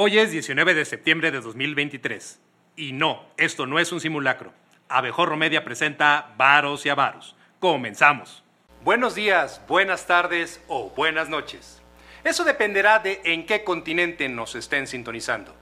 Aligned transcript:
Hoy 0.00 0.16
es 0.16 0.30
19 0.30 0.74
de 0.74 0.84
septiembre 0.84 1.32
de 1.32 1.40
2023. 1.40 2.38
Y 2.76 2.92
no, 2.92 3.24
esto 3.36 3.66
no 3.66 3.80
es 3.80 3.90
un 3.90 3.98
simulacro. 3.98 4.52
Abejorro 4.88 5.36
Media 5.36 5.64
presenta 5.64 6.34
Varos 6.36 6.86
y 6.86 6.88
Avaros. 6.88 7.34
Comenzamos. 7.58 8.44
Buenos 8.84 9.16
días, 9.16 9.60
buenas 9.66 10.06
tardes 10.06 10.62
o 10.68 10.90
buenas 10.90 11.28
noches. 11.28 11.82
Eso 12.22 12.44
dependerá 12.44 13.00
de 13.00 13.20
en 13.24 13.44
qué 13.44 13.64
continente 13.64 14.28
nos 14.28 14.54
estén 14.54 14.86
sintonizando. 14.86 15.52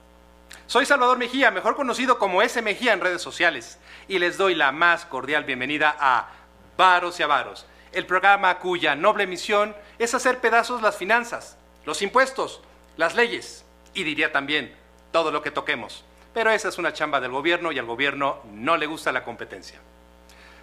Soy 0.66 0.84
Salvador 0.84 1.16
Mejía, 1.16 1.50
mejor 1.50 1.74
conocido 1.74 2.18
como 2.18 2.42
S. 2.42 2.60
Mejía 2.60 2.92
en 2.92 3.00
redes 3.00 3.22
sociales, 3.22 3.78
y 4.06 4.18
les 4.18 4.37
doy 4.37 4.54
la 4.54 4.71
más 4.71 5.06
cordial 5.06 5.44
bienvenida 5.44 5.96
a 5.98 6.28
Varos 6.76 7.18
y 7.21 7.22
Avaros, 7.22 7.66
el 7.90 8.04
programa 8.04 8.58
cuya 8.58 8.96
noble 8.96 9.26
misión 9.26 9.74
es 9.98 10.12
hacer 10.12 10.40
pedazos 10.40 10.82
las 10.82 10.98
finanzas, 10.98 11.56
los 11.87 12.03
impuestos, 12.03 12.60
las 12.98 13.14
leyes 13.14 13.65
y 13.97 14.04
diría 14.04 14.31
también 14.31 14.76
todo 15.10 15.33
lo 15.33 15.42
que 15.42 15.51
toquemos. 15.51 16.05
Pero 16.34 16.51
esa 16.51 16.69
es 16.69 16.79
una 16.79 16.93
chamba 16.93 17.19
del 17.19 17.33
gobierno 17.33 17.73
y 17.73 17.79
al 17.79 17.87
gobierno 17.87 18.41
no 18.53 18.77
le 18.77 18.87
gusta 18.87 19.11
la 19.11 19.25
competencia. 19.25 19.80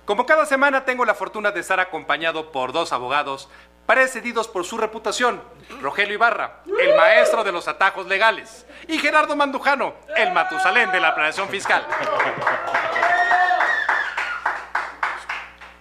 Como 0.06 0.26
cada 0.26 0.46
semana 0.46 0.86
tengo 0.86 1.04
la 1.04 1.16
fortuna 1.16 1.52
de 1.52 1.62
estar 1.62 1.80
acompañado 1.80 2.52
por 2.52 2.72
dos 2.72 2.94
abogados 2.94 3.50
precedidos 3.88 4.48
por 4.48 4.66
su 4.66 4.78
reputación, 4.78 5.42
Rogelio 5.82 6.14
Ibarra, 6.14 6.62
el 6.80 6.96
maestro 6.96 7.44
de 7.44 7.52
los 7.52 7.68
atajos 7.68 8.06
legales, 8.06 8.66
y 8.88 9.00
Gerardo 9.00 9.36
Mandujano, 9.36 9.96
el 10.16 10.32
Matusalén 10.32 10.92
de 10.92 11.00
la 11.00 11.16
planeación 11.16 11.50
fiscal. 11.50 11.86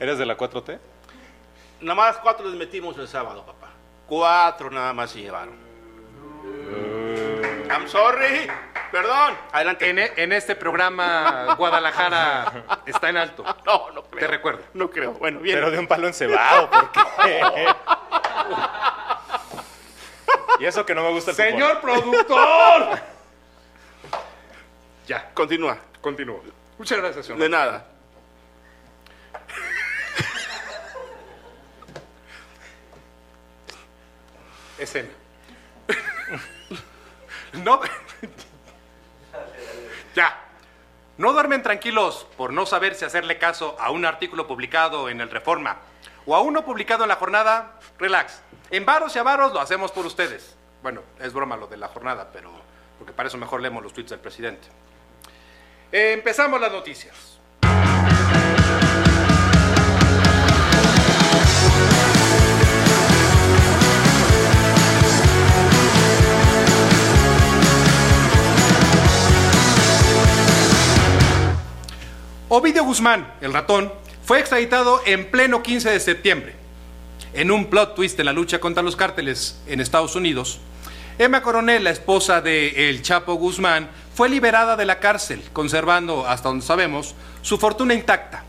¿Eres 0.00 0.18
de 0.18 0.26
la 0.26 0.36
4T? 0.36 0.78
Nada 1.82 1.94
más 1.94 2.16
cuatro 2.18 2.46
les 2.48 2.56
metimos 2.56 2.96
el 2.98 3.08
sábado, 3.08 3.44
papá. 3.44 3.70
Cuatro 4.06 4.70
nada 4.70 4.92
más 4.92 5.10
se 5.10 5.20
llevaron. 5.20 5.54
I'm 7.72 7.88
sorry. 7.88 8.50
Perdón. 8.90 9.36
Adelante. 9.52 9.88
En, 9.88 9.98
e- 9.98 10.12
en 10.16 10.32
este 10.32 10.54
programa, 10.54 11.54
Guadalajara 11.56 12.80
está 12.86 13.08
en 13.08 13.16
alto. 13.16 13.42
No, 13.64 13.90
no 13.92 14.02
creo. 14.04 14.20
Te 14.20 14.26
recuerdo. 14.26 14.62
No 14.74 14.90
creo. 14.90 15.12
Bueno, 15.14 15.40
bien. 15.40 15.56
Pero 15.56 15.70
de 15.70 15.78
un 15.78 15.86
palo 15.86 16.06
encebado, 16.06 16.70
¿por 16.70 16.92
qué? 16.92 17.00
y 20.60 20.66
eso 20.66 20.84
que 20.86 20.94
no 20.94 21.02
me 21.02 21.10
gusta 21.10 21.30
el 21.30 21.36
fútbol. 21.36 21.50
¡Señor 21.50 21.80
productor! 21.80 22.98
ya, 25.06 25.30
Continúa. 25.34 25.78
continúo. 26.00 26.42
Muchas 26.78 26.98
gracias, 26.98 27.26
señor. 27.26 27.40
De 27.40 27.48
nada. 27.48 27.86
Escena. 34.78 35.08
No. 37.52 37.80
ya. 40.14 40.38
No 41.18 41.32
duermen 41.32 41.62
tranquilos 41.62 42.26
por 42.36 42.52
no 42.52 42.66
saber 42.66 42.94
si 42.94 43.04
hacerle 43.04 43.38
caso 43.38 43.76
a 43.78 43.90
un 43.90 44.04
artículo 44.04 44.46
publicado 44.46 45.08
en 45.08 45.20
el 45.20 45.30
Reforma 45.30 45.78
o 46.26 46.34
a 46.34 46.40
uno 46.40 46.64
publicado 46.64 47.04
en 47.04 47.08
la 47.08 47.16
jornada. 47.16 47.78
Relax. 47.98 48.40
En 48.70 48.86
varos 48.86 49.14
y 49.14 49.18
avaros 49.18 49.52
lo 49.52 49.60
hacemos 49.60 49.92
por 49.92 50.06
ustedes. 50.06 50.56
Bueno, 50.82 51.02
es 51.20 51.32
broma 51.32 51.56
lo 51.56 51.66
de 51.66 51.76
la 51.76 51.88
jornada, 51.88 52.30
pero 52.32 52.50
porque 52.98 53.12
para 53.12 53.28
eso 53.28 53.38
mejor 53.38 53.60
leemos 53.60 53.82
los 53.82 53.92
tweets 53.92 54.10
del 54.10 54.20
presidente. 54.20 54.68
Empezamos 55.90 56.60
las 56.60 56.72
noticias. 56.72 57.31
Ovidio 72.54 72.84
Guzmán, 72.84 73.32
el 73.40 73.54
ratón, 73.54 73.90
fue 74.26 74.38
extraditado 74.38 75.00
en 75.06 75.30
pleno 75.30 75.62
15 75.62 75.88
de 75.88 75.98
septiembre. 75.98 76.54
En 77.32 77.50
un 77.50 77.70
plot 77.70 77.94
twist 77.94 78.20
en 78.20 78.26
la 78.26 78.34
lucha 78.34 78.60
contra 78.60 78.82
los 78.82 78.94
cárteles 78.94 79.58
en 79.66 79.80
Estados 79.80 80.16
Unidos, 80.16 80.60
Emma 81.18 81.40
Coronel, 81.40 81.82
la 81.82 81.88
esposa 81.88 82.42
de 82.42 82.90
El 82.90 83.00
Chapo 83.00 83.36
Guzmán, 83.36 83.88
fue 84.14 84.28
liberada 84.28 84.76
de 84.76 84.84
la 84.84 85.00
cárcel, 85.00 85.42
conservando, 85.54 86.26
hasta 86.26 86.50
donde 86.50 86.66
sabemos, 86.66 87.14
su 87.40 87.56
fortuna 87.56 87.94
intacta. 87.94 88.44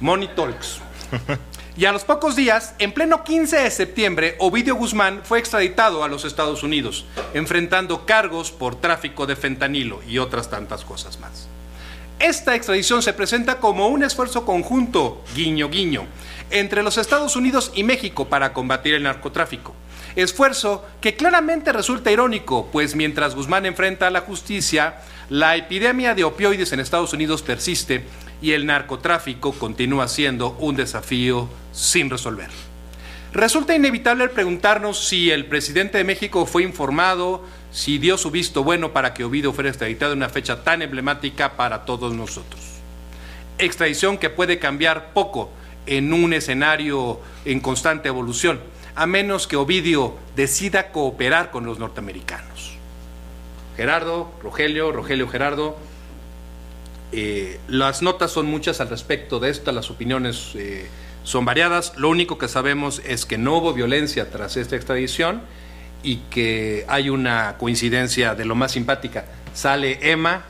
Money 0.00 0.30
Talks. 0.34 0.80
Y 1.78 1.84
a 1.84 1.92
los 1.92 2.04
pocos 2.04 2.34
días, 2.34 2.74
en 2.78 2.90
pleno 2.90 3.22
15 3.22 3.58
de 3.58 3.70
septiembre, 3.70 4.34
Ovidio 4.38 4.74
Guzmán 4.76 5.20
fue 5.22 5.38
extraditado 5.38 6.02
a 6.02 6.08
los 6.08 6.24
Estados 6.24 6.62
Unidos, 6.62 7.04
enfrentando 7.34 8.06
cargos 8.06 8.50
por 8.50 8.80
tráfico 8.80 9.26
de 9.26 9.36
fentanilo 9.36 10.00
y 10.08 10.16
otras 10.16 10.48
tantas 10.48 10.86
cosas 10.86 11.20
más. 11.20 11.45
Esta 12.18 12.54
extradición 12.54 13.02
se 13.02 13.12
presenta 13.12 13.58
como 13.58 13.88
un 13.88 14.02
esfuerzo 14.02 14.46
conjunto, 14.46 15.22
guiño 15.34 15.68
guiño, 15.68 16.06
entre 16.50 16.82
los 16.82 16.96
Estados 16.96 17.36
Unidos 17.36 17.72
y 17.74 17.84
México 17.84 18.28
para 18.28 18.54
combatir 18.54 18.94
el 18.94 19.02
narcotráfico. 19.02 19.74
Esfuerzo 20.16 20.82
que 21.02 21.14
claramente 21.14 21.74
resulta 21.74 22.10
irónico, 22.10 22.70
pues 22.72 22.94
mientras 22.94 23.34
Guzmán 23.34 23.66
enfrenta 23.66 24.06
a 24.06 24.10
la 24.10 24.22
justicia, 24.22 25.02
la 25.28 25.56
epidemia 25.56 26.14
de 26.14 26.24
opioides 26.24 26.72
en 26.72 26.80
Estados 26.80 27.12
Unidos 27.12 27.42
persiste 27.42 28.04
y 28.40 28.52
el 28.52 28.64
narcotráfico 28.64 29.52
continúa 29.52 30.08
siendo 30.08 30.56
un 30.58 30.74
desafío 30.74 31.50
sin 31.72 32.08
resolver. 32.08 32.48
Resulta 33.34 33.74
inevitable 33.74 34.30
preguntarnos 34.30 35.06
si 35.06 35.30
el 35.30 35.44
presidente 35.44 35.98
de 35.98 36.04
México 36.04 36.46
fue 36.46 36.62
informado, 36.62 37.44
si 37.76 37.98
dio 37.98 38.16
su 38.16 38.30
visto 38.30 38.64
bueno 38.64 38.94
para 38.94 39.12
que 39.12 39.22
Ovidio 39.22 39.52
fuera 39.52 39.68
extraditado 39.68 40.12
en 40.12 40.20
una 40.20 40.30
fecha 40.30 40.64
tan 40.64 40.80
emblemática 40.80 41.58
para 41.58 41.84
todos 41.84 42.14
nosotros. 42.14 42.62
Extradición 43.58 44.16
que 44.16 44.30
puede 44.30 44.58
cambiar 44.58 45.12
poco 45.12 45.50
en 45.84 46.14
un 46.14 46.32
escenario 46.32 47.20
en 47.44 47.60
constante 47.60 48.08
evolución, 48.08 48.60
a 48.94 49.04
menos 49.04 49.46
que 49.46 49.56
Ovidio 49.56 50.16
decida 50.34 50.90
cooperar 50.90 51.50
con 51.50 51.66
los 51.66 51.78
norteamericanos. 51.78 52.78
Gerardo, 53.76 54.32
Rogelio, 54.42 54.90
Rogelio, 54.90 55.28
Gerardo, 55.28 55.76
eh, 57.12 57.60
las 57.68 58.00
notas 58.00 58.30
son 58.30 58.46
muchas 58.46 58.80
al 58.80 58.88
respecto 58.88 59.38
de 59.38 59.50
esto, 59.50 59.70
las 59.70 59.90
opiniones 59.90 60.52
eh, 60.54 60.88
son 61.24 61.44
variadas. 61.44 61.92
Lo 61.98 62.08
único 62.08 62.38
que 62.38 62.48
sabemos 62.48 63.02
es 63.04 63.26
que 63.26 63.36
no 63.36 63.58
hubo 63.58 63.74
violencia 63.74 64.30
tras 64.30 64.56
esta 64.56 64.76
extradición 64.76 65.42
y 66.06 66.18
que 66.30 66.84
hay 66.88 67.10
una 67.10 67.56
coincidencia 67.58 68.34
de 68.36 68.44
lo 68.44 68.54
más 68.54 68.70
simpática. 68.72 69.24
Sale 69.54 69.98
Emma 70.12 70.44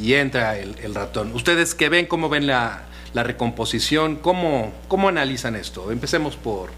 y 0.00 0.14
entra 0.14 0.56
el, 0.58 0.74
el 0.82 0.94
ratón. 0.94 1.32
¿Ustedes 1.34 1.74
qué 1.74 1.88
ven? 1.90 2.06
¿Cómo 2.06 2.30
ven 2.30 2.46
la, 2.46 2.84
la 3.12 3.22
recomposición? 3.22 4.16
¿Cómo, 4.16 4.72
¿Cómo 4.88 5.08
analizan 5.08 5.54
esto? 5.54 5.92
Empecemos 5.92 6.36
por 6.36 6.70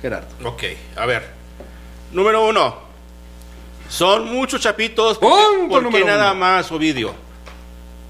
Gerardo. 0.00 0.28
Ok, 0.48 0.62
a 0.94 1.06
ver. 1.06 1.28
Número 2.12 2.46
uno. 2.46 2.76
Son 3.88 4.32
muchos 4.32 4.60
chapitos. 4.60 5.18
¿Por 5.18 5.30
qué- 5.32 5.58
Punto 5.58 5.68
¿Por 5.74 5.78
qué 5.80 5.84
número 5.84 6.06
nada 6.06 6.30
uno. 6.32 6.40
más, 6.40 6.70
Ovidio? 6.70 7.14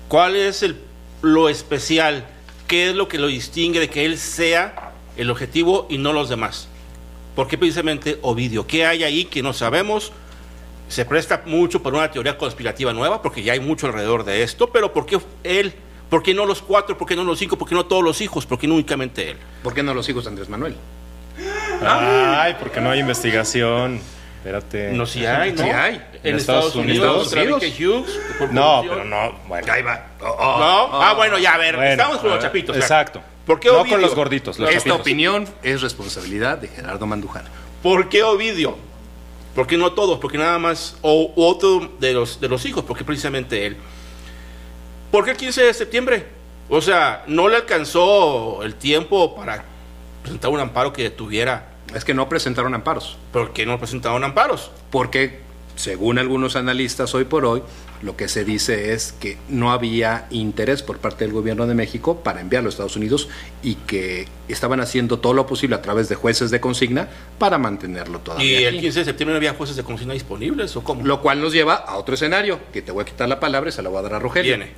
¿Cuál 0.09 0.37
es 0.37 0.63
el, 0.63 0.79
lo 1.23 1.49
especial? 1.49 2.27
¿Qué 2.67 2.91
es 2.91 2.95
lo 2.95 3.09
que 3.09 3.19
lo 3.19 3.27
distingue 3.29 3.81
de 3.81 3.89
que 3.89 4.05
él 4.05 4.19
sea 4.19 4.93
el 5.17 5.31
objetivo 5.31 5.87
y 5.89 5.99
no 5.99 6.13
los 6.13 6.29
demás? 6.29 6.69
¿Por 7.37 7.47
qué 7.47 7.59
precisamente 7.59 8.19
Ovidio? 8.23 8.67
¿Qué 8.67 8.87
hay 8.87 9.05
ahí 9.05 9.27
que 9.27 9.43
no 9.43 9.53
sabemos? 9.53 10.11
Se 10.89 11.05
presta 11.05 11.43
mucho 11.45 11.83
por 11.83 11.93
una 11.95 12.11
teoría 12.11 12.39
conspirativa 12.39 12.93
nueva, 12.95 13.21
porque 13.21 13.43
ya 13.43 13.53
hay 13.53 13.61
mucho 13.61 13.87
alrededor 13.87 14.25
de 14.25 14.43
esto, 14.43 14.69
pero 14.73 14.93
¿por 14.93 15.05
qué 15.05 15.21
él? 15.45 15.75
¿Por 16.09 16.23
qué 16.23 16.33
no 16.33 16.47
los 16.47 16.63
cuatro? 16.63 16.97
¿Por 16.97 17.07
qué 17.07 17.15
no 17.15 17.25
los 17.25 17.39
cinco? 17.39 17.59
¿Por 17.59 17.69
qué 17.69 17.75
no 17.75 17.85
todos 17.85 18.03
los 18.03 18.21
hijos? 18.23 18.47
¿Por 18.47 18.59
qué 18.59 18.67
no 18.67 18.75
únicamente 18.75 19.31
él? 19.31 19.37
¿Por 19.63 19.75
qué 19.75 19.83
no 19.83 19.93
los 19.93 20.09
hijos 20.09 20.25
de 20.25 20.31
Andrés 20.31 20.49
Manuel? 20.49 20.77
Ay, 21.83 22.57
porque 22.59 22.81
no 22.81 22.91
hay 22.91 23.01
investigación. 23.01 24.01
Espérate. 24.39 24.93
No, 24.93 25.05
si 25.05 25.27
hay, 25.27 25.53
¿no? 25.53 25.65
Sí 25.65 25.69
hay. 25.71 25.95
En, 26.23 26.31
En 26.31 26.37
Estados, 26.37 26.67
Estados 26.67 26.77
Unidos, 26.77 27.33
Unidos. 27.33 27.63
Hughes. 27.79 28.21
por 28.39 28.53
No, 28.53 28.83
pero 28.89 29.05
no. 29.05 29.33
Bueno. 29.49 29.73
Ahí 29.73 29.83
va. 29.83 30.07
Oh, 30.23 30.27
oh, 30.27 30.59
¿No? 30.59 30.85
oh. 30.85 31.03
ah, 31.03 31.13
bueno, 31.15 31.37
ya, 31.37 31.55
a 31.55 31.59
ver, 31.59 31.77
Bueno, 31.77 31.91
estamos 31.91 32.19
con 32.19 32.31
los 32.31 32.39
ver, 32.39 32.47
chapitos. 32.47 32.77
ya. 32.79 33.36
¿Por 33.47 33.61
qué 33.61 33.69
No 33.71 33.87
con 33.87 34.01
los 34.01 34.15
gorditos, 34.15 34.59
los 34.59 34.69
Esta 34.69 34.81
chapitos. 34.81 35.01
opinión 35.01 35.49
es 35.63 35.81
responsabilidad 35.81 36.59
de 36.59 36.69
Gerardo 36.69 37.07
Mandujano. 37.07 37.49
¿Por 37.83 38.09
qué 38.09 38.25
Ovidio? 38.25 38.77
¿Por 39.55 39.67
qué 39.67 39.79
no 39.79 39.93
todos? 39.93 40.19
¿Por 40.19 40.33
qué 40.33 40.39
nada 40.39 40.59
más? 40.59 40.97
O 41.01 41.33
otro 41.37 41.93
de 42.01 42.13
los, 42.13 42.41
de 42.41 42.49
los 42.49 42.67
hijos, 42.67 42.85
porque 42.85 43.05
precisamente 43.05 43.65
él. 43.65 43.77
¿Por 45.13 45.25
qué 45.25 45.31
el 45.31 45.37
15 45.37 45.63
de 45.63 45.75
septiembre? 45.75 46.27
O 46.69 46.83
sea, 46.83 47.25
no 47.29 47.49
le 47.49 47.57
alcanzó 47.57 48.65
el 48.65 48.75
tiempo 48.75 49.37
para 49.37 49.65
presentar 50.23 50.51
un 50.51 50.61
amparo 50.61 50.93
que 50.93 51.05
detuviera. 51.05 51.69
Es 51.95 52.05
que 52.05 52.15
no 52.15 52.29
presentaron 52.29 52.75
amparos. 52.75 53.17
¿Por 53.33 53.53
qué 53.53 53.65
no 53.65 53.79
presentaron 53.79 54.25
amparos? 54.25 54.73
Porque, 54.91 55.41
según 55.77 56.19
algunos 56.19 56.57
analistas 56.57 57.15
hoy 57.15 57.25
por 57.25 57.45
hoy, 57.45 57.63
Lo 58.03 58.17
que 58.17 58.29
se 58.29 58.45
dice 58.45 58.93
es 58.93 59.13
que 59.13 59.39
no 59.49 59.73
había 59.73 60.27
interés 60.31 60.83
por 60.83 60.99
parte 60.99 61.25
del 61.25 61.33
gobierno 61.33 61.67
de 61.67 61.75
México 61.75 62.23
para 62.23 62.41
enviarlo 62.41 62.69
a 62.69 62.71
Estados 62.71 62.97
Unidos 62.97 63.29
y 63.63 63.75
que 63.75 64.29
estaban 64.49 64.81
haciendo 64.81 65.19
todo 65.19 65.33
lo 65.33 65.47
posible 65.47 65.77
a 65.77 65.83
través 65.83 66.09
de 66.09 66.15
jueces 66.15 66.51
de 66.51 66.61
consigna 66.61 67.09
para 67.39 67.59
mantenerlo 67.59 68.21
todavía. 68.21 68.61
¿Y 68.61 68.65
el 68.65 68.75
aquí. 68.75 68.83
15 68.83 68.99
de 68.99 69.05
septiembre 69.05 69.33
no 69.33 69.39
había 69.39 69.55
jueces 69.55 69.77
de 69.77 69.83
consigna 69.83 70.15
disponibles 70.15 70.77
o 70.77 70.85
cómo? 70.85 71.05
Lo 71.05 71.21
cual 71.23 71.41
nos 71.41 71.53
lleva 71.53 71.75
a 71.75 71.97
otro 71.97 72.15
escenario, 72.15 72.61
que 72.73 72.83
te 72.83 72.93
voy 72.93 73.03
a 73.03 73.05
quitar 73.05 73.29
la 73.29 73.41
palabra 73.41 73.71
y 73.71 73.73
se 73.73 73.83
la 73.83 73.89
voy 73.89 73.99
a 73.99 74.03
dar 74.03 74.15
a 74.15 74.19
Rogelio. 74.19 74.57
Viene. 74.57 74.73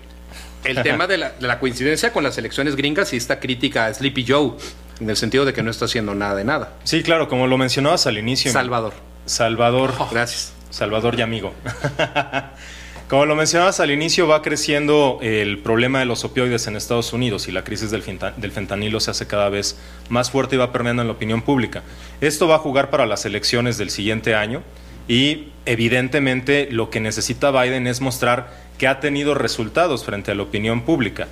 El 0.65 0.83
tema 0.83 1.07
de 1.07 1.19
la, 1.19 1.31
de 1.31 1.47
la 1.47 1.59
coincidencia 1.59 2.13
con 2.13 2.25
las 2.25 2.39
elecciones 2.39 2.77
gringas 2.77 3.13
y 3.13 3.17
esta 3.17 3.41
crítica 3.41 3.87
a 3.87 3.95
Sleepy 3.95 4.25
Joe, 4.29 4.53
en 5.01 5.11
el 5.11 5.17
sentido 5.17 5.45
de 5.45 5.53
que 5.53 5.63
no 5.63 5.71
está 5.71 5.87
haciendo 5.87 6.15
nada 6.15 6.35
de 6.35 6.45
nada. 6.45 6.75
Sí, 6.85 7.03
claro, 7.03 7.29
como 7.29 7.47
lo 7.47 7.59
mencionabas 7.59 8.07
al 8.07 8.19
inicio. 8.19 8.53
Salvador. 8.53 8.95
Salvador. 9.27 9.93
Gracias. 10.11 10.53
Salvador 10.71 11.19
y 11.19 11.23
amigo. 11.23 11.53
Como 13.09 13.25
lo 13.25 13.35
mencionabas 13.37 13.81
al 13.81 13.91
inicio, 13.91 14.29
va 14.29 14.43
creciendo 14.43 15.19
el 15.23 15.61
problema 15.61 15.99
de 15.99 16.05
los 16.05 16.25
opioides 16.25 16.67
en 16.67 16.77
Estados 16.77 17.15
Unidos 17.15 17.49
y 17.49 17.53
la 17.53 17.65
crisis 17.65 17.91
del, 17.91 18.03
fenta- 18.03 18.35
del 18.37 18.53
fentanilo 18.53 19.01
se 19.01 19.11
hace 19.11 19.27
cada 19.27 19.49
vez 19.49 19.79
más 20.11 20.31
fuerte 20.31 20.57
y 20.57 20.59
va 20.59 20.73
permeando 20.73 21.01
en 21.01 21.09
la 21.09 21.15
opinión 21.15 21.41
pública. 21.41 21.83
Esto 22.21 22.49
va 22.49 22.57
a 22.57 22.59
jugar 22.59 22.91
para 22.91 23.07
las 23.07 23.25
elecciones 23.25 23.79
del 23.79 23.89
siguiente 23.89 24.35
año 24.35 24.63
y 25.09 25.49
evidentemente 25.65 26.69
lo 26.71 26.91
que 26.91 27.01
necesita 27.01 27.51
Biden 27.51 27.87
es 27.87 28.03
mostrar 28.03 28.53
que 28.77 28.87
ha 28.87 29.01
tenido 29.01 29.35
resultados 29.35 30.05
frente 30.05 30.33
a 30.33 30.35
la 30.35 30.43
opinión 30.43 30.83
pública. 30.83 31.29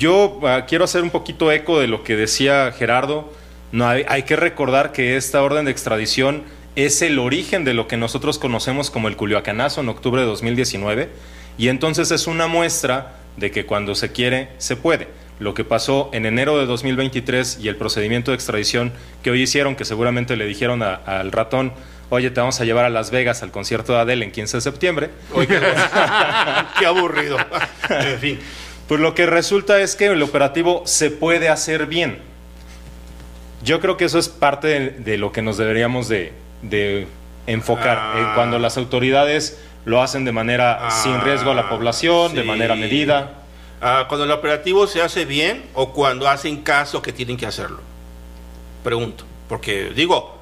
Yo 0.00 0.40
ah, 0.42 0.64
quiero 0.66 0.82
hacer 0.84 1.04
un 1.04 1.10
poquito 1.10 1.52
eco 1.52 1.78
de 1.78 1.86
lo 1.86 2.02
que 2.02 2.16
decía 2.16 2.72
Gerardo. 2.76 3.32
Hay 4.08 4.24
que 4.24 4.34
recordar 4.34 4.90
que 4.90 5.16
esta 5.16 5.40
orden 5.40 5.66
de 5.66 5.70
extradición 5.70 6.42
es 6.76 7.02
el 7.02 7.18
origen 7.18 7.64
de 7.64 7.74
lo 7.74 7.86
que 7.88 7.96
nosotros 7.96 8.38
conocemos 8.38 8.90
como 8.90 9.08
el 9.08 9.16
Culiacanazo 9.16 9.80
en 9.82 9.88
octubre 9.88 10.20
de 10.22 10.26
2019 10.26 11.08
y 11.58 11.68
entonces 11.68 12.10
es 12.10 12.26
una 12.26 12.46
muestra 12.46 13.16
de 13.36 13.50
que 13.50 13.66
cuando 13.66 13.94
se 13.94 14.12
quiere, 14.12 14.48
se 14.58 14.76
puede. 14.76 15.08
Lo 15.38 15.54
que 15.54 15.64
pasó 15.64 16.08
en 16.12 16.24
enero 16.26 16.58
de 16.58 16.66
2023 16.66 17.58
y 17.60 17.68
el 17.68 17.76
procedimiento 17.76 18.30
de 18.30 18.36
extradición 18.36 18.92
que 19.22 19.30
hoy 19.30 19.42
hicieron, 19.42 19.74
que 19.76 19.84
seguramente 19.84 20.36
le 20.36 20.46
dijeron 20.46 20.82
a- 20.82 20.94
al 20.94 21.32
ratón, 21.32 21.72
oye, 22.10 22.30
te 22.30 22.40
vamos 22.40 22.60
a 22.60 22.64
llevar 22.64 22.84
a 22.84 22.90
Las 22.90 23.10
Vegas 23.10 23.42
al 23.42 23.50
concierto 23.50 23.92
de 23.94 23.98
Adele 24.00 24.24
en 24.24 24.30
15 24.32 24.58
de 24.58 24.60
septiembre, 24.60 25.10
Oye, 25.34 25.48
qué, 25.48 25.58
qué 26.78 26.86
aburrido. 26.86 27.38
en 27.90 28.18
fin. 28.18 28.38
pues 28.86 29.00
lo 29.00 29.14
que 29.14 29.26
resulta 29.26 29.80
es 29.80 29.96
que 29.96 30.06
el 30.06 30.22
operativo 30.22 30.82
se 30.86 31.10
puede 31.10 31.48
hacer 31.48 31.86
bien. 31.86 32.18
Yo 33.64 33.80
creo 33.80 33.96
que 33.96 34.04
eso 34.04 34.18
es 34.18 34.28
parte 34.28 34.68
de, 34.68 34.90
de 34.90 35.18
lo 35.18 35.32
que 35.32 35.40
nos 35.42 35.56
deberíamos 35.56 36.08
de, 36.08 36.32
de 36.62 37.06
enfocar. 37.46 37.98
Ah. 38.00 38.14
eh, 38.16 38.32
cuando 38.34 38.58
las 38.58 38.76
autoridades 38.76 39.60
lo 39.84 40.00
hacen 40.00 40.24
de 40.24 40.32
manera 40.32 40.86
Ah, 40.86 40.90
sin 40.90 41.20
riesgo 41.20 41.50
a 41.50 41.54
la 41.54 41.68
población, 41.68 42.34
de 42.34 42.44
manera 42.44 42.74
medida. 42.74 43.42
Ah, 43.80 44.06
cuando 44.08 44.24
el 44.24 44.30
operativo 44.30 44.86
se 44.86 45.02
hace 45.02 45.24
bien 45.24 45.64
o 45.74 45.92
cuando 45.92 46.28
hacen 46.28 46.58
caso 46.62 47.02
que 47.02 47.12
tienen 47.12 47.36
que 47.36 47.46
hacerlo. 47.46 47.80
Pregunto. 48.84 49.24
Porque 49.48 49.90
digo, 49.94 50.38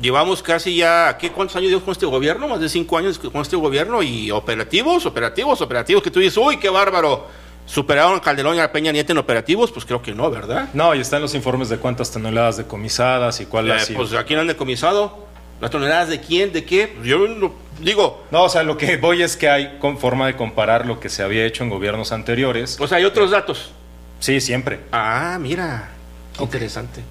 llevamos 0.00 0.42
casi 0.42 0.76
ya, 0.76 1.16
¿qué, 1.18 1.30
¿cuántos 1.30 1.56
años 1.56 1.68
llevamos 1.68 1.84
con 1.84 1.92
este 1.92 2.06
gobierno? 2.06 2.48
Más 2.48 2.60
de 2.60 2.68
cinco 2.68 2.96
años 2.96 3.18
con 3.18 3.42
este 3.42 3.56
gobierno 3.56 4.02
y 4.02 4.30
operativos, 4.30 5.04
operativos, 5.04 5.60
operativos, 5.60 6.02
que 6.02 6.10
tú 6.10 6.20
dices, 6.20 6.38
uy, 6.38 6.56
qué 6.56 6.70
bárbaro. 6.70 7.28
¿Superaron 7.74 8.16
a 8.16 8.20
Calderón 8.20 8.56
y 8.56 8.58
a 8.58 8.72
Peña 8.72 8.90
Nieto 8.90 9.12
en 9.12 9.18
operativos? 9.18 9.70
Pues 9.70 9.84
creo 9.84 10.02
que 10.02 10.12
no, 10.12 10.28
¿verdad? 10.28 10.70
No, 10.74 10.92
y 10.94 11.00
están 11.00 11.22
los 11.22 11.36
informes 11.36 11.68
de 11.68 11.76
cuántas 11.78 12.10
toneladas 12.10 12.56
decomisadas 12.56 13.40
y 13.40 13.46
cuál 13.46 13.70
ha 13.70 13.76
Eh, 13.76 13.80
sido. 13.86 13.98
pues 14.00 14.12
a 14.14 14.24
quién 14.24 14.40
han 14.40 14.48
decomisado. 14.48 15.28
¿Las 15.60 15.70
toneladas 15.70 16.08
de 16.08 16.20
quién? 16.20 16.52
¿De 16.52 16.64
qué? 16.64 16.88
Pues, 16.88 17.06
yo 17.06 17.28
no- 17.28 17.54
digo, 17.80 18.24
No, 18.32 18.42
o 18.44 18.48
sea, 18.48 18.64
lo 18.64 18.76
que 18.76 18.96
voy 18.96 19.22
es 19.22 19.36
que 19.36 19.48
hay 19.48 19.76
con 19.78 19.98
forma 19.98 20.26
de 20.26 20.34
comparar 20.34 20.84
lo 20.84 20.98
que 20.98 21.08
se 21.08 21.22
había 21.22 21.46
hecho 21.46 21.62
en 21.62 21.70
gobiernos 21.70 22.10
anteriores. 22.10 22.76
o 22.80 22.88
sea, 22.88 22.98
hay 22.98 23.04
otros 23.04 23.30
datos. 23.30 23.70
Sí, 24.18 24.40
siempre. 24.40 24.80
Ah, 24.90 25.38
mira, 25.40 25.90
qué 26.36 26.42
interesante. 26.42 27.02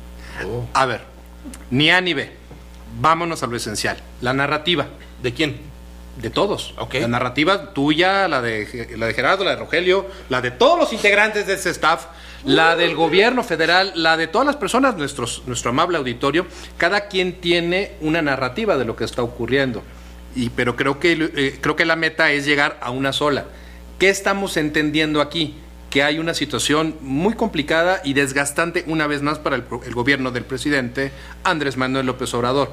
Oh. 0.45 0.65
A 0.73 0.85
ver, 0.85 1.01
ni 1.71 1.89
A 1.89 2.01
ni 2.01 2.13
B. 2.13 2.31
Vámonos 2.99 3.43
a 3.43 3.47
lo 3.47 3.55
esencial. 3.55 3.97
La 4.19 4.33
narrativa 4.33 4.87
¿De 5.23 5.33
quién? 5.33 5.59
De 6.21 6.29
todos. 6.29 6.73
La 6.93 7.07
narrativa 7.07 7.73
tuya, 7.73 8.27
la 8.27 8.41
de, 8.41 8.95
la 8.97 9.07
de 9.07 9.13
Gerardo, 9.13 9.43
la 9.43 9.51
de 9.51 9.55
Rogelio, 9.57 10.05
la 10.29 10.41
de 10.41 10.51
todos 10.51 10.77
los 10.77 10.93
integrantes 10.93 11.47
de 11.47 11.53
ese 11.53 11.69
staff, 11.69 12.07
la 12.43 12.75
del 12.75 12.95
gobierno 12.95 13.43
federal, 13.43 13.91
la 13.95 14.17
de 14.17 14.27
todas 14.27 14.45
las 14.45 14.57
personas, 14.57 14.97
nuestros, 14.97 15.43
nuestro 15.45 15.71
amable 15.71 15.97
auditorio. 15.97 16.45
Cada 16.77 17.07
quien 17.07 17.39
tiene 17.39 17.93
una 18.01 18.21
narrativa 18.21 18.77
de 18.77 18.85
lo 18.85 18.95
que 18.95 19.05
está 19.05 19.23
ocurriendo. 19.23 19.81
Y, 20.35 20.49
pero 20.49 20.75
creo 20.75 20.99
que, 20.99 21.31
eh, 21.35 21.57
creo 21.59 21.75
que 21.75 21.85
la 21.85 21.95
meta 21.95 22.31
es 22.31 22.45
llegar 22.45 22.77
a 22.81 22.91
una 22.91 23.13
sola. 23.13 23.45
¿Qué 23.97 24.09
estamos 24.09 24.57
entendiendo 24.57 25.21
aquí? 25.21 25.55
Que 25.89 26.03
hay 26.03 26.19
una 26.19 26.33
situación 26.33 26.95
muy 27.01 27.33
complicada 27.33 28.01
y 28.03 28.13
desgastante 28.13 28.83
una 28.87 29.07
vez 29.07 29.21
más 29.21 29.39
para 29.39 29.55
el 29.55 29.63
gobierno 29.93 30.31
del 30.31 30.43
presidente 30.43 31.11
Andrés 31.43 31.77
Manuel 31.77 32.05
López 32.05 32.33
Obrador. 32.33 32.71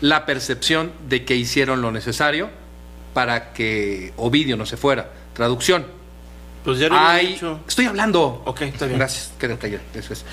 La 0.00 0.26
percepción 0.26 0.92
de 1.08 1.24
que 1.24 1.34
hicieron 1.34 1.80
lo 1.80 1.90
necesario 1.90 2.50
para 3.18 3.52
que 3.52 4.12
Ovidio 4.16 4.56
no 4.56 4.64
se 4.64 4.76
fuera. 4.76 5.10
Traducción. 5.34 5.84
Pues 6.64 6.78
ya 6.78 6.88
lo 6.88 6.96
Hay, 6.96 7.26
dicho. 7.32 7.58
estoy 7.66 7.86
hablando. 7.86 8.42
Ok, 8.46 8.62
está 8.62 8.86
bien. 8.86 8.96
Gracias, 9.00 9.32
quédate 9.40 9.66
ahí, 9.66 9.80
eso 9.92 10.12
es. 10.12 10.24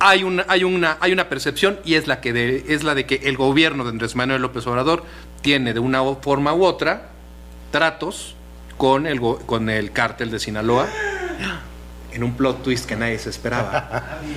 Hay 0.00 0.22
una, 0.22 0.44
hay, 0.46 0.64
una, 0.64 0.98
hay 1.00 1.12
una 1.12 1.30
percepción 1.30 1.80
y 1.82 1.94
es 1.94 2.06
la, 2.06 2.20
que 2.20 2.34
de, 2.34 2.66
es 2.68 2.84
la 2.84 2.94
de 2.94 3.06
que 3.06 3.14
el 3.24 3.38
gobierno 3.38 3.84
de 3.84 3.90
Andrés 3.90 4.16
Manuel 4.16 4.42
López 4.42 4.66
Obrador 4.66 5.02
tiene 5.40 5.72
de 5.72 5.80
una 5.80 6.02
forma 6.16 6.52
u 6.52 6.62
otra 6.66 7.08
tratos 7.70 8.34
con 8.76 9.06
el, 9.06 9.18
go- 9.18 9.38
con 9.46 9.70
el 9.70 9.90
cártel 9.92 10.30
de 10.30 10.40
Sinaloa 10.40 10.86
en 12.12 12.22
un 12.22 12.34
plot 12.34 12.62
twist 12.62 12.84
que 12.86 12.96
nadie 12.96 13.18
se 13.18 13.30
esperaba. 13.30 14.18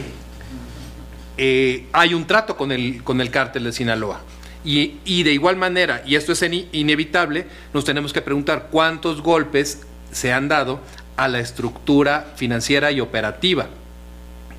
Eh, 1.40 1.86
hay 1.94 2.16
un 2.16 2.26
trato 2.26 2.58
con 2.58 2.72
el, 2.72 3.04
con 3.04 3.22
el 3.22 3.30
cártel 3.30 3.66
de 3.66 3.72
Sinaloa. 3.72 4.22
Y, 4.68 4.98
y 5.06 5.24
de 5.24 5.32
igual 5.32 5.56
manera, 5.56 6.04
y 6.06 6.16
esto 6.16 6.34
es 6.34 6.42
ini- 6.44 6.68
inevitable, 6.74 7.48
nos 7.74 7.86
tenemos 7.86 8.12
que 8.12 8.22
preguntar 8.22 8.68
cuántos 8.70 9.22
golpes 9.22 9.88
se 10.12 10.34
han 10.34 10.50
dado 10.50 10.82
a 11.16 11.30
la 11.30 11.40
estructura 11.40 12.34
financiera 12.36 12.92
y 12.92 13.00
operativa 13.00 13.68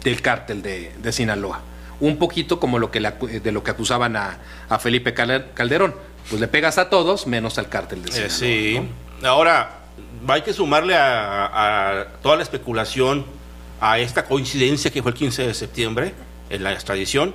del 0.02 0.22
cártel 0.22 0.62
de, 0.62 0.92
de 1.02 1.12
Sinaloa. 1.12 1.60
Un 2.00 2.16
poquito 2.16 2.58
como 2.58 2.78
lo 2.78 2.90
que 2.90 3.00
de 3.00 3.52
lo 3.52 3.62
que 3.62 3.70
acusaban 3.70 4.16
a, 4.16 4.38
a 4.70 4.78
Felipe 4.78 5.12
Cal- 5.12 5.48
Calderón. 5.52 5.94
Pues 6.30 6.40
le 6.40 6.48
pegas 6.48 6.78
a 6.78 6.88
todos 6.88 7.26
menos 7.26 7.58
al 7.58 7.68
cártel 7.68 8.02
de 8.02 8.08
Eh, 8.08 8.30
Sinaloa. 8.30 8.30
sí. 8.30 8.88
¿no? 9.20 9.28
Ahora, 9.28 9.80
hay 10.26 10.40
que 10.42 10.54
sumarle 10.54 10.96
a, 10.96 12.00
a 12.00 12.04
toda 12.22 12.36
la 12.36 12.42
especulación 12.44 13.26
a 13.80 13.98
esta 13.98 14.24
coincidencia 14.24 14.90
que 14.90 15.02
fue 15.02 15.10
el 15.12 15.18
15 15.18 15.48
de 15.48 15.54
septiembre 15.54 16.14
en 16.48 16.62
la 16.64 16.72
extradición. 16.72 17.34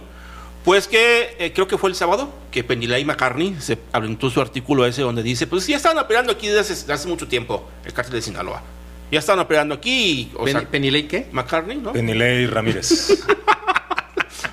Pues 0.63 0.88
que 0.88 1.36
eh, 1.39 1.51
creo 1.54 1.68
que 1.68 1.77
fue 1.77 1.89
el 1.89 1.95
sábado 1.95 2.31
que 2.51 2.63
Penilei 2.63 3.04
McCartney 3.04 3.57
se 3.60 3.77
aventó 3.92 4.30
su 4.30 4.39
artículo 4.39 4.86
ese 4.86 5.01
donde 5.01 5.21
dice, 5.21 5.45
pues 5.45 5.68
ya 5.68 5.75
estaban 5.77 5.98
operando 5.98 6.31
aquí 6.31 6.47
desde 6.47 6.61
hace, 6.61 6.73
desde 6.73 6.94
hace 6.94 7.07
mucho 7.09 7.28
tiempo 7.28 7.68
el 7.85 7.92
cártel 7.94 8.14
de 8.16 8.21
Sinaloa. 8.21 8.64
Ya 9.11 9.19
estaban 9.19 9.40
operando 9.44 9.76
aquí, 9.76 10.31
o 10.35 10.45
Pen- 10.45 10.54
sea, 10.59 10.69
¿Penilei 10.69 11.07
qué? 11.07 11.28
McCartney, 11.31 11.78
¿no? 11.78 11.92
Penilei 11.94 12.47
Ramírez. 12.47 13.23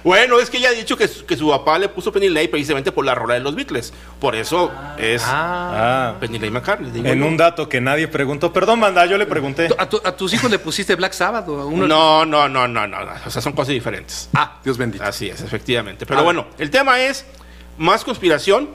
Bueno, 0.02 0.40
es 0.40 0.48
que 0.48 0.56
ella 0.58 0.70
ha 0.70 0.72
dicho 0.72 0.96
que, 0.96 1.06
su- 1.08 1.26
que 1.26 1.36
su 1.36 1.48
papá 1.50 1.78
le 1.78 1.88
puso 1.88 2.10
Penilei 2.10 2.48
precisamente 2.48 2.90
por 2.92 3.04
la 3.04 3.14
rola 3.14 3.34
de 3.34 3.40
los 3.40 3.54
Beatles. 3.54 3.92
Por 4.18 4.34
eso 4.34 4.70
es 4.98 5.22
ah, 5.26 6.14
Penilei 6.20 6.50
McCartney. 6.50 6.90
digo 6.90 7.06
en 7.06 7.18
yo. 7.20 7.26
un 7.26 7.36
dato 7.36 7.68
que 7.68 7.80
nadie 7.80 8.08
preguntó. 8.08 8.52
Perdón, 8.52 8.80
manda, 8.80 9.04
yo 9.06 9.18
le 9.18 9.26
pregunté. 9.26 9.68
¿A, 9.78 9.88
tu- 9.88 10.00
a 10.02 10.16
tus 10.16 10.32
hijos 10.32 10.50
le 10.50 10.58
pusiste 10.58 10.94
Black 10.94 11.12
Sabbath? 11.12 11.48
o 11.48 11.60
a 11.60 11.66
uno- 11.66 11.86
No, 11.86 12.24
no, 12.24 12.48
no, 12.48 12.66
no, 12.66 12.86
no, 12.86 13.04
no. 13.04 13.10
O 13.26 13.30
sea, 13.30 13.42
son 13.42 13.52
cosas 13.52 13.74
diferentes. 13.74 14.28
Ah, 14.34 14.58
Dios 14.64 14.78
bendito. 14.78 15.04
Así 15.04 15.28
es, 15.28 15.40
efectivamente. 15.42 16.06
Pero 16.06 16.20
A 16.20 16.22
bueno, 16.22 16.46
el 16.58 16.70
tema 16.70 17.00
es 17.00 17.26
más 17.76 18.02
conspiración, 18.04 18.70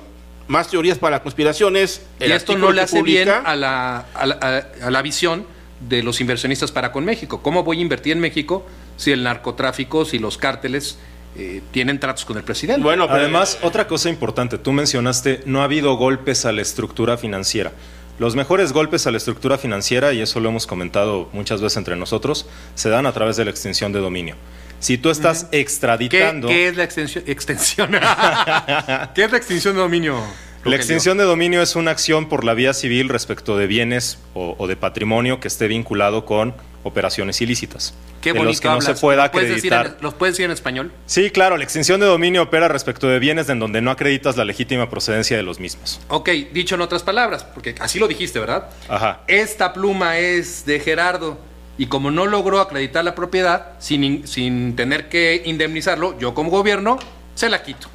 más 0.48 0.67
teorías 0.70 1.00
para 1.00 1.24
conspiraciones. 1.24 2.05
Y 2.20 2.32
esto 2.32 2.55
no 2.58 2.72
le 2.72 2.82
hace 2.82 3.01
bien 3.01 3.29
a 3.29 3.55
la, 3.55 4.05
a, 4.13 4.25
la, 4.27 4.36
a- 4.41 4.86
a 4.88 4.91
la 4.91 5.01
visión 5.01 5.48
de 5.79 6.03
los 6.03 6.22
inversionistas 6.22 6.72
para 6.72 6.91
con 6.91 7.03
México. 7.03 7.41
¿Cómo 7.41 7.63
voy 7.63 7.79
a 7.79 7.82
invertir 7.82 8.13
en 8.13 8.20
México 8.20 8.65
si 8.98 9.12
el 9.12 9.24
narcotráfico, 9.24 10.05
si 10.05 10.20
los 10.20 10.38
cárteles 10.38 10.98
eh, 11.37 11.61
tienen 11.71 11.99
tratos 11.99 12.25
con 12.25 12.37
el 12.37 12.43
presidente? 12.43 12.81
Bueno, 12.81 13.07
pero- 13.07 13.19
Además, 13.19 13.57
otra 13.61 13.87
cosa 13.87 14.09
importante, 14.09 14.57
tú 14.57 14.71
mencionaste, 14.71 15.41
no 15.45 15.61
ha 15.61 15.65
habido 15.65 15.95
golpes 15.97 16.45
a 16.45 16.51
la 16.51 16.61
estructura 16.61 17.17
financiera. 17.17 17.71
Los 18.17 18.35
mejores 18.35 18.71
golpes 18.71 19.05
a 19.07 19.11
la 19.11 19.17
estructura 19.17 19.57
financiera, 19.57 20.13
y 20.13 20.21
eso 20.21 20.39
lo 20.39 20.47
hemos 20.49 20.65
comentado 20.67 21.29
muchas 21.33 21.61
veces 21.61 21.77
entre 21.77 21.95
nosotros, 21.97 22.47
se 22.75 22.89
dan 22.89 23.05
a 23.05 23.11
través 23.11 23.35
de 23.35 23.43
la 23.43 23.51
extinción 23.51 23.91
de 23.91 23.99
dominio. 23.99 24.35
Si 24.79 24.97
tú 24.97 25.09
estás 25.09 25.45
¿Qué, 25.45 25.59
extraditando... 25.59 26.47
qué 26.47 26.67
es 26.69 26.77
la 26.77 26.83
extensión? 26.83 27.23
extensión? 27.27 27.91
¿Qué 29.15 29.23
es 29.23 29.31
la 29.31 29.37
extinción 29.37 29.75
de 29.75 29.81
dominio? 29.81 30.21
La 30.63 30.75
extinción 30.75 31.17
de 31.17 31.25
dominio 31.25 31.61
es 31.61 31.75
una 31.75 31.91
acción 31.91 32.27
por 32.27 32.43
la 32.43 32.53
vía 32.55 32.73
civil 32.73 33.09
respecto 33.09 33.55
de 33.57 33.67
bienes 33.67 34.17
o, 34.33 34.55
o 34.57 34.65
de 34.67 34.75
patrimonio 34.75 35.39
que 35.39 35.47
esté 35.47 35.67
vinculado 35.67 36.25
con 36.25 36.55
operaciones 36.85 37.41
ilícitas. 37.41 37.93
Qué 38.21 38.31
de 38.31 38.37
bonito 38.39 38.51
los 38.51 38.61
que 38.61 38.67
no 38.69 38.79
se 38.81 38.93
pueda 39.01 39.23
¿Los 39.23 39.31
puedes 39.31 39.49
decir 39.49 39.73
en- 39.73 39.79
acreditar. 39.79 40.03
¿Los 40.03 40.13
puedes 40.13 40.33
decir 40.33 40.45
en 40.45 40.51
español? 40.51 40.91
Sí, 41.07 41.31
claro, 41.31 41.57
la 41.57 41.63
extinción 41.63 41.99
de 41.99 42.05
dominio 42.05 42.43
opera 42.43 42.67
respecto 42.67 43.07
de 43.07 43.19
bienes 43.19 43.49
en 43.49 43.59
donde 43.59 43.81
no 43.81 43.91
acreditas 43.91 44.37
la 44.37 44.45
legítima 44.45 44.89
procedencia 44.89 45.35
de 45.35 45.43
los 45.43 45.59
mismos. 45.59 45.99
Ok, 46.09 46.29
dicho 46.53 46.75
en 46.75 46.81
otras 46.81 47.01
palabras, 47.03 47.43
porque 47.43 47.75
así 47.79 47.97
lo 47.99 48.07
dijiste, 48.07 48.39
¿verdad? 48.39 48.69
Ajá. 48.87 49.21
Esta 49.27 49.73
pluma 49.73 50.17
es 50.19 50.65
de 50.65 50.79
Gerardo 50.79 51.39
y 51.77 51.87
como 51.87 52.11
no 52.11 52.25
logró 52.27 52.61
acreditar 52.61 53.03
la 53.03 53.15
propiedad 53.15 53.73
sin, 53.79 54.03
in- 54.03 54.27
sin 54.27 54.75
tener 54.75 55.09
que 55.09 55.41
indemnizarlo, 55.45 56.17
yo 56.19 56.33
como 56.35 56.49
gobierno 56.51 56.99
se 57.33 57.49
la 57.49 57.63
quito. 57.63 57.89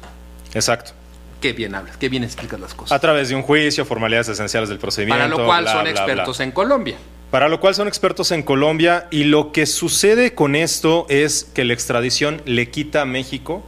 Exacto. 0.53 0.91
Qué 1.39 1.53
bien 1.53 1.73
hablas, 1.73 1.97
qué 1.97 2.07
bien 2.07 2.23
explicas 2.23 2.59
las 2.59 2.73
A 2.73 2.77
cosas. 2.77 3.01
través 3.01 3.29
de 3.29 3.35
un 3.35 3.41
juicio, 3.41 3.83
formalidades 3.83 4.27
esenciales 4.29 4.69
del 4.69 4.77
procedimiento. 4.77 5.23
Para 5.23 5.29
lo 5.29 5.43
cual 5.47 5.63
bla, 5.63 5.71
son 5.73 5.83
bla, 5.85 5.91
bla. 5.93 6.01
expertos 6.01 6.39
en 6.39 6.51
Colombia. 6.51 6.97
Para 7.31 7.47
lo 7.47 7.61
cual 7.61 7.73
son 7.73 7.87
expertos 7.87 8.31
en 8.31 8.43
Colombia 8.43 9.07
y 9.09 9.23
lo 9.23 9.53
que 9.53 9.65
sucede 9.65 10.35
con 10.35 10.53
esto 10.53 11.05
es 11.07 11.49
que 11.53 11.63
la 11.63 11.71
extradición 11.71 12.41
le 12.43 12.69
quita 12.69 13.03
a 13.03 13.05
México 13.05 13.63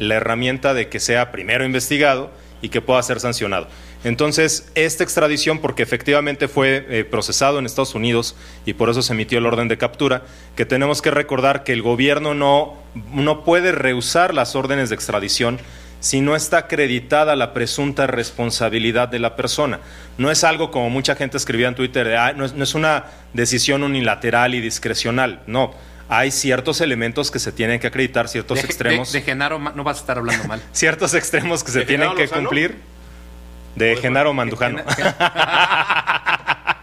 la 0.00 0.16
herramienta 0.16 0.74
de 0.74 0.88
que 0.88 0.98
sea 0.98 1.30
primero 1.30 1.64
investigado 1.64 2.32
y 2.62 2.68
que 2.68 2.80
pueda 2.80 3.00
ser 3.04 3.20
sancionado. 3.20 3.68
Entonces, 4.02 4.72
esta 4.74 5.04
extradición, 5.04 5.60
porque 5.60 5.84
efectivamente 5.84 6.48
fue 6.48 6.84
eh, 6.88 7.04
procesado 7.04 7.60
en 7.60 7.66
Estados 7.66 7.94
Unidos 7.94 8.34
y 8.64 8.74
por 8.74 8.90
eso 8.90 9.02
se 9.02 9.12
emitió 9.12 9.38
el 9.38 9.46
orden 9.46 9.68
de 9.68 9.78
captura, 9.78 10.24
que 10.56 10.66
tenemos 10.66 11.00
que 11.00 11.12
recordar 11.12 11.62
que 11.62 11.72
el 11.72 11.82
gobierno 11.82 12.34
no, 12.34 12.74
no 13.12 13.44
puede 13.44 13.70
rehusar 13.70 14.34
las 14.34 14.56
órdenes 14.56 14.88
de 14.88 14.96
extradición 14.96 15.60
si 16.00 16.20
no 16.20 16.36
está 16.36 16.58
acreditada 16.58 17.34
la 17.36 17.52
presunta 17.54 18.06
responsabilidad 18.06 19.08
de 19.08 19.18
la 19.18 19.34
persona. 19.36 19.80
No 20.18 20.30
es 20.30 20.44
algo 20.44 20.70
como 20.70 20.90
mucha 20.90 21.16
gente 21.16 21.36
escribía 21.36 21.68
en 21.68 21.74
Twitter, 21.74 22.06
de, 22.06 22.16
"Ah, 22.16 22.32
no, 22.34 22.44
es, 22.44 22.52
no 22.54 22.62
es 22.64 22.74
una 22.74 23.04
decisión 23.32 23.82
unilateral 23.82 24.54
y 24.54 24.60
discrecional, 24.60 25.40
no. 25.46 25.74
Hay 26.08 26.30
ciertos 26.30 26.80
elementos 26.80 27.32
que 27.32 27.40
se 27.40 27.50
tienen 27.50 27.80
que 27.80 27.88
acreditar, 27.88 28.28
ciertos 28.28 28.58
De- 28.60 28.66
extremos, 28.66 29.10
De, 29.12 29.18
de 29.18 29.24
Genaro 29.24 29.58
no 29.58 29.82
vas 29.82 29.96
a 29.96 30.00
estar 30.00 30.18
hablando 30.18 30.44
mal. 30.46 30.62
ciertos 30.72 31.14
extremos 31.14 31.64
que 31.64 31.72
se 31.72 31.80
¿De 31.80 31.84
tienen 31.86 32.08
Genaro 32.10 32.16
que 32.16 32.22
Lozano? 32.24 32.42
cumplir. 32.42 32.76
De 33.74 33.96
Genaro 33.96 34.32
Mandujano. 34.32 34.82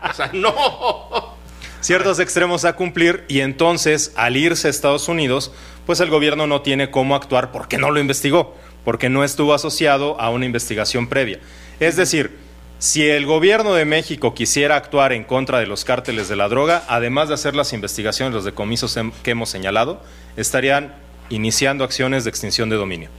O 0.10 0.16
sea, 0.16 0.30
no. 0.34 1.34
ciertos 1.82 2.20
extremos 2.20 2.66
a 2.66 2.74
cumplir 2.74 3.26
y 3.28 3.40
entonces 3.40 4.14
al 4.16 4.38
irse 4.38 4.68
a 4.68 4.70
Estados 4.70 5.08
Unidos, 5.08 5.52
pues 5.88 6.00
el 6.02 6.10
gobierno 6.10 6.46
no 6.46 6.62
tiene 6.62 6.92
cómo 6.92 7.16
actuar 7.16 7.52
porque 7.52 7.78
no 7.80 7.90
lo 7.90 8.00
investigó, 8.00 8.56
porque 8.84 9.10
no 9.10 9.24
estuvo 9.24 9.54
asociado 9.54 10.20
a 10.20 10.30
una 10.30 10.46
investigación 10.46 11.08
previa. 11.08 11.40
Es 11.80 11.96
decir, 11.96 12.38
si 12.80 13.08
el 13.08 13.26
gobierno 13.26 13.74
de 13.74 13.86
México 13.86 14.34
quisiera 14.34 14.76
actuar 14.76 15.14
en 15.14 15.24
contra 15.24 15.60
de 15.60 15.68
los 15.68 15.86
cárteles 15.86 16.28
de 16.28 16.36
la 16.36 16.50
droga, 16.50 16.84
además 16.90 17.30
de 17.30 17.36
hacer 17.36 17.56
las 17.56 17.72
investigaciones, 17.74 18.34
los 18.34 18.44
decomisos 18.44 18.98
hem- 18.98 19.14
que 19.24 19.32
hemos 19.32 19.50
señalado, 19.50 20.02
estarían 20.36 20.94
iniciando 21.30 21.84
acciones 21.86 22.26
de 22.26 22.30
extinción 22.30 22.70
de 22.70 22.76
dominio. 22.76 23.10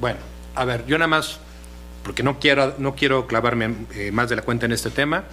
Bueno, 0.00 0.18
a 0.54 0.64
ver, 0.64 0.86
yo 0.86 0.96
nada 0.96 1.08
más, 1.08 1.38
porque 2.02 2.22
no 2.22 2.38
quiero, 2.38 2.74
no 2.78 2.94
quiero 2.94 3.26
clavarme 3.26 3.74
eh, 3.94 4.10
más 4.10 4.30
de 4.30 4.36
la 4.36 4.42
cuenta 4.42 4.64
en 4.66 4.72
este 4.72 4.90
tema, 4.90 5.24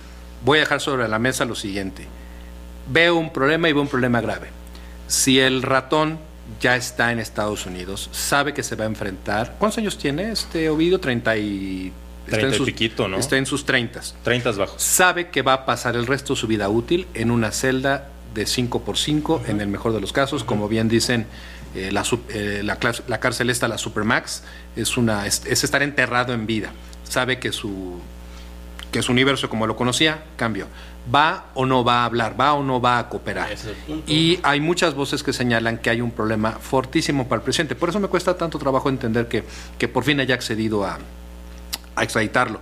voy 0.43 0.57
a 0.57 0.61
dejar 0.61 0.81
sobre 0.81 1.07
la 1.07 1.17
mesa 1.19 1.45
lo 1.45 1.55
siguiente. 1.55 2.05
Veo 2.89 3.15
un 3.15 3.31
problema 3.31 3.69
y 3.69 3.73
veo 3.73 3.81
un 3.83 3.87
problema 3.87 4.19
grave. 4.19 4.47
Si 5.07 5.39
el 5.39 5.61
ratón 5.61 6.19
ya 6.59 6.75
está 6.75 7.11
en 7.11 7.19
Estados 7.19 7.65
Unidos, 7.65 8.09
sabe 8.11 8.53
que 8.53 8.63
se 8.63 8.75
va 8.75 8.83
a 8.85 8.87
enfrentar. 8.87 9.55
¿Cuántos 9.59 9.77
años 9.77 9.97
tiene 9.97 10.31
este 10.31 10.69
Ovidio? 10.69 10.99
30 10.99 11.37
y. 11.37 11.91
está 12.25 12.35
en 12.35 12.39
Treinta 12.39 12.55
y 12.55 12.57
sus- 12.57 12.65
piquito, 12.65 13.07
¿no? 13.07 13.17
Está 13.17 13.37
en 13.37 13.45
sus 13.45 13.65
30. 13.65 14.01
30 14.23 14.51
bajos. 14.51 14.81
Sabe 14.81 15.29
que 15.29 15.41
va 15.41 15.53
a 15.53 15.65
pasar 15.65 15.95
el 15.95 16.07
resto 16.07 16.33
de 16.33 16.39
su 16.39 16.47
vida 16.47 16.67
útil 16.69 17.07
en 17.13 17.31
una 17.31 17.51
celda 17.51 18.09
de 18.33 18.45
5 18.45 18.81
por 18.83 18.97
5 18.97 19.43
en 19.47 19.59
el 19.61 19.67
mejor 19.67 19.93
de 19.93 19.99
los 20.01 20.13
casos, 20.13 20.43
como 20.43 20.67
bien 20.69 20.87
dicen, 20.87 21.25
eh, 21.75 21.89
la, 21.91 22.03
eh, 22.29 22.61
la, 22.63 22.79
clas- 22.79 23.03
la 23.07 23.19
cárcel 23.19 23.49
esta, 23.49 23.67
la 23.67 23.77
Supermax, 23.77 24.43
es, 24.75 24.97
una, 24.97 25.25
es, 25.27 25.43
es 25.45 25.63
estar 25.63 25.81
enterrado 25.83 26.33
en 26.33 26.45
vida. 26.45 26.71
Sabe 27.03 27.39
que 27.39 27.51
su, 27.51 27.99
que 28.91 29.01
su 29.01 29.11
universo 29.11 29.49
como 29.49 29.67
lo 29.67 29.75
conocía 29.75 30.23
cambió. 30.37 30.67
¿Va 31.13 31.45
o 31.55 31.65
no 31.65 31.83
va 31.83 32.01
a 32.03 32.05
hablar? 32.05 32.39
¿Va 32.39 32.53
o 32.53 32.63
no 32.63 32.79
va 32.79 32.99
a 32.99 33.09
cooperar? 33.09 33.49
Y 34.07 34.39
hay 34.43 34.59
muchas 34.61 34.93
voces 34.93 35.23
que 35.23 35.33
señalan 35.33 35.77
que 35.79 35.89
hay 35.89 35.99
un 36.01 36.11
problema 36.11 36.51
fortísimo 36.53 37.27
para 37.27 37.39
el 37.39 37.43
presidente. 37.43 37.75
Por 37.75 37.89
eso 37.89 37.99
me 37.99 38.07
cuesta 38.07 38.37
tanto 38.37 38.57
trabajo 38.59 38.87
entender 38.89 39.27
que, 39.27 39.43
que 39.77 39.87
por 39.87 40.03
fin 40.03 40.19
haya 40.19 40.35
accedido 40.35 40.85
a, 40.85 40.99
a 41.95 42.03
extraditarlo. 42.03 42.59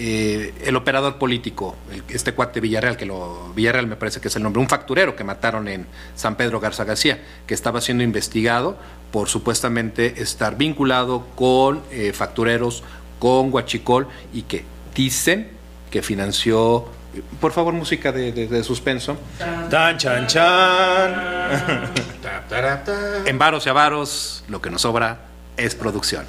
Eh, 0.00 0.54
el 0.64 0.76
operador 0.76 1.18
político, 1.18 1.74
el- 1.92 2.04
este 2.14 2.32
cuate 2.32 2.60
Villarreal, 2.60 2.96
que 2.96 3.04
lo 3.06 3.52
Villarreal 3.54 3.86
me 3.88 3.96
parece 3.96 4.20
que 4.20 4.28
es 4.28 4.36
el 4.36 4.44
nombre, 4.44 4.60
un 4.62 4.68
facturero 4.68 5.16
que 5.16 5.24
mataron 5.24 5.66
en 5.66 5.86
San 6.14 6.36
Pedro 6.36 6.60
Garza 6.60 6.84
García, 6.84 7.20
que 7.48 7.54
estaba 7.54 7.80
siendo 7.80 8.04
investigado 8.04 8.76
por 9.10 9.28
supuestamente 9.28 10.22
estar 10.22 10.56
vinculado 10.56 11.26
con 11.34 11.82
eh, 11.90 12.12
factureros, 12.12 12.84
con 13.18 13.52
Huachicol 13.52 14.06
y 14.32 14.42
que 14.42 14.64
dicen 14.94 15.50
que 15.90 16.02
financió, 16.02 16.86
por 17.40 17.52
favor 17.52 17.72
música 17.74 18.12
de, 18.12 18.32
de- 18.32 18.46
de 18.46 18.62
suspenso, 18.64 19.16
Tan, 19.70 19.96
chan, 19.98 20.26
chan. 20.26 21.14
En 23.26 23.38
varos 23.38 23.66
y 23.66 23.68
avaros 23.68 24.44
lo 24.48 24.60
que 24.60 24.70
nos 24.70 24.82
sobra 24.82 25.18
es 25.56 25.74
producción. 25.74 26.24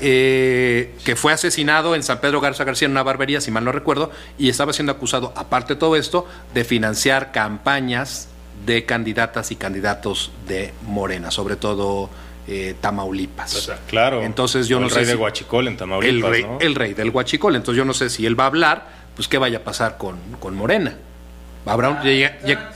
Eh, 0.00 0.94
que 1.04 1.16
fue 1.16 1.32
asesinado 1.32 1.94
en 1.96 2.02
San 2.02 2.20
Pedro 2.20 2.40
Garza 2.40 2.64
García 2.64 2.86
en 2.86 2.92
una 2.92 3.02
barbería, 3.02 3.40
si 3.40 3.50
mal 3.50 3.64
no 3.64 3.72
recuerdo, 3.72 4.12
y 4.38 4.48
estaba 4.48 4.72
siendo 4.72 4.92
acusado, 4.92 5.32
aparte 5.36 5.74
de 5.74 5.80
todo 5.80 5.96
esto, 5.96 6.26
de 6.54 6.64
financiar 6.64 7.32
campañas 7.32 8.28
de 8.64 8.84
candidatas 8.84 9.50
y 9.50 9.56
candidatos 9.56 10.30
de 10.46 10.72
Morena, 10.86 11.30
sobre 11.30 11.56
todo 11.56 12.10
eh, 12.46 12.74
Tamaulipas. 12.80 13.70
Claro. 13.88 14.22
Entonces 14.22 14.68
yo 14.68 14.78
no 14.78 14.86
el 14.86 14.92
sé 14.92 14.98
rey 15.00 15.06
de 15.06 15.12
si- 15.12 15.18
Huachicol 15.18 15.66
en 15.68 15.76
Tamaulipas, 15.76 16.14
el 16.14 16.22
rey, 16.30 16.42
¿no? 16.44 16.58
el 16.60 16.74
rey 16.74 16.94
del 16.94 17.10
Huachicol. 17.10 17.56
Entonces 17.56 17.76
yo 17.78 17.84
no 17.84 17.94
sé 17.94 18.08
si 18.10 18.24
él 18.24 18.38
va 18.38 18.44
a 18.44 18.48
hablar, 18.48 18.97
pues 19.18 19.26
qué 19.26 19.36
vaya 19.36 19.58
a 19.58 19.62
pasar 19.64 19.98
con, 19.98 20.16
con 20.38 20.54
Morena. 20.54 20.94
Habrá 21.66 21.90
un- 21.90 22.00
llega- 22.02 22.38
llega- 22.44 22.70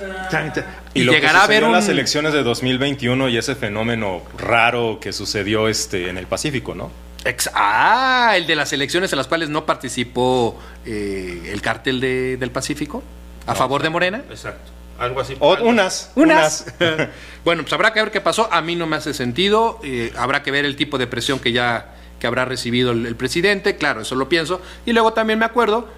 Y, 0.92 1.00
y 1.00 1.04
lo 1.04 1.12
que 1.12 1.20
llegará 1.20 1.44
a 1.44 1.46
ver 1.46 1.62
en 1.62 1.68
un, 1.68 1.72
las 1.72 1.88
elecciones 1.88 2.32
de 2.32 2.42
2021 2.42 3.28
y 3.28 3.36
ese 3.38 3.54
fenómeno 3.54 4.22
raro 4.36 4.98
que 5.00 5.12
sucedió 5.12 5.68
este 5.68 6.08
en 6.10 6.18
el 6.18 6.26
Pacífico, 6.26 6.74
¿no? 6.74 6.90
Ex- 7.24 7.48
ah, 7.54 8.32
el 8.36 8.48
de 8.48 8.56
las 8.56 8.72
elecciones 8.72 9.12
en 9.12 9.18
las 9.18 9.28
cuales 9.28 9.48
no 9.50 9.64
participó 9.64 10.58
eh, 10.84 11.50
el 11.52 11.62
cártel 11.62 12.00
de- 12.00 12.36
del 12.36 12.50
Pacífico 12.50 13.04
a 13.46 13.54
favor 13.54 13.82
de 13.82 13.88
Morena. 13.90 14.22
Exacto. 14.28 14.72
Algo 14.98 15.20
así. 15.20 15.36
O- 15.38 15.54
Algo- 15.54 15.68
unas, 15.68 16.10
Unas. 16.16 16.66
bueno, 17.44 17.62
pues 17.62 17.72
habrá 17.72 17.92
que 17.92 18.00
ver 18.02 18.10
qué 18.10 18.20
pasó. 18.20 18.52
A 18.52 18.60
mí 18.60 18.74
no 18.74 18.86
me 18.88 18.96
hace 18.96 19.14
sentido. 19.14 19.78
eh, 19.84 20.12
habrá 20.18 20.42
que 20.42 20.50
ver 20.50 20.64
el 20.64 20.74
tipo 20.76 20.98
de 20.98 21.06
presión 21.06 21.38
que 21.38 21.52
ya 21.52 21.94
que 22.18 22.26
habrá 22.26 22.44
recibido 22.44 22.92
el, 22.92 23.06
el 23.06 23.16
presidente. 23.16 23.76
Claro, 23.76 24.02
eso 24.02 24.14
lo 24.16 24.28
pienso. 24.28 24.60
Y 24.86 24.92
luego 24.92 25.12
también 25.12 25.38
me 25.40 25.44
acuerdo, 25.44 25.88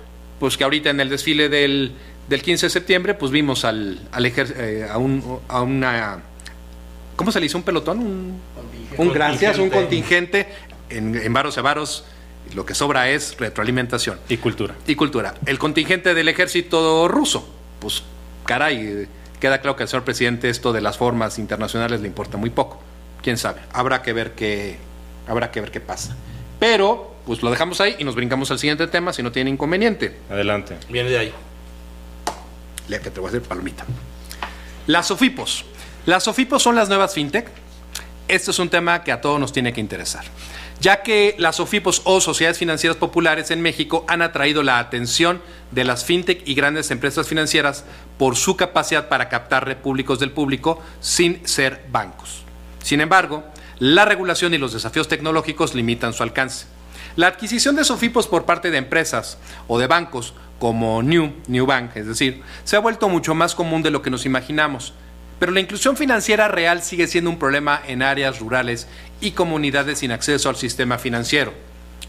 pues 0.45 0.59
que 0.59 0.65
ahorita 0.65 0.91
en 0.91 1.01
el 1.01 1.09
desfile 1.09 1.49
del, 1.49 1.93
del 2.29 2.43
15 2.43 2.67
de 2.67 2.71
septiembre, 2.71 3.15
pues 3.15 3.33
vimos 3.33 3.65
al, 3.65 3.99
al 4.13 4.27
ejer- 4.27 4.53
eh, 4.59 4.87
a, 4.91 4.99
un, 4.99 5.41
a 5.49 5.63
una... 5.63 6.19
¿Cómo 7.17 7.33
se 7.33 7.41
le 7.41 7.47
hizo? 7.47 7.57
¿Un 7.57 7.65
pelotón? 7.65 7.99
Un, 8.01 8.41
un 8.99 9.11
gracias, 9.15 9.57
un 9.57 9.71
contingente. 9.71 10.47
En, 10.91 11.15
en 11.17 11.33
varos 11.33 11.57
y 11.57 11.63
varos, 11.63 12.05
lo 12.55 12.67
que 12.67 12.75
sobra 12.75 13.09
es 13.09 13.39
retroalimentación 13.39 14.19
Y 14.29 14.37
cultura. 14.37 14.75
y 14.87 14.95
cultura. 14.97 15.33
El 15.47 15.59
contingente 15.59 16.13
del 16.13 16.29
ejército 16.29 17.09
ruso, 17.09 17.49
pues 17.81 18.03
caray, 18.45 19.09
queda 19.41 19.63
claro 19.63 19.77
que 19.77 19.85
al 19.85 19.89
señor 19.89 20.05
presidente 20.05 20.51
esto 20.51 20.75
de 20.75 20.83
las 20.83 20.99
formas 20.99 21.39
internacionales 21.39 22.03
le 22.03 22.07
importa 22.07 22.37
muy 22.37 22.51
poco. 22.51 22.83
Quién 23.23 23.39
sabe, 23.39 23.63
habrá 23.73 24.03
que 24.03 24.13
ver 24.13 24.33
qué, 24.35 24.77
habrá 25.27 25.51
que 25.51 25.63
ver 25.63 25.71
qué 25.71 25.81
pasa. 25.81 26.15
Pero, 26.61 27.14
pues 27.27 27.43
lo 27.43 27.51
dejamos 27.51 27.81
ahí 27.81 27.97
y 27.99 28.05
nos 28.05 28.15
brincamos 28.15 28.51
al 28.51 28.59
siguiente 28.59 28.87
tema 28.87 29.13
si 29.13 29.23
no 29.23 29.33
tiene 29.33 29.51
inconveniente. 29.51 30.17
Adelante. 30.31 30.77
Viene 30.89 31.11
de 31.11 31.19
ahí. 31.19 31.33
Lea 32.89 33.01
que 33.01 33.11
te 33.11 33.21
voy 33.21 33.29
a 33.29 33.31
hacer 33.31 33.43
palomita. 33.43 33.85
Las 34.87 35.07
SOFIPOS. 35.07 35.65
Las 36.07 36.25
SOFIPOS 36.25 36.63
son 36.63 36.75
las 36.75 36.89
nuevas 36.89 37.15
fintech. 37.15 37.49
Este 38.29 38.51
es 38.51 38.59
un 38.59 38.69
tema 38.69 39.03
que 39.03 39.13
a 39.13 39.21
todos 39.21 39.41
nos 39.41 39.53
tiene 39.53 39.73
que 39.73 39.81
interesar, 39.81 40.25
ya 40.81 41.03
que 41.03 41.35
las 41.39 41.57
SOFIPOS 41.57 42.03
o 42.05 42.21
sociedades 42.23 42.59
financieras 42.59 42.97
populares 42.97 43.51
en 43.51 43.61
México 43.61 44.05
han 44.09 44.23
atraído 44.23 44.63
la 44.63 44.79
atención 44.79 45.43
de 45.71 45.85
las 45.85 46.05
fintech 46.07 46.43
y 46.47 46.55
grandes 46.55 46.91
empresas 46.91 47.29
financieras 47.29 47.85
por 48.19 48.37
su 48.37 48.57
capacidad 48.57 49.09
para 49.09 49.29
captar 49.29 49.77
públicos 49.83 50.19
del 50.21 50.31
público 50.31 50.83
sin 51.01 51.47
ser 51.47 51.85
bancos. 51.91 52.45
Sin 52.83 53.01
embargo, 53.03 53.45
la 53.79 54.05
regulación 54.05 54.55
y 54.55 54.59
los 54.59 54.73
desafíos 54.73 55.09
tecnológicos 55.09 55.75
limitan 55.75 56.13
su 56.13 56.23
alcance. 56.23 56.67
La 57.17 57.29
adquisición 57.29 57.77
de 57.77 57.85
SOFIPOS 57.85 58.27
por 58.27 58.45
parte 58.45 58.73
de 58.73 58.79
empresas 58.79 59.39
o 59.69 59.79
de 59.79 59.87
bancos 59.87 60.35
como 60.59 61.01
New, 61.01 61.33
New 61.47 61.65
Bank, 61.65 61.91
es 61.95 62.07
decir, 62.07 62.43
se 62.65 62.75
ha 62.75 62.81
vuelto 62.81 63.09
mucho 63.09 63.37
más 63.37 63.55
común 63.55 63.83
de 63.83 63.91
lo 63.91 64.03
que 64.03 64.11
nos 64.11 64.27
imaginamos. 64.27 64.95
Pero 65.39 65.53
la 65.53 65.61
inclusión 65.61 65.97
financiera 65.97 66.49
real 66.49 66.83
sigue 66.83 67.07
siendo 67.07 67.31
un 67.31 67.39
problema 67.39 67.81
en 67.87 68.03
áreas 68.03 68.41
rurales 68.41 68.89
y 69.21 69.33
comunidades 69.33 69.99
sin 69.99 70.11
acceso 70.11 70.49
al 70.49 70.57
sistema 70.57 70.99
financiero. 70.99 71.53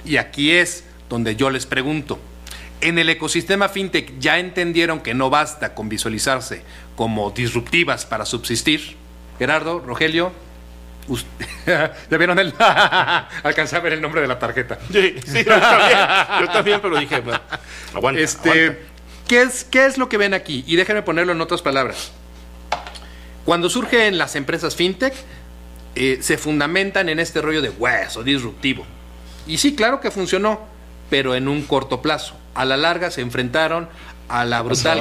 Y 0.06 0.18
aquí 0.18 0.52
es 0.52 0.86
donde 1.10 1.36
yo 1.36 1.50
les 1.50 1.66
pregunto, 1.66 2.20
En 2.82 3.00
el 3.00 3.10
ecosistema 3.10 3.70
fintech 3.70 4.20
ya 4.20 4.38
entendieron 4.38 5.00
que 5.00 5.14
no 5.14 5.30
basta 5.30 5.74
con 5.74 5.88
visualizarse 5.88 6.62
como 6.96 7.32
disruptivas 7.32 8.06
para 8.06 8.26
subsistir. 8.26 8.98
Gerardo, 9.40 9.80
Rogelio, 9.80 10.34
¿ya 11.66 12.18
vieron 12.18 12.40
el? 12.40 12.54
Alcancé 13.44 13.76
a 13.76 13.80
ver 13.80 13.94
el 13.94 14.02
nombre 14.02 14.22
de 14.22 14.28
la 14.28 14.40
tarjeta. 14.40 14.80
Sí, 14.92 15.16
sí, 15.26 15.44
yo 15.44 15.60
también, 15.60 16.00
yo 16.42 16.48
también, 16.50 16.80
pero 16.82 16.98
dije, 16.98 17.20
bueno, 17.22 17.40
aguanta, 17.94 18.22
Este, 18.22 18.50
aguanta. 18.50 18.82
¿qué, 19.28 19.42
es, 19.42 19.64
¿Qué 19.64 19.86
es 19.86 19.98
lo 19.98 20.10
que 20.10 20.18
ven 20.18 20.34
aquí? 20.34 20.64
Y 20.68 20.76
déjenme 20.76 21.04
ponerlo 21.04 21.34
en 21.34 21.42
otras 21.42 21.62
palabras. 21.62 22.12
Cuando 23.46 23.70
surgen 23.70 24.18
las 24.18 24.36
empresas 24.36 24.76
fintech, 24.76 25.14
eh, 25.96 26.18
se 26.22 26.38
fundamentan 26.38 27.10
en 27.10 27.20
este 27.20 27.42
rollo 27.42 27.62
de 27.62 27.70
hueso 27.70 28.24
disruptivo. 28.24 28.86
Y 29.48 29.60
sí, 29.60 29.76
claro 29.76 30.02
que 30.02 30.12
funcionó, 30.12 30.62
pero 31.10 31.36
en 31.36 31.48
un 31.48 31.62
corto 31.64 32.02
plazo. 32.02 32.36
A 32.56 32.66
la 32.66 32.78
larga 32.78 33.12
se 33.12 33.22
enfrentaron 33.22 33.88
a 34.28 34.44
la 34.46 34.62
brutal 34.64 35.00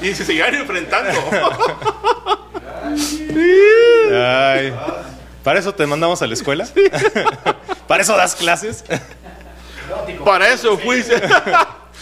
Y 0.00 0.14
se 0.14 0.24
seguirán 0.24 0.54
enfrentando. 0.54 1.20
Ay, 4.12 4.72
¿Para 5.44 5.60
eso 5.60 5.74
te 5.74 5.86
mandamos 5.86 6.20
a 6.22 6.26
la 6.26 6.34
escuela? 6.34 6.66
¿Para 7.86 8.02
eso 8.02 8.16
das 8.16 8.34
clases? 8.34 8.84
Para 10.24 10.48
eso 10.52 10.76
fuiste. 10.78 11.14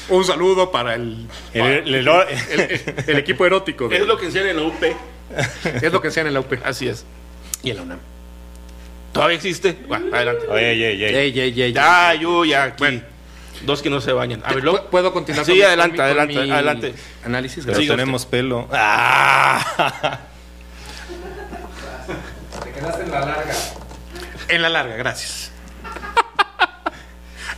Un 0.09 0.25
saludo 0.25 0.71
para 0.71 0.95
el, 0.95 1.27
El- 1.53 1.95
el- 1.95 2.09
el- 2.09 2.95
el 3.07 3.17
equipo 3.19 3.45
erótico. 3.47 3.89
de- 3.89 3.97
Es 3.99 4.07
lo 4.07 4.17
que 4.19 4.27
enseñan 4.27 4.49
en 4.49 4.57
la 4.57 4.63
UP. 4.63 4.83
es 5.83 5.93
lo 5.93 6.01
que 6.01 6.09
enseñan 6.09 6.29
en 6.29 6.35
la 6.35 6.41
UP. 6.41 6.53
Así 6.65 6.89
es. 6.89 7.05
Y 7.63 7.71
en 7.71 7.77
la 7.77 7.83
UNAM. 7.83 7.99
¿Todavía 9.13 9.37
existe? 9.37 9.77
Bueno, 9.89 10.15
adelante. 10.15 10.47
Oye, 10.49 10.71
oye, 10.73 10.89
oye. 10.93 11.21
Ey, 11.23 11.41
ey, 11.41 11.63
ey, 11.63 11.73
Ya, 11.73 12.15
yo, 12.15 12.45
ya, 12.45 12.65
aquí. 12.65 12.77
Bueno. 12.79 13.01
Dos 13.63 13.83
que 13.83 13.91
no 13.91 14.01
se 14.01 14.13
bañan. 14.13 14.43
A 14.45 14.49
ver, 14.53 14.59
¿Pu- 14.59 14.63
luego- 14.63 14.91
¿Puedo 14.91 15.13
continuar 15.13 15.45
Sí, 15.45 15.53
con 15.53 15.59
mi- 15.59 15.65
adelante, 15.65 15.97
con 15.97 16.05
adelante, 16.05 16.35
mi 16.43 16.51
adelante. 16.51 16.95
Análisis. 17.25 17.65
Pero 17.65 17.79
Siga 17.79 17.95
tenemos 17.95 18.27
pelo. 18.27 18.69
Ah. 18.73 20.21
En 24.49 24.63
la 24.63 24.69
larga, 24.69 24.97
gracias. 24.97 25.51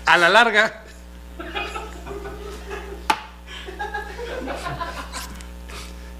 A 0.07 0.17
la 0.17 0.28
larga, 0.31 0.83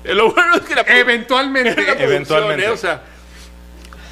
Eh, 0.05 0.15
Lo 0.15 0.33
bueno 0.33 0.55
es 0.57 0.61
que 0.63 0.75
la 0.75 0.83
eventualmente, 0.83 1.83
la 1.83 1.93
Eventualmente. 2.03 2.69
O 2.69 2.77
sea, 2.77 3.03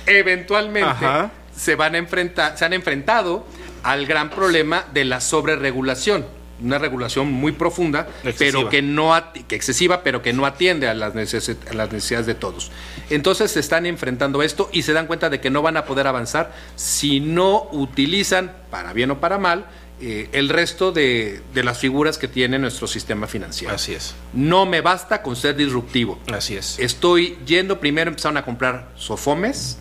eventualmente 0.06 0.88
Ajá. 1.06 1.30
se 1.56 1.74
van 1.74 1.94
a 1.94 1.98
enfrentar, 1.98 2.56
se 2.58 2.64
han 2.64 2.72
enfrentado 2.72 3.46
al 3.86 4.06
gran 4.06 4.30
problema 4.30 4.84
de 4.92 5.04
la 5.04 5.20
sobreregulación. 5.20 6.26
Una 6.62 6.78
regulación 6.78 7.30
muy 7.30 7.52
profunda, 7.52 8.08
Excesiva. 8.24 8.60
pero 8.60 8.70
que 8.70 8.80
no 8.80 9.12
que 9.46 9.54
excesiva, 9.56 10.02
pero 10.02 10.22
que 10.22 10.32
no 10.32 10.46
atiende 10.46 10.88
a 10.88 10.94
las, 10.94 11.12
necesi- 11.14 11.56
a 11.70 11.74
las 11.74 11.92
necesidades 11.92 12.26
de 12.26 12.34
todos. 12.34 12.72
Entonces 13.10 13.50
se 13.50 13.60
están 13.60 13.84
enfrentando 13.84 14.40
a 14.40 14.44
esto 14.44 14.70
y 14.72 14.82
se 14.82 14.94
dan 14.94 15.06
cuenta 15.06 15.28
de 15.28 15.38
que 15.38 15.50
no 15.50 15.60
van 15.60 15.76
a 15.76 15.84
poder 15.84 16.06
avanzar 16.06 16.54
si 16.74 17.20
no 17.20 17.68
utilizan, 17.72 18.52
para 18.70 18.94
bien 18.94 19.10
o 19.10 19.20
para 19.20 19.36
mal, 19.36 19.66
eh, 20.00 20.28
el 20.32 20.48
resto 20.48 20.92
de, 20.92 21.42
de 21.54 21.62
las 21.62 21.78
figuras 21.78 22.16
que 22.16 22.26
tiene 22.26 22.58
nuestro 22.58 22.86
sistema 22.86 23.26
financiero. 23.26 23.74
así 23.74 23.92
es. 23.92 24.14
No 24.32 24.64
me 24.64 24.80
basta 24.80 25.20
con 25.22 25.36
ser 25.36 25.56
disruptivo. 25.56 26.18
Así 26.32 26.56
es. 26.56 26.78
Estoy 26.78 27.38
yendo, 27.46 27.80
primero 27.80 28.08
empezaron 28.08 28.38
a 28.38 28.44
comprar 28.46 28.88
sofomes 28.96 29.78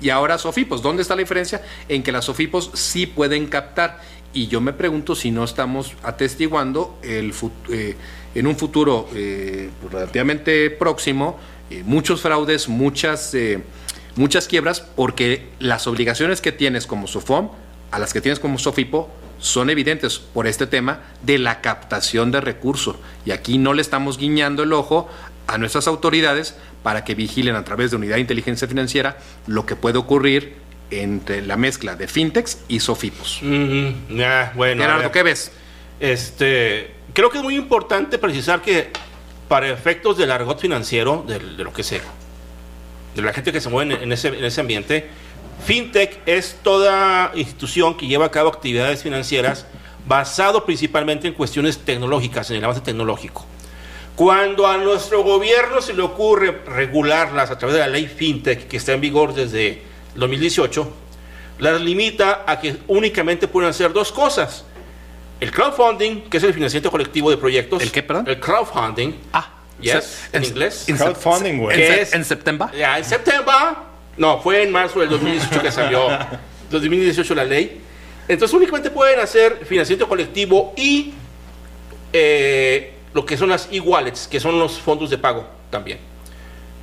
y 0.00 0.10
ahora 0.10 0.38
sofipos. 0.38 0.82
¿Dónde 0.82 1.02
está 1.02 1.14
la 1.14 1.20
diferencia? 1.20 1.62
En 1.88 2.02
que 2.02 2.12
las 2.12 2.24
sofipos 2.26 2.70
sí 2.74 3.06
pueden 3.06 3.46
captar. 3.46 4.00
Y 4.32 4.48
yo 4.48 4.60
me 4.60 4.72
pregunto 4.72 5.14
si 5.14 5.30
no 5.30 5.44
estamos 5.44 5.92
atestiguando 6.02 6.98
el 7.02 7.32
eh, 7.70 7.96
en 8.34 8.46
un 8.46 8.56
futuro 8.56 9.08
eh, 9.14 9.70
relativamente 9.90 10.68
próximo 10.70 11.38
eh, 11.70 11.82
muchos 11.84 12.20
fraudes, 12.20 12.68
muchas, 12.68 13.34
muchas 14.14 14.46
quiebras, 14.46 14.80
porque 14.80 15.48
las 15.58 15.86
obligaciones 15.86 16.40
que 16.40 16.52
tienes 16.52 16.86
como 16.86 17.06
sofom 17.06 17.50
a 17.90 17.98
las 17.98 18.12
que 18.12 18.20
tienes 18.20 18.38
como 18.38 18.58
sofipo 18.58 19.10
son 19.38 19.70
evidentes 19.70 20.18
por 20.18 20.46
este 20.46 20.66
tema 20.66 21.00
de 21.22 21.38
la 21.38 21.60
captación 21.60 22.30
de 22.30 22.40
recursos. 22.40 22.96
Y 23.24 23.30
aquí 23.30 23.58
no 23.58 23.74
le 23.74 23.82
estamos 23.82 24.18
guiñando 24.18 24.62
el 24.62 24.72
ojo 24.72 25.08
a 25.46 25.58
nuestras 25.58 25.86
autoridades 25.86 26.56
para 26.82 27.04
que 27.04 27.14
vigilen 27.14 27.56
a 27.56 27.64
través 27.64 27.90
de 27.90 27.96
unidad 27.96 28.16
de 28.16 28.20
inteligencia 28.20 28.66
financiera 28.68 29.18
lo 29.46 29.66
que 29.66 29.76
puede 29.76 29.98
ocurrir 29.98 30.54
entre 30.90 31.42
la 31.42 31.56
mezcla 31.56 31.96
de 31.96 32.08
fintechs 32.08 32.58
y 32.68 32.80
sofipos. 32.80 33.40
Bueno. 33.42 34.82
a 34.82 34.86
Gerardo. 34.86 35.12
¿qué 35.12 35.22
ves? 35.22 35.52
Este, 35.98 36.92
creo 37.12 37.30
que 37.30 37.38
es 37.38 37.44
muy 37.44 37.56
importante 37.56 38.18
precisar 38.18 38.62
que 38.62 38.90
para 39.48 39.68
efectos 39.68 40.18
del 40.18 40.30
argot 40.30 40.60
financiero, 40.60 41.24
de, 41.26 41.40
lo 41.40 41.72
que 41.72 41.82
sea, 41.82 42.02
de 43.14 43.22
la 43.22 43.32
gente 43.32 43.52
que 43.52 43.60
se 43.60 43.68
mueve 43.68 43.94
en, 43.94 44.02
en 44.02 44.12
ese, 44.12 44.28
en 44.28 44.44
ese 44.44 44.60
ambiente, 44.60 45.08
FinTech 45.64 46.20
es 46.26 46.58
toda 46.62 47.32
institución 47.34 47.96
que 47.96 48.06
lleva 48.06 48.26
a 48.26 48.30
cabo 48.30 48.48
actividades 48.48 49.02
financieras 49.02 49.66
basado 50.06 50.64
principalmente 50.64 51.26
en 51.26 51.34
cuestiones 51.34 51.78
tecnológicas, 51.78 52.50
en 52.50 52.58
el 52.58 52.64
avance 52.64 52.82
tecnológico. 52.82 53.44
Cuando 54.16 54.66
a 54.66 54.78
nuestro 54.78 55.22
gobierno 55.22 55.80
se 55.82 55.92
le 55.92 56.02
ocurre 56.02 56.62
regularlas 56.66 57.50
a 57.50 57.58
través 57.58 57.74
de 57.74 57.80
la 57.80 57.86
ley 57.88 58.06
FinTech 58.06 58.66
que 58.66 58.78
está 58.78 58.92
en 58.94 59.00
vigor 59.02 59.34
desde 59.34 59.82
2018, 60.14 60.90
las 61.58 61.80
limita 61.82 62.44
a 62.46 62.58
que 62.58 62.76
únicamente 62.88 63.46
pueden 63.46 63.70
hacer 63.70 63.92
dos 63.92 64.10
cosas. 64.12 64.64
El 65.38 65.50
crowdfunding, 65.52 66.22
que 66.30 66.38
es 66.38 66.42
el 66.44 66.54
financiamiento 66.54 66.90
colectivo 66.90 67.28
de 67.30 67.36
proyectos. 67.36 67.82
¿El 67.82 67.92
qué, 67.92 68.02
perdón? 68.02 68.24
El 68.26 68.40
crowdfunding. 68.40 69.12
Ah, 69.32 69.52
Yes, 69.78 70.30
en 70.32 70.42
inglés. 70.42 70.88
en 70.88 70.96
Crowdfunding, 70.96 71.58
güey. 71.58 71.78
¿En, 71.78 71.86
¿Qué 71.86 71.92
sep- 71.98 72.02
es? 72.02 72.12
en 72.14 72.24
septiembre? 72.24 72.68
Ya, 72.78 72.96
en 72.96 73.04
septiembre. 73.04 73.52
No, 74.16 74.40
fue 74.40 74.62
en 74.62 74.72
marzo 74.72 75.00
del 75.00 75.10
2018 75.10 75.60
que 75.60 75.70
salió. 75.70 76.08
2018 76.70 77.34
la 77.34 77.44
ley. 77.44 77.82
Entonces 78.26 78.54
únicamente 78.56 78.88
pueden 78.90 79.20
hacer 79.20 79.66
financiamiento 79.66 80.08
colectivo 80.08 80.72
y 80.78 81.12
eh, 82.14 82.94
lo 83.16 83.24
que 83.26 83.36
son 83.36 83.48
las 83.48 83.68
e-wallets, 83.72 84.28
que 84.28 84.38
son 84.38 84.58
los 84.60 84.78
fondos 84.78 85.08
de 85.10 85.16
pago 85.18 85.44
también. 85.70 85.98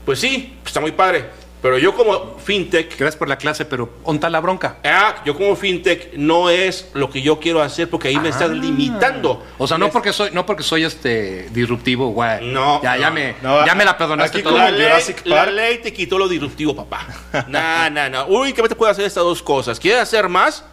Pues 0.03 0.19
sí, 0.19 0.57
está 0.65 0.81
muy 0.81 0.91
padre. 0.91 1.25
Pero 1.61 1.77
yo 1.77 1.93
como 1.95 2.37
fintech, 2.43 2.89
Gracias 2.97 3.15
por 3.15 3.29
la 3.29 3.37
clase, 3.37 3.63
pero 3.63 3.89
¿onta 4.03 4.29
la 4.29 4.41
bronca? 4.41 4.79
ah, 4.83 5.21
yo 5.25 5.33
como 5.37 5.55
fintech 5.55 6.13
no 6.15 6.49
es 6.49 6.89
lo 6.93 7.09
que 7.09 7.21
yo 7.21 7.39
quiero 7.39 7.61
hacer 7.61 7.89
porque 7.89 8.09
ahí 8.09 8.17
me 8.17 8.27
estás 8.29 8.49
limitando. 8.49 9.41
Ah. 9.45 9.53
O 9.59 9.65
sea, 9.67 9.77
no 9.77 9.89
porque 9.89 10.11
soy, 10.11 10.31
no 10.33 10.45
porque 10.45 10.61
soy 10.63 10.83
este 10.83 11.47
disruptivo, 11.51 12.09
güey. 12.09 12.51
No, 12.51 12.81
Ya, 12.83 12.97
ya 12.97 13.07
no, 13.09 13.15
me, 13.15 13.35
no. 13.41 13.65
ya 13.65 13.75
me 13.75 13.85
la 13.85 13.97
perdonaste 13.97 14.39
Aquí 14.39 14.43
toda. 14.43 14.65
como 14.65 14.77
La 14.77 14.97
ley, 14.97 15.15
la 15.23 15.45
ley 15.45 15.77
te 15.77 15.93
quitó 15.93 16.17
lo 16.17 16.27
disruptivo, 16.27 16.75
papá. 16.75 17.07
No, 17.47 17.89
no, 17.91 18.09
no. 18.09 18.25
Únicamente 18.25 18.75
puede 18.75 18.91
hacer 18.91 19.05
estas 19.05 19.23
dos 19.23 19.41
cosas. 19.41 19.79
¿Quieres 19.79 20.01
hacer 20.01 20.27
más? 20.27 20.65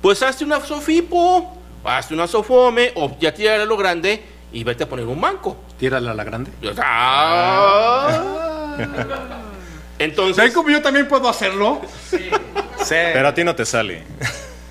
Pues 0.00 0.22
hazte 0.22 0.42
una 0.44 0.58
Sofipo, 0.60 1.54
hazte 1.84 2.14
una 2.14 2.26
Sofome, 2.26 2.92
o 2.94 3.14
ya 3.20 3.34
tírale 3.34 3.66
lo 3.66 3.76
grande 3.76 4.22
y 4.52 4.64
vete 4.64 4.84
a 4.84 4.88
poner 4.88 5.06
un 5.06 5.20
banco. 5.20 5.56
Tírala 5.78 6.10
a 6.10 6.14
la 6.14 6.24
grande. 6.24 6.50
Ah. 6.78 8.76
Entonces, 9.98 10.36
¿Saben 10.36 10.52
cómo 10.52 10.70
yo 10.70 10.80
también 10.80 11.06
puedo 11.06 11.28
hacerlo? 11.28 11.82
Sí. 12.10 12.30
Pero 12.88 13.28
a 13.28 13.34
ti 13.34 13.44
no 13.44 13.54
te 13.54 13.66
sale. 13.66 14.02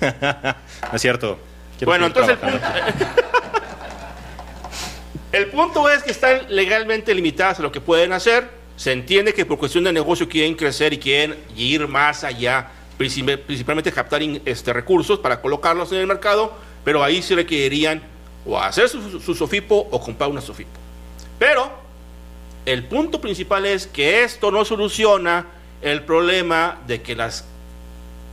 no 0.00 0.94
es 0.94 1.00
cierto. 1.00 1.38
Quiero 1.78 1.90
bueno, 1.92 2.06
entonces 2.06 2.36
el 2.42 2.50
punto, 2.50 2.66
el 5.32 5.46
punto 5.46 5.88
es 5.88 6.02
que 6.02 6.10
están 6.10 6.40
legalmente 6.48 7.14
limitadas 7.14 7.60
a 7.60 7.62
lo 7.62 7.72
que 7.72 7.80
pueden 7.80 8.12
hacer. 8.12 8.50
Se 8.76 8.92
entiende 8.92 9.32
que 9.34 9.44
por 9.46 9.58
cuestión 9.58 9.84
de 9.84 9.92
negocio 9.92 10.28
quieren 10.28 10.54
crecer 10.54 10.92
y 10.92 10.98
quieren 10.98 11.36
ir 11.56 11.86
más 11.86 12.24
allá, 12.24 12.68
princip- 12.98 13.38
principalmente 13.44 13.92
captar 13.92 14.22
este, 14.44 14.72
recursos 14.72 15.18
para 15.20 15.40
colocarlos 15.40 15.92
en 15.92 15.98
el 15.98 16.06
mercado, 16.06 16.52
pero 16.84 17.04
ahí 17.04 17.22
sí 17.22 17.34
requerirían 17.34 18.02
o 18.46 18.58
hacer 18.58 18.88
su, 18.88 19.34
Sofipo 19.34 19.88
o 19.90 20.00
comprar 20.00 20.30
una 20.30 20.40
Sofipo. 20.40 20.70
Pero 21.38 21.70
el 22.66 22.84
punto 22.84 23.20
principal 23.20 23.66
es 23.66 23.86
que 23.86 24.22
esto 24.24 24.50
no 24.50 24.64
soluciona 24.64 25.46
el 25.82 26.02
problema 26.02 26.78
de 26.86 27.02
que 27.02 27.16
las 27.16 27.44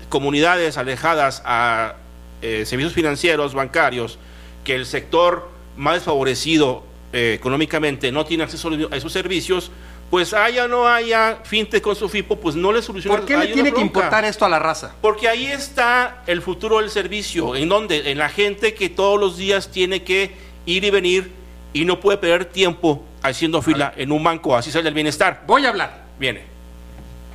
comunidades 0.09 0.77
alejadas 0.77 1.41
a 1.45 1.95
eh, 2.41 2.63
servicios 2.65 2.93
financieros, 2.93 3.53
bancarios, 3.53 4.19
que 4.63 4.75
el 4.75 4.85
sector 4.85 5.49
más 5.75 5.95
desfavorecido 5.95 6.83
eh, 7.13 7.33
económicamente 7.33 8.11
no 8.11 8.25
tiene 8.25 8.43
acceso 8.43 8.69
a 8.91 8.95
esos 8.95 9.13
servicios, 9.13 9.71
pues 10.09 10.33
haya 10.33 10.65
o 10.65 10.67
no 10.67 10.87
haya 10.87 11.39
fintech 11.43 11.81
con 11.83 11.95
su 11.95 12.07
FIPO, 12.07 12.39
pues 12.39 12.55
no 12.55 12.71
le 12.71 12.81
soluciona. 12.81 13.17
¿Por 13.17 13.25
qué 13.25 13.35
hay 13.35 13.47
le 13.49 13.53
tiene 13.53 13.73
que 13.73 13.81
importar 13.81 14.23
esto 14.25 14.45
a 14.45 14.49
la 14.49 14.59
raza? 14.59 14.93
Porque 15.01 15.27
ahí 15.27 15.47
está 15.47 16.23
el 16.27 16.41
futuro 16.41 16.79
del 16.79 16.89
servicio, 16.89 17.55
en 17.55 17.67
donde 17.69 18.09
en 18.11 18.17
la 18.17 18.29
gente 18.29 18.73
que 18.73 18.89
todos 18.89 19.19
los 19.19 19.37
días 19.37 19.69
tiene 19.69 20.03
que 20.03 20.31
ir 20.65 20.83
y 20.85 20.89
venir 20.89 21.31
y 21.73 21.83
no 21.85 21.99
puede 21.99 22.17
perder 22.17 22.45
tiempo 22.45 23.03
haciendo 23.21 23.61
fila 23.61 23.93
en 23.97 24.11
un 24.13 24.23
banco, 24.23 24.55
así 24.55 24.71
sale 24.71 24.87
el 24.87 24.93
bienestar. 24.95 25.43
Voy 25.45 25.65
a 25.65 25.69
hablar. 25.69 26.05
Viene. 26.17 26.43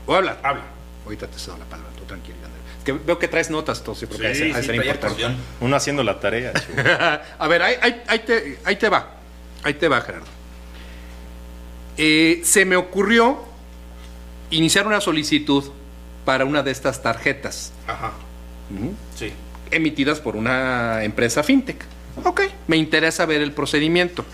Voy 0.07 0.15
a 0.15 0.19
hablar. 0.19 0.41
Habla. 0.43 0.63
Ahorita 1.05 1.27
te 1.27 1.39
cedo 1.39 1.59
la 1.59 1.65
palabra, 1.67 1.93
tú 1.99 2.05
tranquilo. 2.05 2.37
Andrés. 2.37 2.85
Que 2.85 2.93
veo 2.93 3.19
que 3.19 3.29
traes 3.29 3.51
notas, 3.51 3.85
Tosi, 3.85 4.07
porque 4.07 4.27
ha 4.27 4.29
de 4.31 4.35
ser- 4.35 4.53
ha 4.53 4.57
de 4.57 4.63
ser 4.63 4.77
traía 4.77 4.93
importante. 4.93 5.27
Uno 5.61 5.77
haciendo 5.77 6.03
la 6.03 6.19
tarea. 6.19 6.53
A 7.39 7.47
ver, 7.49 7.63
ahí, 7.63 7.75
ahí- 7.83 8.03
ahí 8.09 8.19
te, 8.21 8.59
ahí 8.65 8.77
te 8.77 8.89
va. 8.89 9.11
Ahí 9.63 9.75
te 9.75 9.89
va, 9.89 10.01
Gerardo. 10.01 10.27
Eh, 11.97 12.41
se 12.45 12.65
me 12.65 12.77
ocurrió 12.77 13.39
iniciar 14.51 14.87
una 14.87 15.01
solicitud 15.01 15.65
para 16.25 16.45
una 16.45 16.63
de 16.63 16.71
estas 16.71 17.03
tarjetas 17.03 17.73
Ajá. 17.87 18.13
Sí. 19.17 19.33
emitidas 19.71 20.21
por 20.21 20.37
una 20.37 21.03
empresa 21.05 21.43
fintech. 21.43 21.85
Ok, 22.25 22.43
me 22.69 22.77
interesa 22.77 23.27
ver 23.27 23.41
el 23.43 23.53
procedimiento. 23.53 24.25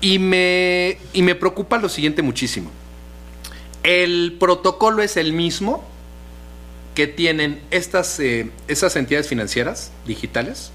Y 0.00 0.18
me, 0.18 0.98
y 1.12 1.22
me 1.22 1.34
preocupa 1.34 1.78
lo 1.78 1.88
siguiente 1.88 2.22
muchísimo. 2.22 2.70
El 3.82 4.36
protocolo 4.38 5.02
es 5.02 5.16
el 5.16 5.32
mismo 5.32 5.84
que 6.94 7.06
tienen 7.06 7.60
estas, 7.70 8.18
eh, 8.20 8.50
esas 8.68 8.96
entidades 8.96 9.28
financieras 9.28 9.92
digitales 10.06 10.72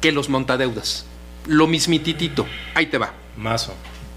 que 0.00 0.12
los 0.12 0.28
montadeudas. 0.28 1.04
Lo 1.46 1.66
mismititito. 1.66 2.46
Ahí 2.74 2.86
te 2.86 2.98
va. 2.98 3.12
Mazo. 3.36 3.74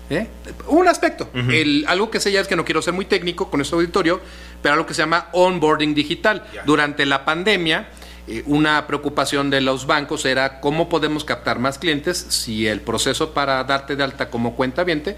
¿Eh? 0.09 0.27
Un 0.67 0.87
aspecto. 0.87 1.29
El- 1.33 1.85
algo 1.87 2.09
que 2.09 2.19
sé 2.19 2.31
ya 2.31 2.41
es 2.41 2.47
que 2.47 2.55
no 2.55 2.65
quiero 2.65 2.81
ser 2.81 2.93
muy 2.93 3.05
técnico 3.05 3.49
con 3.51 3.61
este 3.61 3.75
auditorio, 3.75 4.19
pero 4.61 4.73
algo 4.73 4.85
que 4.87 4.93
se 4.95 5.01
llama 5.03 5.27
onboarding 5.33 5.93
digital. 5.93 6.43
Durante 6.65 7.05
la 7.05 7.25
pandemia, 7.25 7.89
eh, 8.27 8.43
una 8.47 8.87
preocupación 8.87 9.49
de 9.51 9.61
los 9.61 9.85
bancos 9.85 10.25
era 10.25 10.59
cómo 10.61 10.89
podemos 10.89 11.23
captar 11.23 11.59
más 11.59 11.77
clientes 11.77 12.25
si 12.29 12.65
el 12.67 12.81
proceso 12.81 13.33
para 13.33 13.63
darte 13.63 13.95
de 13.95 14.03
alta 14.03 14.29
como 14.29 14.55
cuenta 14.55 14.83
viente 14.83 15.15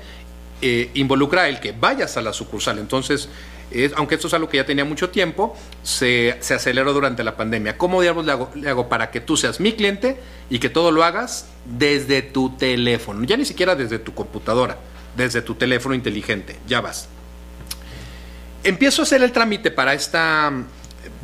involucra 0.94 1.48
el 1.50 1.60
que 1.60 1.72
vayas 1.72 2.18
a 2.18 2.22
la 2.22 2.34
sucursal. 2.34 2.78
Entonces, 2.78 3.30
es- 3.72 3.94
aunque 3.96 4.16
esto 4.16 4.28
es 4.28 4.34
algo 4.34 4.50
que 4.50 4.58
ya 4.58 4.66
tenía 4.66 4.86
mucho 4.86 5.10
tiempo, 5.10 5.56
se, 5.84 6.38
aceleró 6.54 6.94
durante 6.94 7.24
la 7.24 7.36
pandemia. 7.38 7.78
¿Cómo 7.78 8.02
diablos 8.02 8.26
le 8.26 8.32
hago, 8.32 8.52
le 8.56 8.70
hago 8.70 8.90
para 8.90 9.12
que 9.12 9.22
tú 9.22 9.38
seas 9.38 9.60
mi 9.60 9.74
cliente 9.74 10.20
y 10.50 10.60
que 10.60 10.70
todo 10.70 10.92
lo 10.92 11.04
hagas 11.04 11.48
desde 11.66 12.22
tu 12.22 12.52
teléfono? 12.58 13.24
Ya 13.24 13.38
ni 13.38 13.46
siquiera 13.46 13.76
desde 13.76 14.00
tu 14.00 14.14
computadora, 14.14 14.78
desde 15.16 15.42
tu 15.42 15.56
teléfono 15.56 15.96
inteligente. 15.96 16.58
Ya 16.68 16.82
vas. 16.82 17.08
Empiezo 18.64 19.02
a 19.02 19.04
hacer 19.04 19.24
el 19.24 19.32
trámite 19.32 19.72
para 19.72 19.94
esta, 19.94 20.52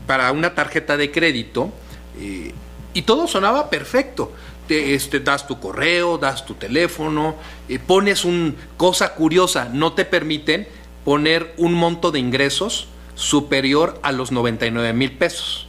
para 0.08 0.32
una 0.32 0.56
tarjeta 0.56 0.98
de 0.98 1.12
crédito 1.12 1.72
eh, 2.20 2.52
y 2.94 3.02
todo 3.04 3.28
sonaba 3.28 3.70
perfecto. 3.70 4.34
Te, 4.68 4.96
este, 4.96 5.22
das 5.22 5.48
tu 5.48 5.60
correo, 5.62 6.18
das 6.18 6.46
tu 6.46 6.56
teléfono, 6.56 7.36
eh, 7.70 7.80
pones 7.80 8.26
un 8.26 8.56
cosa 8.76 9.14
curiosa, 9.14 9.70
no 9.72 9.94
te 9.94 10.04
permiten 10.04 10.68
poner 11.08 11.54
un 11.56 11.74
monto 11.74 12.12
de 12.12 12.20
ingresos 12.20 12.90
superior 13.16 13.98
a 14.04 14.12
los 14.12 14.34
99 14.34 14.92
mil 14.92 15.14
pesos. 15.14 15.66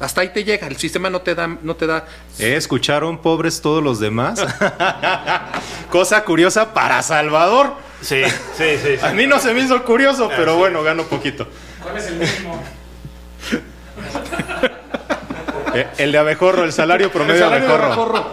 Hasta 0.00 0.20
ahí 0.20 0.34
te 0.34 0.44
llega, 0.44 0.66
el 0.66 0.76
sistema 0.76 1.08
no 1.08 1.22
te 1.22 1.34
da, 1.34 1.46
no 1.46 1.76
te 1.76 1.86
da 1.86 2.04
¿Eh? 2.38 2.56
¿Escucharon, 2.56 3.16
pobres 3.22 3.62
todos 3.62 3.82
los 3.82 4.00
demás? 4.00 4.44
Cosa 5.90 6.24
curiosa 6.24 6.74
para 6.74 7.02
Salvador. 7.02 7.72
Sí, 8.02 8.22
sí, 8.54 8.76
sí. 8.76 8.98
A 9.02 9.14
mí 9.14 9.26
no 9.26 9.38
se 9.38 9.54
me 9.54 9.60
hizo 9.62 9.82
curioso, 9.82 10.28
pero 10.36 10.58
bueno, 10.58 10.82
gano 10.82 11.04
poquito. 11.04 11.48
¿Cuál 11.82 11.96
es 11.96 12.06
el 12.08 12.16
mínimo? 12.16 12.62
Eh, 15.74 15.86
el 15.98 16.12
de 16.12 16.16
abejorro, 16.16 16.64
el 16.64 16.72
salario 16.72 17.12
promedio 17.12 17.50
de 17.50 17.56
abejorro. 17.56 18.32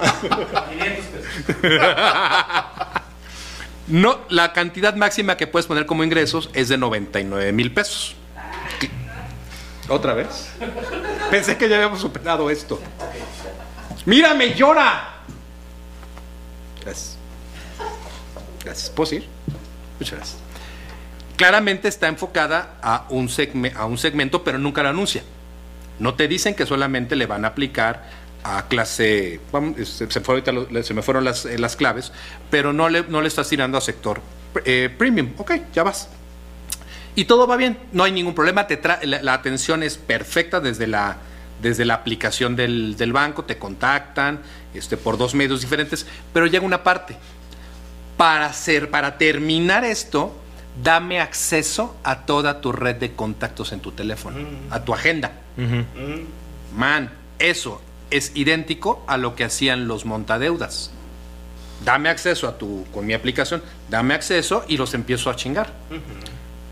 500 0.70 1.56
pesos. 1.62 3.03
No, 3.88 4.20
la 4.30 4.54
cantidad 4.54 4.96
máxima 4.96 5.36
que 5.36 5.48
puedes 5.48 5.66
poner 5.66 5.86
como 5.86 6.04
ingresos 6.04 6.50
es 6.54 6.70
de 6.70 6.78
99 6.78 7.52
mil 7.52 7.74
pesos. 7.74 8.16
¿Otra 9.90 10.14
vez? 10.14 10.50
Pensé 11.30 11.58
que 11.58 11.68
ya 11.68 11.76
habíamos 11.76 12.00
superado 12.00 12.50
esto. 12.50 12.80
¡Mírame, 14.06 14.54
llora! 14.54 15.16
Gracias. 16.82 17.18
Gracias. 18.64 18.90
¿Puedo 18.90 19.16
ir? 19.16 19.28
Muchas 20.00 20.18
gracias. 20.18 20.38
Claramente 21.36 21.88
está 21.88 22.08
enfocada 22.08 22.76
a 22.82 23.06
un, 23.10 23.30
a 23.76 23.86
un 23.86 23.98
segmento, 23.98 24.44
pero 24.44 24.58
nunca 24.58 24.84
lo 24.84 24.90
anuncia. 24.90 25.24
No 26.00 26.16
te 26.16 26.28
dicen 26.28 26.56
que 26.56 26.66
solamente 26.66 27.16
le 27.16 27.26
van 27.26 27.44
a 27.44 27.50
aplicar 27.50 28.10
a 28.44 28.68
clase. 28.68 29.40
Se, 29.86 30.10
se 30.12 30.22
fue 30.22 30.36
ahorita 30.36 30.52
lo- 30.52 30.84
se 30.84 30.94
me 30.94 31.02
fueron 31.02 31.24
las, 31.24 31.46
eh, 31.46 31.58
las 31.58 31.76
claves, 31.76 32.12
pero 32.50 32.74
no 32.74 32.90
le, 32.90 33.04
no 33.04 33.22
le 33.22 33.28
estás 33.28 33.48
tirando 33.50 33.78
a 33.78 33.82
sector 33.82 34.22
eh, 34.66 34.94
premium. 34.98 35.30
Ok, 35.38 35.54
ya 35.74 35.84
vas. 35.84 36.10
Y 37.16 37.26
todo 37.26 37.46
va 37.48 37.58
bien, 37.58 37.78
no 37.92 38.04
hay 38.04 38.12
ningún 38.12 38.34
problema. 38.36 38.66
Te 38.68 38.82
tra- 38.82 39.02
la, 39.04 39.22
la 39.22 39.34
atención 39.34 39.84
es 39.84 39.98
perfecta 39.98 40.60
desde 40.60 40.88
la, 40.88 41.18
desde 41.62 41.86
la 41.86 41.94
aplicación 41.94 42.56
del, 42.56 42.98
del 42.98 43.14
banco, 43.14 43.46
te 43.46 43.58
contactan 43.58 44.40
este, 44.74 44.98
por 44.98 45.18
dos 45.18 45.36
medios 45.36 45.62
diferentes, 45.62 46.06
pero 46.34 46.48
llega 46.48 46.66
una 46.66 46.84
parte. 46.84 47.16
Para 48.18 48.46
hacer, 48.48 48.90
para 48.92 49.18
terminar 49.18 49.84
esto, 49.84 50.36
dame 50.84 51.20
acceso 51.20 51.96
a 52.04 52.26
toda 52.26 52.62
tu 52.62 52.72
red 52.72 52.96
de 52.96 53.14
contactos 53.14 53.72
en 53.74 53.80
tu 53.80 53.92
teléfono, 53.92 54.38
a 54.70 54.84
tu 54.84 54.94
agenda. 54.94 55.32
Man, 56.76 57.12
eso 57.40 57.82
es 58.18 58.32
idéntico 58.36 59.04
a 59.08 59.18
lo 59.18 59.36
que 59.36 59.44
hacían 59.44 59.88
los 59.88 60.06
montadeudas. 60.06 60.92
Dame 61.86 62.10
acceso 62.10 62.48
a 62.48 62.58
tu, 62.58 62.86
con 62.94 63.06
mi 63.06 63.14
aplicación, 63.14 63.62
dame 63.90 64.14
acceso 64.14 64.64
y 64.68 64.78
los 64.78 64.94
empiezo 64.94 65.30
a 65.30 65.36
chingar. 65.36 65.74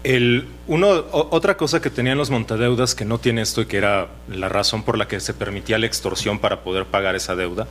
El, 0.04 0.48
uno, 0.68 0.90
o- 0.90 1.28
otra 1.32 1.58
cosa 1.58 1.80
que 1.82 1.90
tenían 1.90 2.18
los 2.18 2.30
montadeudas 2.32 2.96
que 2.96 3.06
no 3.06 3.20
tiene 3.20 3.42
esto 3.42 3.62
y 3.62 3.66
que 3.66 3.78
era 3.78 4.08
la 4.30 4.50
razón 4.50 4.84
por 4.84 4.98
la 4.98 5.08
que 5.08 5.20
se 5.20 5.34
permitía 5.34 5.78
la 5.78 5.86
extorsión 5.86 6.40
para 6.40 6.62
poder 6.64 6.86
pagar 6.86 7.16
esa 7.16 7.36
deuda, 7.36 7.68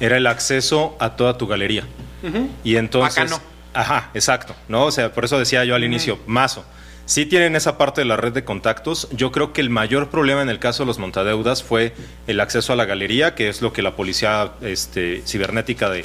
era 0.00 0.16
el 0.16 0.26
acceso 0.26 0.96
a 1.00 1.16
toda 1.16 1.38
tu 1.38 1.46
galería. 1.46 1.84
Y 2.64 2.76
entonces... 2.76 3.18
Acá 3.18 3.30
no. 3.30 3.40
Ajá, 3.74 4.10
exacto. 4.12 4.54
¿no? 4.68 4.84
O 4.84 4.90
sea, 4.90 5.12
por 5.12 5.24
eso 5.24 5.38
decía 5.38 5.64
yo 5.64 5.74
al 5.74 5.82
inicio, 5.84 6.18
mazo. 6.26 6.64
Sí 7.04 7.26
tienen 7.26 7.56
esa 7.56 7.78
parte 7.78 8.00
de 8.00 8.04
la 8.04 8.16
red 8.16 8.32
de 8.32 8.44
contactos. 8.44 9.08
Yo 9.10 9.32
creo 9.32 9.52
que 9.52 9.60
el 9.60 9.70
mayor 9.70 10.08
problema 10.08 10.40
en 10.40 10.48
el 10.48 10.58
caso 10.58 10.84
de 10.84 10.86
los 10.86 10.98
montadeudas 10.98 11.62
fue 11.62 11.94
el 12.26 12.40
acceso 12.40 12.72
a 12.72 12.76
la 12.76 12.84
galería, 12.84 13.34
que 13.34 13.48
es 13.48 13.60
lo 13.60 13.72
que 13.72 13.82
la 13.82 13.96
policía 13.96 14.52
este, 14.62 15.22
cibernética 15.26 15.90
de 15.90 16.04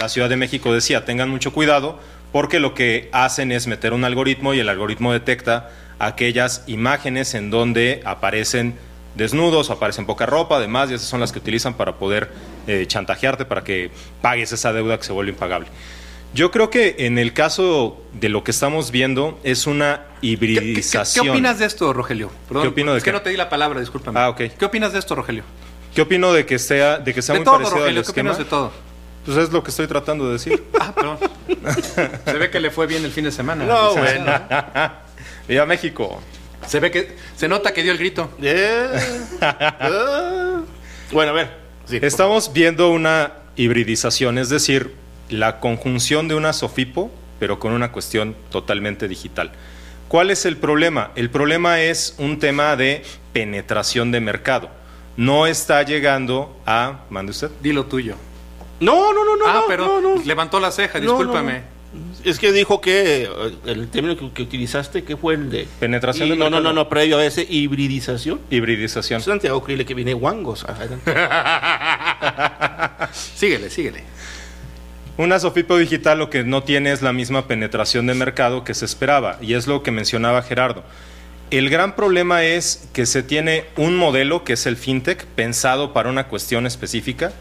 la 0.00 0.08
Ciudad 0.08 0.28
de 0.28 0.36
México 0.36 0.72
decía. 0.72 1.04
Tengan 1.04 1.28
mucho 1.28 1.52
cuidado 1.52 1.98
porque 2.32 2.60
lo 2.60 2.74
que 2.74 3.08
hacen 3.12 3.52
es 3.52 3.66
meter 3.66 3.92
un 3.92 4.04
algoritmo 4.04 4.54
y 4.54 4.60
el 4.60 4.68
algoritmo 4.68 5.12
detecta 5.12 5.70
aquellas 5.98 6.64
imágenes 6.66 7.34
en 7.34 7.50
donde 7.50 8.00
aparecen 8.04 8.74
desnudos, 9.14 9.70
aparecen 9.70 10.06
poca 10.06 10.26
ropa, 10.26 10.56
además, 10.56 10.90
y 10.90 10.94
esas 10.94 11.08
son 11.08 11.20
las 11.20 11.32
que 11.32 11.40
utilizan 11.40 11.74
para 11.74 11.96
poder 11.96 12.30
eh, 12.66 12.84
chantajearte 12.86 13.44
para 13.44 13.64
que 13.64 13.90
pagues 14.22 14.52
esa 14.52 14.72
deuda 14.72 14.96
que 14.96 15.04
se 15.04 15.12
vuelve 15.12 15.32
impagable. 15.32 15.68
Yo 16.34 16.50
creo 16.50 16.68
que 16.70 16.96
en 17.00 17.18
el 17.18 17.32
caso 17.32 18.00
de 18.12 18.28
lo 18.28 18.44
que 18.44 18.50
estamos 18.50 18.90
viendo 18.90 19.38
es 19.44 19.66
una 19.66 19.96
¿Qué, 19.96 20.02
qué- 20.04 20.20
qué- 20.20 20.26
hibridización. 20.28 21.24
qué 21.24 21.30
opinas 21.30 21.58
de 21.58 21.66
esto, 21.66 21.92
Rogelio? 21.92 22.30
Perdón, 22.48 22.62
¿Qué 22.64 22.68
opino 22.68 22.92
de 22.92 22.98
es 22.98 23.04
que 23.04 23.10
qué? 23.10 23.12
no 23.16 23.22
te 23.22 23.30
di 23.30 23.36
la 23.36 23.48
palabra, 23.48 23.80
discúlpame. 23.80 24.18
Ah, 24.20 24.28
ok. 24.28 24.42
¿Qué 24.58 24.64
opinas 24.64 24.92
de 24.92 24.98
esto, 24.98 25.14
Rogelio? 25.14 25.42
¿Qué 25.94 26.02
opino 26.02 26.32
de 26.32 26.44
que 26.46 26.58
sea, 26.58 26.98
de 26.98 27.14
que 27.14 27.22
sea 27.22 27.32
de 27.34 27.40
muy 27.40 27.44
todo, 27.44 27.54
parecido 27.54 27.78
Rogelio, 27.78 28.00
al 28.00 28.04
¿qué 28.04 28.10
esquema? 28.10 28.30
opinas 28.32 28.46
de 28.46 28.50
todo? 28.50 28.72
Pues 29.24 29.36
es 29.38 29.50
lo 29.52 29.62
que 29.62 29.70
estoy 29.70 29.86
tratando 29.86 30.26
de 30.26 30.32
decir. 30.34 30.62
Ah, 30.80 30.92
perdón. 30.94 31.18
Se 32.24 32.32
ve 32.34 32.50
que 32.50 32.60
le 32.60 32.70
fue 32.70 32.86
bien 32.86 33.04
el 33.04 33.10
fin 33.10 33.24
de 33.24 33.32
semana. 33.32 33.64
No, 33.64 33.94
bueno. 33.94 34.24
Viva 35.48 35.66
México. 35.66 36.20
Se 36.66 36.78
ve 36.80 36.90
que 36.90 37.16
se 37.36 37.48
nota 37.48 37.72
que 37.72 37.82
dio 37.82 37.92
el 37.92 37.98
grito. 37.98 38.30
Bueno, 41.10 41.30
a 41.30 41.34
ver. 41.34 41.50
Sí, 41.86 41.98
Estamos 42.02 42.52
viendo 42.52 42.90
una 42.90 43.32
hibridización, 43.56 44.36
es 44.38 44.50
decir, 44.50 44.94
la 45.28 45.60
conjunción 45.60 46.28
de 46.28 46.34
una 46.34 46.52
SOFIPO, 46.52 47.10
pero 47.38 47.58
con 47.58 47.72
una 47.72 47.92
cuestión 47.92 48.34
totalmente 48.50 49.08
digital. 49.08 49.52
¿Cuál 50.08 50.30
es 50.30 50.44
el 50.46 50.56
problema? 50.56 51.10
El 51.16 51.30
problema 51.30 51.80
es 51.80 52.14
un 52.18 52.38
tema 52.38 52.76
de 52.76 53.02
penetración 53.32 54.10
de 54.10 54.20
mercado. 54.20 54.70
No 55.16 55.46
está 55.46 55.82
llegando 55.82 56.56
a. 56.64 57.00
¿Mande 57.10 57.30
usted? 57.32 57.50
Dilo 57.60 57.84
tuyo. 57.86 58.14
No, 58.80 59.12
no, 59.12 59.24
no, 59.24 59.36
no. 59.36 59.44
ah, 59.46 59.54
no, 59.54 59.62
pero 59.66 60.00
no, 60.00 60.16
no. 60.16 60.22
levantó 60.24 60.60
la 60.60 60.70
ceja, 60.70 60.98
No, 61.00 61.04
discúlpame. 61.06 61.52
no, 61.52 61.58
no. 61.58 61.68
Es 62.24 62.38
que 62.38 62.52
dijo 62.52 62.80
que 62.80 63.24
eh, 63.24 63.28
el 63.66 63.88
término 63.88 64.16
que, 64.16 64.30
que 64.32 64.42
utilizaste, 64.42 65.02
¿qué 65.04 65.16
fue 65.16 65.34
el 65.34 65.50
de? 65.50 65.66
Penetración 65.80 66.28
Y- 66.28 66.30
de 66.32 66.36
no, 66.36 66.44
no, 66.44 66.50
mercado. 66.58 66.74
no, 66.74 66.82
no, 66.84 66.88
previo 66.88 67.18
a 67.18 67.24
ese, 67.24 67.44
hibridización. 67.48 68.40
Hibridización. 68.50 69.20
Santiago 69.20 69.62
Crile 69.64 69.84
que 69.84 69.94
viene 69.94 70.14
guangos. 70.14 70.64
Síguele, 73.12 73.70
síguele. 73.70 74.04
Una 75.18 75.40
Sofipo 75.40 75.76
digital 75.76 76.16
lo 76.18 76.30
que 76.30 76.44
no 76.44 76.62
tiene 76.62 76.92
es 76.92 77.02
la 77.02 77.12
misma 77.12 77.48
penetración 77.48 78.06
de 78.06 78.14
mercado 78.14 78.62
que 78.62 78.72
se 78.72 78.84
esperaba, 78.84 79.36
y 79.40 79.54
es 79.54 79.66
lo 79.66 79.82
que 79.82 79.90
mencionaba 79.90 80.42
Gerardo. 80.42 80.84
El 81.50 81.70
gran 81.70 81.96
problema 81.96 82.44
es 82.44 82.88
que 82.92 83.04
se 83.04 83.24
tiene 83.24 83.64
un 83.76 83.96
modelo 83.96 84.44
que 84.44 84.52
es 84.52 84.64
el 84.66 84.76
fintech 84.76 85.24
pensado 85.24 85.92
para 85.92 86.08
una 86.08 86.28
cuestión 86.28 86.66
específica, 86.66 87.32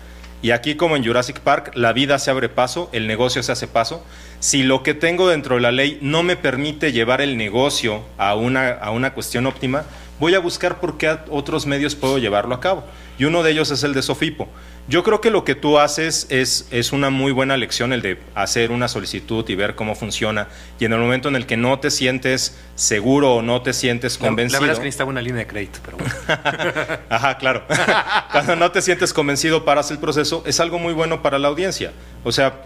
y 0.42 0.50
aquí 0.52 0.74
como 0.74 0.96
en 0.96 1.06
Jurassic 1.06 1.40
Park, 1.42 1.74
la 1.76 1.94
vida 1.94 2.18
se 2.18 2.32
abre 2.32 2.50
paso, 2.50 2.90
el 2.94 3.06
negocio 3.06 3.44
se 3.44 3.52
hace 3.52 3.68
paso. 3.68 4.04
Si 4.40 4.63
lo 4.63 4.82
que 4.82 4.96
tengo 4.96 5.30
dentro 5.30 5.54
de 5.54 5.62
la 5.62 5.72
ley 5.72 6.00
no 6.02 6.24
me 6.24 6.36
permite 6.36 6.92
llevar 6.92 7.22
el 7.22 7.38
negocio 7.38 8.04
a 8.18 8.34
una, 8.34 8.70
a 8.70 8.90
una 8.90 9.13
cuestión 9.13 9.46
óptima, 9.46 9.84
voy 10.20 10.34
a 10.34 10.40
buscar 10.40 10.80
por 10.80 10.98
qué 10.98 11.16
otros 11.30 11.68
medios 11.68 11.94
puedo 11.94 12.18
llevarlo 12.18 12.56
a 12.56 12.60
cabo. 12.60 12.84
Y 13.20 13.26
uno 13.26 13.44
de 13.44 13.52
ellos 13.52 13.70
es 13.70 13.84
el 13.84 13.94
de 13.94 14.02
Sofipo. 14.02 14.48
Yo 14.89 15.04
creo 15.04 15.19
que 15.19 15.32
lo 15.32 15.43
que 15.43 15.54
tú 15.54 15.80
haces 15.80 16.28
es, 16.30 16.67
es 16.71 16.93
una 16.93 17.10
muy 17.10 17.34
buena 17.34 17.58
lección 17.58 17.91
el 17.91 18.02
de 18.02 18.19
hacer 18.36 18.71
una 18.71 18.88
solicitud 18.88 19.47
y 19.50 19.56
ver 19.56 19.76
cómo 19.76 19.95
funciona. 19.95 20.47
Y 20.80 20.86
en 20.86 20.93
el 20.93 21.00
momento 21.00 21.28
en 21.28 21.36
el 21.36 21.45
que 21.45 21.58
no 21.58 21.80
te 21.80 21.91
sientes 21.91 22.58
seguro 22.76 23.36
o 23.36 23.41
no 23.41 23.62
te 23.62 23.73
sientes 23.73 24.17
La- 24.21 24.28
convencido. 24.28 24.62
La, 24.62 24.62
verdad 24.62 24.73
es 24.76 24.80
que 24.80 24.86
necesitaba 24.86 25.10
una 25.10 25.21
línea 25.21 25.39
de 25.39 25.47
crédito, 25.47 25.80
pero 25.84 25.97
bueno. 25.97 26.13
Ajá, 27.10 27.38
claro. 27.38 27.65
Cuando 28.32 28.56
no 28.56 28.71
te 28.71 28.82
sientes 28.82 29.12
convencido, 29.12 29.65
paras 29.65 29.91
el 29.91 30.00
proceso, 30.00 30.41
es 30.45 30.62
algo 30.62 30.80
muy 30.80 30.93
bueno 30.93 31.21
para 31.21 31.38
la 31.38 31.50
audiencia. 31.50 31.91
O 32.23 32.32
sea, 32.32 32.62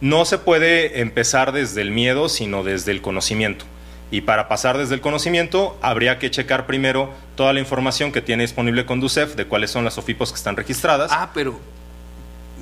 no 0.00 0.24
se 0.24 0.38
puede 0.38 1.00
empezar 1.00 1.52
desde 1.52 1.82
el 1.82 1.90
miedo, 1.90 2.30
sino 2.30 2.64
desde 2.64 2.92
el 2.92 3.02
conocimiento. 3.02 3.66
Y 4.10 4.20
para 4.20 4.48
pasar 4.48 4.78
desde 4.78 4.94
el 4.94 5.00
conocimiento, 5.00 5.76
habría 5.82 6.18
que 6.18 6.30
checar 6.30 6.66
primero 6.66 7.12
toda 7.34 7.52
la 7.52 7.60
información 7.60 8.12
que 8.12 8.22
tiene 8.22 8.44
disponible 8.44 8.86
Conducef 8.86 9.34
de 9.34 9.46
cuáles 9.46 9.70
son 9.70 9.84
las 9.84 9.98
OFIPOS 9.98 10.30
que 10.30 10.36
están 10.36 10.56
registradas, 10.56 11.10
ah, 11.12 11.30
pero. 11.34 11.58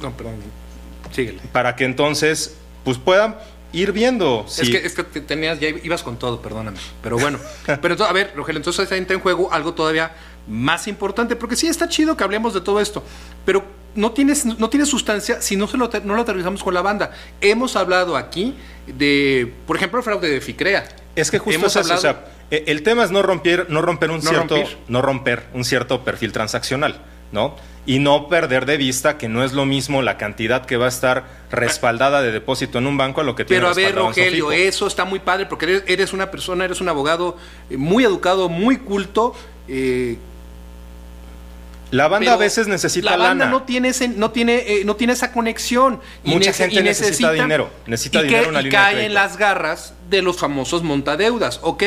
No, 0.01 0.11
perdón. 0.17 0.37
Síguele. 1.13 1.41
para 1.53 1.77
que 1.77 1.85
entonces 1.85 2.57
pues 2.83 2.99
puedan 2.99 3.37
ir 3.73 3.93
viendo 3.93 4.47
Es 4.49 4.69
que, 4.69 4.79
es 4.79 4.95
que 4.95 5.05
te 5.05 5.21
tenías, 5.21 5.61
ya 5.61 5.69
ibas 5.69 6.03
con 6.03 6.19
todo, 6.19 6.41
perdóname. 6.41 6.79
Pero 7.03 7.19
bueno. 7.19 7.39
Pero 7.83 8.05
a 8.05 8.13
ver, 8.13 8.33
Rogelio, 8.35 8.59
entonces 8.59 8.91
ahí 8.91 8.99
entra 8.99 9.15
en 9.15 9.23
juego 9.23 9.53
algo 9.53 9.75
todavía 9.75 10.13
más 10.47 10.87
importante, 10.89 11.37
porque 11.37 11.57
sí 11.57 11.67
está 11.67 11.89
chido 11.89 12.17
que 12.17 12.25
hablemos 12.25 12.55
de 12.55 12.61
todo 12.61 12.81
esto, 12.81 13.03
pero 13.47 13.65
no 13.95 14.13
tienes, 14.13 14.45
no 14.45 14.69
tiene 14.69 14.85
sustancia 14.85 15.41
si 15.41 15.57
no, 15.57 15.67
se 15.67 15.79
lo, 15.79 15.91
no 16.05 16.15
lo 16.15 16.23
aterrizamos 16.23 16.63
con 16.63 16.75
la 16.75 16.83
banda. 16.83 17.13
Hemos 17.41 17.77
hablado 17.77 18.17
aquí 18.17 18.55
de, 18.87 19.53
por 19.67 19.77
ejemplo, 19.77 19.99
el 19.99 20.05
fraude 20.05 20.29
de 20.29 20.41
FICREA. 20.41 20.85
Es 21.17 21.31
que 21.31 21.39
justo 21.39 21.59
Hemos 21.59 21.77
es 21.77 21.85
eso, 21.87 21.95
o 21.95 21.97
hablado- 21.97 22.01
sea, 22.01 22.25
e- 22.51 22.65
el 22.69 22.83
tema 22.83 23.05
es 23.05 23.11
no 23.11 23.23
romper, 23.23 23.67
no 23.71 23.81
romper 23.83 24.11
un 24.11 24.17
No 24.23 24.31
cierto, 24.31 24.57
romper. 24.57 24.77
no 24.89 25.03
romper 25.03 25.43
un 25.55 25.65
cierto 25.65 26.05
perfil 26.05 26.33
transaccional, 26.33 27.01
¿no? 27.33 27.57
Y 27.87 27.99
no 27.99 28.29
perder 28.29 28.65
de 28.67 28.79
vista 28.79 29.19
que 29.19 29.29
no 29.29 29.45
es 29.45 29.53
lo 29.53 29.67
mismo 29.67 30.01
la 30.03 30.17
cantidad 30.17 30.65
que 30.65 30.77
va 30.79 30.87
a 30.87 30.89
estar 30.89 31.25
respaldada 31.51 32.23
de 32.23 32.33
depósito 32.33 32.79
en 32.79 32.87
un 32.87 32.97
banco 32.97 33.21
a 33.21 33.25
lo 33.25 33.37
que 33.37 33.45
tiene 33.45 33.61
Pero 33.61 33.71
a 33.71 33.75
ver, 33.75 33.95
Rogelio, 33.95 34.53
eso 34.53 34.87
está 34.87 35.05
muy 35.05 35.19
padre 35.21 35.47
porque 35.47 35.83
eres, 35.87 36.13
una 36.15 36.31
persona, 36.31 36.65
eres 36.65 36.81
un 36.81 36.89
abogado 36.89 37.37
eh, 37.71 37.77
muy 37.77 38.03
educado, 38.05 38.49
muy 38.49 38.79
culto. 38.79 39.35
eh, 39.69 40.17
La 41.91 42.09
banda 42.09 42.25
pero 42.25 42.33
a 42.33 42.37
veces 42.39 42.67
necesita 42.67 43.11
la 43.11 43.17
banda 43.19 43.45
lana. 43.45 43.51
no 43.51 43.63
tiene 43.63 43.89
ese- 43.91 44.09
no 44.09 44.31
tiene 44.33 44.57
eh, 44.67 44.83
no 44.85 44.97
tiene 44.97 45.13
esa 45.13 45.31
conexión 45.31 46.01
Mucha 46.25 46.53
gente 46.53 46.83
necesita 46.83 47.31
dinero, 47.33 47.71
necesita 47.87 48.21
y 48.21 48.25
dinero 48.25 48.43
que- 48.43 48.45
en 48.49 48.51
una 48.51 48.61
y 48.61 48.65
línea 48.65 48.87
de 48.89 48.93
cae 48.97 49.05
en 49.07 49.15
las 49.15 49.37
garras 49.37 49.95
de 50.11 50.23
los 50.23 50.37
famosos 50.37 50.83
montadeudas. 50.83 51.61
Ok 51.63 51.85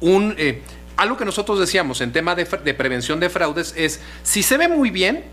un 0.00 0.34
eh, 0.38 0.62
algo 0.96 1.16
que 1.16 1.24
nosotros 1.24 1.58
decíamos 1.58 2.00
en 2.00 2.12
tema 2.12 2.34
de, 2.34 2.44
de 2.44 2.74
prevención 2.74 3.20
de 3.20 3.30
fraudes 3.30 3.74
es 3.76 4.00
si 4.22 4.42
se 4.42 4.56
ve 4.56 4.68
muy 4.68 4.90
bien 4.90 5.24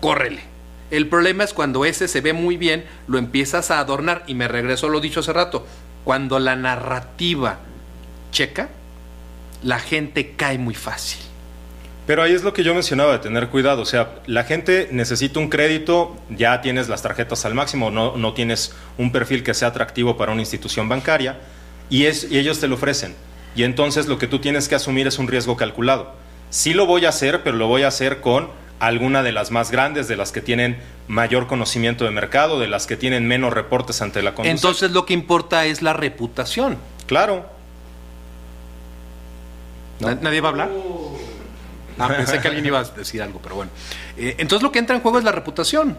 córrele. 0.00 0.42
El 0.90 1.08
problema 1.08 1.44
es 1.44 1.54
cuando 1.54 1.84
ese 1.84 2.08
se 2.08 2.20
ve 2.20 2.32
muy 2.32 2.56
bien 2.56 2.84
lo 3.06 3.18
empiezas 3.18 3.70
a 3.70 3.78
adornar. 3.78 4.24
Y 4.26 4.34
me 4.34 4.48
regreso 4.48 4.86
a 4.86 4.90
lo 4.90 5.00
dicho 5.00 5.20
hace 5.20 5.32
rato 5.32 5.66
cuando 6.04 6.38
la 6.38 6.56
narrativa 6.56 7.60
checa 8.32 8.70
la 9.62 9.78
gente 9.78 10.34
cae 10.36 10.56
muy 10.56 10.74
fácil 10.74 11.29
Pero 12.10 12.24
ahí 12.24 12.32
es 12.34 12.42
lo 12.42 12.52
que 12.52 12.64
yo 12.64 12.74
mencionaba 12.74 13.12
de 13.12 13.18
tener 13.20 13.50
cuidado. 13.50 13.82
O 13.82 13.84
sea, 13.84 14.16
la 14.26 14.42
gente 14.42 14.88
necesita 14.90 15.38
un 15.38 15.48
crédito, 15.48 16.16
ya 16.28 16.60
tienes 16.60 16.88
las 16.88 17.02
tarjetas 17.02 17.44
al 17.44 17.54
máximo, 17.54 17.92
no, 17.92 18.16
no 18.16 18.34
tienes 18.34 18.74
un 18.98 19.12
perfil 19.12 19.44
que 19.44 19.54
sea 19.54 19.68
atractivo 19.68 20.16
para 20.16 20.32
una 20.32 20.40
institución 20.40 20.88
bancaria 20.88 21.38
y, 21.88 22.06
es, 22.06 22.26
y 22.28 22.36
ellos 22.36 22.58
te 22.58 22.66
lo 22.66 22.74
ofrecen. 22.74 23.14
Y 23.54 23.62
entonces 23.62 24.08
lo 24.08 24.18
que 24.18 24.26
tú 24.26 24.40
tienes 24.40 24.66
que 24.66 24.74
asumir 24.74 25.06
es 25.06 25.20
un 25.20 25.28
riesgo 25.28 25.56
calculado. 25.56 26.12
Sí 26.50 26.74
lo 26.74 26.84
voy 26.84 27.04
a 27.04 27.10
hacer, 27.10 27.44
pero 27.44 27.56
lo 27.56 27.68
voy 27.68 27.84
a 27.84 27.86
hacer 27.86 28.20
con 28.20 28.48
alguna 28.80 29.22
de 29.22 29.30
las 29.30 29.52
más 29.52 29.70
grandes, 29.70 30.08
de 30.08 30.16
las 30.16 30.32
que 30.32 30.40
tienen 30.40 30.78
mayor 31.06 31.46
conocimiento 31.46 32.04
de 32.04 32.10
mercado, 32.10 32.58
de 32.58 32.66
las 32.66 32.88
que 32.88 32.96
tienen 32.96 33.28
menos 33.28 33.52
reportes 33.52 34.02
ante 34.02 34.20
la 34.20 34.30
conducción. 34.34 34.56
entonces 34.56 34.90
lo 34.90 35.06
que 35.06 35.14
importa 35.14 35.64
es 35.66 35.80
la 35.80 35.92
reputación 35.92 36.76
claro, 37.06 37.46
Na- 40.00 40.14
¿Nadie 40.16 40.40
va 40.40 40.48
a 40.48 40.50
hablar? 40.50 40.70
Ah, 42.00 42.08
pensé 42.16 42.40
que 42.40 42.48
alguien 42.48 42.66
iba 42.66 42.78
a 42.80 42.84
decir 42.84 43.22
algo, 43.22 43.40
pero 43.42 43.54
bueno. 43.56 43.70
Eh, 44.16 44.34
entonces 44.38 44.62
lo 44.62 44.72
que 44.72 44.78
entra 44.78 44.96
en 44.96 45.02
juego 45.02 45.18
es 45.18 45.24
la 45.24 45.32
reputación. 45.32 45.96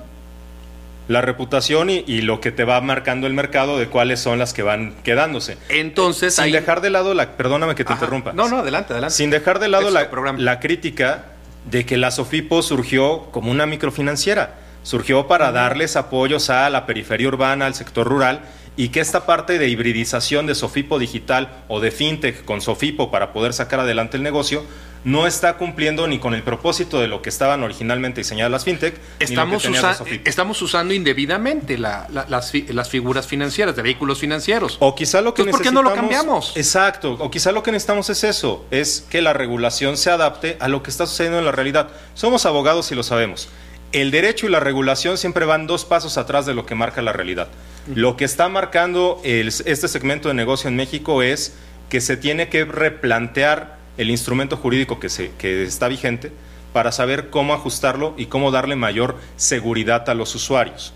la 1.08 1.20
reputación 1.22 1.90
y, 1.90 2.04
y 2.08 2.22
lo 2.22 2.40
que 2.40 2.52
te 2.52 2.64
va 2.64 2.80
marcando 2.80 3.28
el 3.28 3.34
mercado 3.34 3.78
de 3.78 3.88
cuáles 3.88 4.20
son 4.22 4.40
las 4.40 4.54
que 4.54 4.64
van 4.64 4.94
quedándose. 5.04 5.58
Entonces 5.70 6.36
Sin 6.36 6.46
ahí- 6.46 6.52
dejar 6.54 6.80
de 6.80 6.90
lado 6.90 7.14
la, 7.14 7.32
perdóname 7.36 7.76
que 7.76 7.84
te 7.84 7.92
Ajá. 7.92 8.02
interrumpa. 8.04 8.32
No, 8.34 8.48
no, 8.48 8.60
adelante, 8.60 8.94
adelante. 8.94 9.16
Sin 9.16 9.30
dejar 9.30 9.60
de 9.60 9.68
lado 9.68 9.88
Es 9.88 9.94
la, 9.94 10.06
tu 10.06 10.12
programa. 10.12 10.40
la 10.40 10.60
crítica 10.62 11.26
de 11.70 11.86
que 11.86 11.98
la 11.98 12.12
Sofipo 12.12 12.62
surgió 12.62 13.26
como 13.32 13.52
una 13.52 13.66
microfinanciera. 13.66 14.56
Surgió 14.84 15.28
para 15.28 15.52
darles 15.52 15.96
apoyos 15.98 16.50
a 16.50 16.70
la 16.70 16.86
periferia 16.86 17.28
urbana, 17.28 17.66
al 17.66 17.76
sector 17.76 18.08
rural, 18.08 18.42
y 18.78 18.90
que 18.90 19.00
esta 19.02 19.26
parte 19.26 19.60
de 19.60 19.68
hibridización 19.68 20.46
de 20.48 20.56
Sofipo 20.56 20.98
digital 20.98 21.50
o 21.68 21.82
de 21.82 21.92
fintech 21.92 22.46
con 22.46 22.62
Sofipo 22.62 23.12
para 23.12 23.34
poder 23.34 23.52
sacar 23.54 23.82
adelante 23.82 24.16
el 24.18 24.24
negocio 24.24 24.64
no 25.04 25.26
está 25.26 25.58
cumpliendo 25.58 26.08
ni 26.08 26.20
con 26.20 26.36
el 26.36 26.44
propósito 26.44 27.00
de 27.00 27.08
lo 27.08 27.22
que 27.24 27.30
estaban 27.30 27.64
originalmente 27.64 28.22
diseñadas 28.22 28.52
las 28.52 28.66
fintech. 28.66 28.96
Estamos, 29.20 29.48
ni 29.48 29.54
lo 29.54 29.58
que 29.60 29.64
tenías 29.64 29.82
de 29.82 29.88
usa- 29.90 29.98
Sofipo. 29.98 30.30
estamos 30.30 30.62
usando 30.62 30.94
indebidamente 30.94 31.78
la- 31.78 32.08
la- 32.12 32.26
las, 32.30 32.52
fi- 32.52 32.68
las 32.70 32.90
figuras 32.90 33.26
financieras, 33.26 33.76
de 33.76 33.82
vehículos 33.82 34.20
financieros. 34.20 34.78
O 34.80 34.94
quizá 34.96 35.22
lo 35.22 35.34
que 35.34 35.42
Entonces, 35.42 35.58
¿por 35.58 35.62
qué 35.68 35.74
no 35.74 35.82
lo 35.82 35.90
necesitamos- 35.90 36.16
cambiamos? 36.18 36.58
Exacto. 36.58 37.14
O 37.20 37.32
quizá 37.32 37.52
lo 37.52 37.64
que 37.64 37.72
necesitamos 37.72 38.10
es 38.12 38.24
eso, 38.24 38.66
es 38.70 39.06
que 39.10 39.22
la 39.24 39.34
regulación 39.34 39.98
se 39.98 40.12
adapte 40.12 40.58
a 40.60 40.68
lo 40.68 40.84
que 40.84 40.92
está 40.92 41.08
sucediendo 41.08 41.40
en 41.40 41.46
la 41.46 41.52
realidad. 41.52 41.90
Somos 42.14 42.46
abogados 42.46 42.92
y 42.92 42.96
lo 42.96 43.02
sabemos. 43.04 43.50
El 43.94 44.12
derecho 44.12 44.46
y 44.46 44.50
la 44.50 44.60
regulación 44.62 45.18
siempre 45.18 45.46
van 45.46 45.68
dos 45.68 45.84
pasos 45.84 46.18
atrás 46.18 46.46
de 46.46 46.54
lo 46.54 46.66
que 46.66 46.76
marca 46.76 47.02
la 47.02 47.12
realidad. 47.12 47.48
Lo 47.94 48.16
que 48.16 48.24
está 48.26 48.48
marcando 48.50 49.20
el- 49.26 49.48
este 49.50 49.88
segmento 49.88 50.28
de 50.30 50.36
negocio 50.36 50.68
en 50.70 50.76
México 50.76 51.24
es 51.24 51.56
que 51.90 52.00
se 52.00 52.16
tiene 52.16 52.48
que 52.48 52.64
replantear 52.66 53.81
el 53.98 54.10
instrumento 54.10 54.58
jurídico 54.58 55.00
que, 55.00 55.10
se, 55.10 55.32
que 55.32 55.64
está 55.64 55.88
vigente 55.88 56.32
para 56.74 56.92
saber 56.92 57.30
cómo 57.30 57.54
ajustarlo 57.54 58.14
y 58.18 58.28
cómo 58.28 58.52
darle 58.52 58.76
mayor 58.76 59.18
seguridad 59.36 60.10
a 60.10 60.14
los 60.14 60.34
usuarios. 60.36 60.94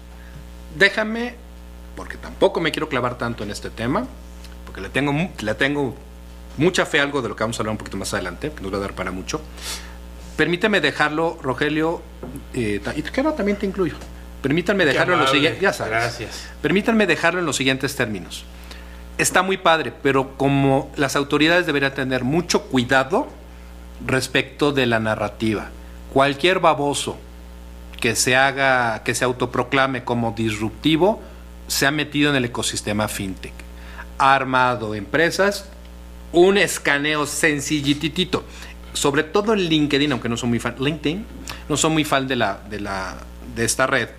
Déjame, 0.77 1.35
porque 1.95 2.17
tampoco 2.17 2.61
me 2.61 2.71
quiero 2.71 2.89
clavar 2.89 3.17
tanto 3.17 3.43
en 3.43 3.51
este 3.51 3.69
tema, 3.69 4.07
porque 4.65 4.81
le 4.81 4.89
tengo, 4.89 5.13
le 5.41 5.55
tengo 5.55 5.95
mucha 6.57 6.85
fe 6.85 6.99
a 6.99 7.03
algo 7.03 7.21
de 7.21 7.29
lo 7.29 7.35
que 7.35 7.43
vamos 7.43 7.59
a 7.59 7.61
hablar 7.61 7.71
un 7.71 7.77
poquito 7.77 7.97
más 7.97 8.13
adelante, 8.13 8.51
que 8.51 8.61
nos 8.61 8.71
va 8.73 8.77
a 8.77 8.81
dar 8.81 8.93
para 8.93 9.11
mucho. 9.11 9.41
Permíteme 10.37 10.81
dejarlo, 10.81 11.37
Rogelio, 11.41 12.01
eh, 12.53 12.81
y 12.95 13.01
que 13.01 13.21
ahora 13.21 13.35
también 13.35 13.57
te 13.57 13.65
incluyo. 13.65 13.95
Permítanme 14.41 14.85
dejarlo 14.85 15.13
en 15.13 15.21
los 15.21 15.29
amable. 15.29 15.39
siguientes. 15.39 15.61
Ya 15.61 15.73
sabes. 15.73 15.91
Gracias. 15.91 16.47
Permítanme 16.61 17.07
dejarlo 17.07 17.39
en 17.39 17.45
los 17.45 17.55
siguientes 17.55 17.95
términos. 17.95 18.45
Está 19.17 19.43
muy 19.43 19.57
padre, 19.57 19.93
pero 20.03 20.35
como 20.37 20.91
las 20.97 21.15
autoridades 21.15 21.65
deberían 21.65 21.93
tener 21.93 22.25
mucho 22.25 22.63
cuidado 22.63 23.27
respecto 24.05 24.73
de 24.73 24.85
la 24.85 24.99
narrativa. 24.99 25.69
Cualquier 26.11 26.59
baboso 26.59 27.17
que 28.01 28.15
se 28.15 28.35
haga, 28.35 29.03
que 29.03 29.15
se 29.15 29.23
autoproclame 29.23 30.03
como 30.03 30.31
disruptivo, 30.31 31.21
se 31.67 31.85
ha 31.85 31.91
metido 31.91 32.29
en 32.29 32.35
el 32.35 32.45
ecosistema 32.45 33.07
fintech. 33.07 33.53
Ha 34.17 34.35
armado 34.35 34.95
empresas, 34.95 35.69
un 36.33 36.57
escaneo 36.57 37.25
sencillititito, 37.25 38.43
sobre 38.91 39.23
todo 39.23 39.53
en 39.53 39.61
LinkedIn, 39.61 40.11
aunque 40.11 40.27
no 40.27 40.35
soy 40.35 40.49
muy 40.49 40.59
fan, 40.59 40.75
LinkedIn, 40.77 41.25
no 41.69 41.77
soy 41.77 41.91
muy 41.91 42.03
fan 42.03 42.27
de 42.27 42.35
la, 42.35 42.59
de 42.69 42.81
la, 42.81 43.15
de 43.55 43.63
esta 43.63 43.87
red, 43.87 44.09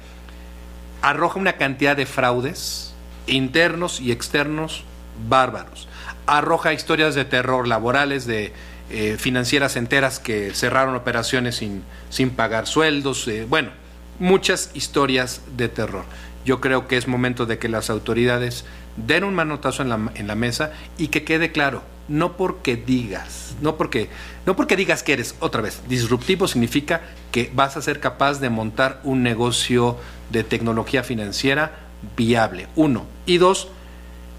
arroja 1.02 1.38
una 1.38 1.52
cantidad 1.54 1.94
de 1.96 2.06
fraudes 2.06 2.85
internos 3.26 4.00
y 4.00 4.12
externos 4.12 4.84
bárbaros. 5.28 5.88
Arroja 6.26 6.72
historias 6.72 7.14
de 7.14 7.24
terror 7.24 7.68
laborales 7.68 8.26
de 8.26 8.52
eh, 8.90 9.16
financieras 9.18 9.76
enteras 9.76 10.18
que 10.18 10.52
cerraron 10.54 10.94
operaciones 10.94 11.56
sin, 11.56 11.82
sin 12.10 12.30
pagar 12.30 12.66
sueldos. 12.66 13.26
eh, 13.28 13.46
bueno, 13.48 13.70
muchas 14.18 14.70
historias 14.74 15.40
de 15.56 15.68
terror. 15.68 16.04
Yo 16.44 16.60
creo 16.60 16.86
que 16.86 16.96
es 16.96 17.08
momento 17.08 17.46
de 17.46 17.58
que 17.58 17.68
las 17.68 17.90
autoridades 17.90 18.64
den 18.96 19.24
un 19.24 19.34
manotazo 19.34 19.82
en 19.82 19.88
la, 19.88 20.12
en 20.14 20.26
la 20.26 20.36
mesa 20.36 20.72
y 20.96 21.08
que 21.08 21.24
quede 21.24 21.50
claro, 21.50 21.82
no 22.08 22.36
porque 22.36 22.76
digas, 22.76 23.56
no 23.60 23.76
porque, 23.76 24.08
no 24.46 24.54
porque 24.54 24.76
digas 24.76 25.02
que 25.02 25.14
eres, 25.14 25.34
otra 25.40 25.60
vez, 25.60 25.82
disruptivo 25.88 26.46
significa 26.46 27.02
que 27.32 27.50
vas 27.52 27.76
a 27.76 27.82
ser 27.82 27.98
capaz 27.98 28.38
de 28.38 28.48
montar 28.48 29.00
un 29.02 29.22
negocio 29.22 29.98
de 30.30 30.44
tecnología 30.44 31.02
financiera 31.02 31.85
viable, 32.16 32.68
uno. 32.76 33.06
Y 33.26 33.38
dos, 33.38 33.68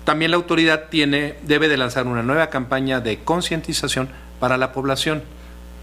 también 0.04 0.32
la 0.32 0.38
autoridad 0.38 0.86
tiene, 0.90 1.36
debe 1.44 1.68
de 1.68 1.78
lanzar 1.78 2.08
una 2.08 2.24
nueva 2.24 2.50
campaña 2.50 3.00
de 3.00 3.20
concientización 3.20 4.10
para 4.40 4.58
la 4.58 4.72
población, 4.72 5.24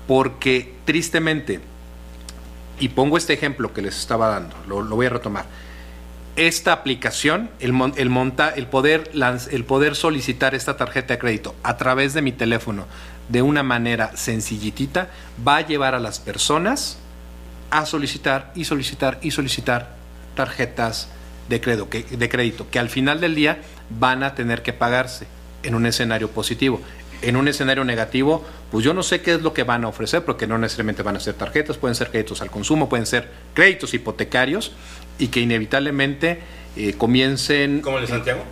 porque 0.06 0.74
tristemente, 0.84 1.60
y 2.78 2.88
pongo 2.88 3.16
este 3.16 3.32
ejemplo 3.32 3.72
que 3.72 3.82
les 3.82 3.98
estaba 3.98 4.28
dando, 4.28 4.56
lo, 4.66 4.84
voy 4.96 5.06
a 5.06 5.10
retomar, 5.10 5.46
esta 6.36 6.72
aplicación, 6.72 7.50
el, 7.60 7.72
el, 7.96 8.10
monta, 8.10 8.48
el, 8.50 8.66
poder 8.66 9.10
el 9.50 9.64
poder 9.64 9.94
solicitar 9.94 10.54
esta 10.54 10.76
tarjeta 10.76 11.14
de 11.14 11.18
crédito 11.18 11.54
a 11.62 11.76
través 11.76 12.12
de 12.12 12.22
mi 12.22 12.32
teléfono 12.32 12.86
de 13.28 13.42
una 13.42 13.62
manera 13.62 14.16
sencillitita, 14.16 15.08
va 15.46 15.58
a 15.58 15.66
llevar 15.66 15.94
a 15.94 16.00
las 16.00 16.18
personas 16.18 16.98
a 17.70 17.86
solicitar 17.86 18.52
y 18.54 18.64
solicitar 18.64 19.18
y 19.22 19.30
solicitar 19.30 19.96
tarjetas 20.34 21.08
de 21.48 21.60
crédito, 21.60 21.88
que, 21.88 22.02
de 22.02 22.28
crédito, 22.28 22.66
que 22.70 22.78
al 22.78 22.88
final 22.88 23.20
del 23.20 23.34
día 23.34 23.58
van 23.90 24.22
a 24.22 24.34
tener 24.34 24.62
que 24.62 24.72
pagarse 24.72 25.26
en 25.62 25.74
un 25.74 25.86
escenario 25.86 26.30
positivo. 26.30 26.80
En 27.22 27.36
un 27.36 27.48
escenario 27.48 27.84
negativo, 27.84 28.44
pues 28.70 28.84
yo 28.84 28.92
no 28.92 29.02
sé 29.02 29.22
qué 29.22 29.34
es 29.34 29.42
lo 29.42 29.54
que 29.54 29.62
van 29.62 29.84
a 29.84 29.88
ofrecer, 29.88 30.24
porque 30.24 30.46
no 30.46 30.58
necesariamente 30.58 31.02
van 31.02 31.16
a 31.16 31.20
ser 31.20 31.34
tarjetas, 31.34 31.78
pueden 31.78 31.94
ser 31.94 32.10
créditos 32.10 32.42
al 32.42 32.50
consumo, 32.50 32.88
pueden 32.88 33.06
ser 33.06 33.30
créditos 33.54 33.94
hipotecarios 33.94 34.72
y 35.18 35.28
que 35.28 35.40
inevitablemente 35.40 36.40
eh, 36.76 36.94
comiencen... 36.94 37.80
¿Como 37.80 37.98
el 37.98 38.02
de 38.04 38.08
Santiago? 38.08 38.44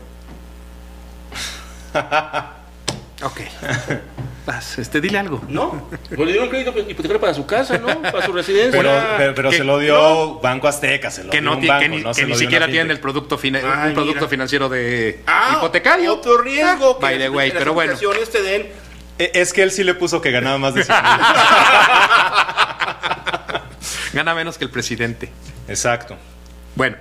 Ok. 3.22 3.40
Vas, 4.44 4.76
este, 4.78 5.00
dile 5.00 5.18
algo. 5.18 5.40
No, 5.48 5.88
pues 6.08 6.18
le 6.18 6.32
dieron 6.32 6.48
crédito 6.48 6.70
hipotecario 6.76 7.20
para 7.20 7.32
su 7.34 7.46
casa, 7.46 7.78
¿no? 7.78 8.02
Para 8.12 8.26
su 8.26 8.32
residencia. 8.32 8.80
Pero, 8.80 8.90
pero, 9.16 9.34
pero 9.36 9.50
que- 9.50 9.58
se 9.58 9.64
lo 9.64 9.78
dio 9.78 10.40
Banco 10.40 10.66
Azteca, 10.66 11.12
se 11.12 11.22
lo 11.22 11.30
que 11.30 11.40
dio 11.40 11.48
no, 11.50 11.56
un 11.58 11.66
banco, 11.66 11.80
que 11.82 11.88
ni, 11.88 12.02
no 12.02 12.08
que 12.08 12.14
se 12.14 12.22
ni 12.24 12.30
lo 12.30 12.36
dio 12.36 12.46
siquiera 12.46 12.66
tienen 12.66 12.90
el 12.90 12.98
producto, 12.98 13.38
fina- 13.38 13.60
Ay, 13.62 13.90
un 13.90 13.94
producto 13.94 14.16
mira. 14.20 14.28
financiero 14.28 14.68
de 14.68 15.20
Ah, 15.28 15.54
hipotecario. 15.58 16.12
Otro 16.14 16.38
riesgo. 16.42 16.98
By 17.00 17.18
the 17.18 17.28
las- 17.28 17.36
way, 17.36 17.48
las 17.50 17.58
pero 17.58 17.72
bueno. 17.72 17.92
aplicaciones 17.92 18.30
te 18.30 18.42
den. 18.42 18.66
Eh, 19.18 19.30
Es 19.34 19.52
que 19.52 19.62
él 19.62 19.70
sí 19.70 19.84
le 19.84 19.94
puso 19.94 20.20
que 20.20 20.32
ganaba 20.32 20.58
más 20.58 20.74
de 20.74 20.82
100 20.84 20.96
mil. 21.02 21.12
Gana 24.12 24.34
menos 24.34 24.58
que 24.58 24.64
el 24.64 24.70
presidente. 24.70 25.30
Exacto. 25.68 26.16
Bueno, 26.74 26.96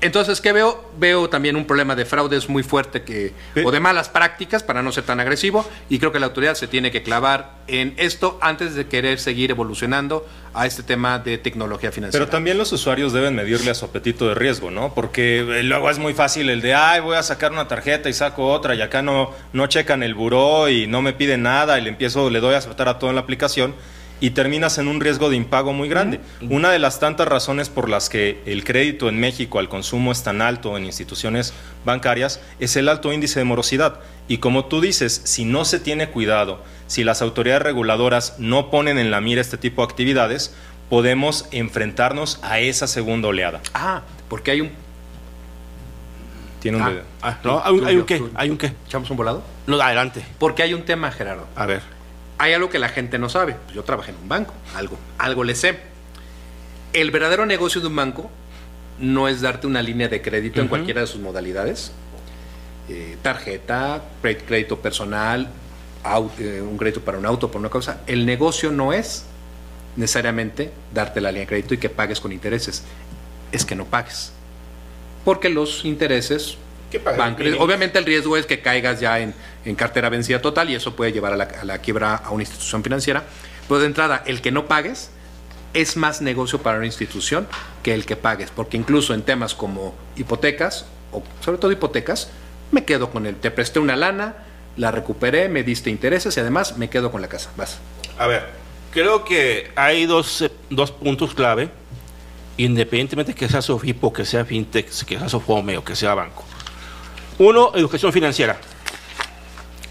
entonces, 0.00 0.40
¿qué 0.42 0.52
veo? 0.52 0.84
Veo 0.98 1.30
también 1.30 1.56
un 1.56 1.66
problema 1.66 1.96
de 1.96 2.04
fraudes 2.04 2.48
muy 2.48 2.62
fuerte 2.62 3.02
que, 3.02 3.32
o 3.64 3.70
de 3.70 3.80
malas 3.80 4.08
prácticas, 4.10 4.62
para 4.62 4.82
no 4.82 4.92
ser 4.92 5.04
tan 5.04 5.20
agresivo, 5.20 5.66
y 5.88 5.98
creo 5.98 6.12
que 6.12 6.20
la 6.20 6.26
autoridad 6.26 6.54
se 6.54 6.68
tiene 6.68 6.90
que 6.90 7.02
clavar 7.02 7.56
en 7.66 7.94
esto 7.96 8.38
antes 8.42 8.74
de 8.74 8.86
querer 8.86 9.18
seguir 9.18 9.50
evolucionando 9.50 10.26
a 10.52 10.66
este 10.66 10.82
tema 10.82 11.18
de 11.18 11.38
tecnología 11.38 11.92
financiera. 11.92 12.24
Pero 12.24 12.30
también 12.30 12.58
los 12.58 12.72
usuarios 12.72 13.12
deben 13.12 13.34
medirle 13.34 13.70
a 13.70 13.74
su 13.74 13.86
apetito 13.86 14.28
de 14.28 14.34
riesgo, 14.34 14.70
¿no? 14.70 14.92
Porque 14.94 15.38
eh, 15.38 15.62
luego 15.62 15.88
es 15.88 15.98
muy 15.98 16.12
fácil 16.12 16.50
el 16.50 16.60
de, 16.60 16.74
ay, 16.74 17.00
voy 17.00 17.16
a 17.16 17.22
sacar 17.22 17.52
una 17.52 17.66
tarjeta 17.66 18.08
y 18.08 18.12
saco 18.12 18.48
otra 18.48 18.74
y 18.74 18.82
acá 18.82 19.00
no, 19.02 19.32
no 19.52 19.66
checan 19.66 20.02
el 20.02 20.14
buró 20.14 20.68
y 20.68 20.86
no 20.86 21.00
me 21.00 21.14
piden 21.14 21.42
nada 21.42 21.78
y 21.78 21.82
le 21.82 21.88
empiezo, 21.88 22.28
le 22.28 22.40
doy 22.40 22.54
a 22.54 22.58
aceptar 22.58 22.88
a 22.88 22.98
todo 22.98 23.10
en 23.10 23.16
la 23.16 23.22
aplicación 23.22 23.74
y 24.20 24.30
terminas 24.30 24.78
en 24.78 24.88
un 24.88 25.00
riesgo 25.00 25.28
de 25.28 25.36
impago 25.36 25.72
muy 25.72 25.88
grande. 25.88 26.20
Una 26.48 26.70
de 26.70 26.78
las 26.78 27.00
tantas 27.00 27.28
razones 27.28 27.68
por 27.68 27.88
las 27.88 28.08
que 28.08 28.40
el 28.46 28.64
crédito 28.64 29.08
en 29.08 29.20
México 29.20 29.58
al 29.58 29.68
consumo 29.68 30.10
es 30.12 30.22
tan 30.22 30.40
alto 30.40 30.76
en 30.76 30.84
instituciones 30.86 31.52
bancarias 31.84 32.40
es 32.58 32.76
el 32.76 32.88
alto 32.88 33.12
índice 33.12 33.40
de 33.40 33.44
morosidad. 33.44 34.00
Y 34.28 34.38
como 34.38 34.64
tú 34.66 34.80
dices, 34.80 35.20
si 35.24 35.44
no 35.44 35.64
se 35.64 35.80
tiene 35.80 36.08
cuidado, 36.08 36.62
si 36.86 37.04
las 37.04 37.20
autoridades 37.22 37.62
reguladoras 37.62 38.36
no 38.38 38.70
ponen 38.70 38.98
en 38.98 39.10
la 39.10 39.20
mira 39.20 39.40
este 39.40 39.58
tipo 39.58 39.82
de 39.86 39.92
actividades, 39.92 40.54
podemos 40.88 41.46
enfrentarnos 41.50 42.38
a 42.42 42.58
esa 42.60 42.86
segunda 42.86 43.28
oleada. 43.28 43.60
Ah, 43.74 44.02
porque 44.28 44.50
hay 44.52 44.60
un... 44.62 44.70
Tiene 46.60 46.78
un 46.78 46.82
Ah, 46.84 46.90
dedo. 46.90 47.02
Ah, 47.22 47.38
no, 47.44 47.62
hay 47.64 47.74
un, 47.74 47.86
hay 47.86 48.02
qué, 48.02 48.22
hay 48.34 48.50
un 48.50 48.56
qué. 48.58 48.72
¿Echamos 48.86 49.10
un 49.10 49.16
volado? 49.16 49.42
No, 49.66 49.80
adelante. 49.80 50.24
Porque 50.38 50.62
hay 50.62 50.74
un 50.74 50.84
tema, 50.84 51.10
Gerardo. 51.12 51.46
A 51.54 51.66
ver. 51.66 51.82
Hay 52.38 52.52
algo 52.52 52.68
que 52.68 52.78
la 52.78 52.88
gente 52.88 53.18
no 53.18 53.28
sabe. 53.28 53.56
Yo 53.74 53.82
trabajé 53.82 54.10
en 54.10 54.18
un 54.18 54.28
banco, 54.28 54.54
algo, 54.74 54.98
algo 55.18 55.44
le 55.44 55.54
sé. 55.54 55.78
El 56.92 57.10
verdadero 57.10 57.46
negocio 57.46 57.80
de 57.80 57.86
un 57.86 57.96
banco 57.96 58.30
no 58.98 59.28
es 59.28 59.40
darte 59.40 59.66
una 59.66 59.82
línea 59.82 60.08
de 60.08 60.22
crédito 60.22 60.60
en 60.60 60.68
cualquiera 60.68 61.00
de 61.00 61.06
sus 61.06 61.20
modalidades. 61.20 61.92
Eh, 62.88 63.16
tarjeta, 63.22 64.02
crédito 64.22 64.78
personal, 64.78 65.48
eh, 66.38 66.62
un 66.62 66.76
crédito 66.76 67.00
para 67.00 67.18
un 67.18 67.26
auto, 67.26 67.50
por 67.50 67.60
una 67.60 67.70
cosa. 67.70 68.00
El 68.06 68.26
negocio 68.26 68.70
no 68.70 68.92
es 68.92 69.24
necesariamente 69.96 70.70
darte 70.94 71.20
la 71.20 71.30
línea 71.30 71.42
de 71.42 71.48
crédito 71.48 71.74
y 71.74 71.78
que 71.78 71.88
pagues 71.88 72.20
con 72.20 72.32
intereses. 72.32 72.84
Es 73.50 73.64
que 73.64 73.74
no 73.74 73.86
pagues. 73.86 74.32
Porque 75.24 75.48
los 75.48 75.84
intereses 75.84 76.58
Obviamente 77.58 77.98
el 77.98 78.04
riesgo 78.04 78.36
es 78.36 78.46
que 78.46 78.60
caigas 78.60 79.00
ya 79.00 79.18
en, 79.20 79.34
en 79.64 79.74
cartera 79.74 80.08
vencida 80.08 80.40
total 80.40 80.70
y 80.70 80.74
eso 80.74 80.94
puede 80.94 81.12
llevar 81.12 81.32
a 81.32 81.36
la, 81.36 81.44
a 81.44 81.64
la 81.64 81.78
quiebra 81.78 82.16
a 82.16 82.30
una 82.30 82.42
institución 82.42 82.82
financiera. 82.82 83.24
Pero 83.68 83.80
de 83.80 83.86
entrada, 83.86 84.22
el 84.26 84.40
que 84.40 84.52
no 84.52 84.66
pagues 84.66 85.10
es 85.74 85.96
más 85.96 86.22
negocio 86.22 86.62
para 86.62 86.78
una 86.78 86.86
institución 86.86 87.46
que 87.82 87.92
el 87.92 88.06
que 88.06 88.16
pagues, 88.16 88.50
porque 88.50 88.76
incluso 88.76 89.12
en 89.12 89.22
temas 89.22 89.54
como 89.54 89.94
hipotecas, 90.16 90.86
o 91.12 91.22
sobre 91.44 91.58
todo 91.58 91.70
hipotecas, 91.72 92.30
me 92.70 92.84
quedo 92.84 93.10
con 93.10 93.26
el, 93.26 93.36
te 93.36 93.50
presté 93.50 93.78
una 93.78 93.94
lana, 93.94 94.36
la 94.76 94.90
recuperé, 94.90 95.48
me 95.48 95.62
diste 95.62 95.90
intereses 95.90 96.36
y 96.36 96.40
además 96.40 96.78
me 96.78 96.88
quedo 96.88 97.10
con 97.10 97.20
la 97.20 97.28
casa. 97.28 97.50
Vas. 97.56 97.78
A 98.18 98.26
ver, 98.26 98.46
creo 98.90 99.24
que 99.24 99.70
hay 99.76 100.06
dos, 100.06 100.42
eh, 100.42 100.50
dos 100.70 100.92
puntos 100.92 101.34
clave, 101.34 101.68
independientemente 102.56 103.34
que 103.34 103.48
sea 103.48 103.60
Sofipo, 103.60 104.12
que 104.12 104.24
sea 104.24 104.44
FinTech, 104.44 104.86
que 105.04 105.18
sea 105.18 105.28
Sofome 105.28 105.76
o 105.76 105.84
que 105.84 105.94
sea 105.94 106.14
banco. 106.14 106.44
Uno, 107.38 107.72
educación 107.74 108.12
financiera. 108.12 108.58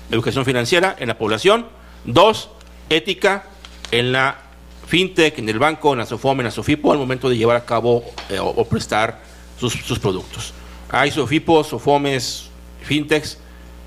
Educación 0.10 0.46
financiera 0.46 0.96
en 0.98 1.08
la 1.08 1.18
población. 1.18 1.68
Dos, 2.06 2.50
ética 2.90 3.46
en 3.92 4.12
la 4.12 4.42
FinTech, 4.88 5.38
en 5.40 5.50
el 5.50 5.60
banco, 5.60 5.94
en 5.94 6.00
la 6.00 6.06
Sofome, 6.06 6.42
en 6.42 6.46
la 6.46 6.52
Sofipo, 6.52 6.92
al 6.92 6.98
momento 6.98 7.30
de 7.30 7.38
llevar 7.38 7.56
a 7.56 7.66
cabo 7.66 8.04
eh, 8.30 8.40
o, 8.40 8.66
prestar 8.66 9.22
sus, 9.60 10.00
productos. 10.00 10.54
Hay 10.90 11.12
Sofipos, 11.12 11.68
Sofomes, 11.68 12.50
FinTechs 12.82 13.40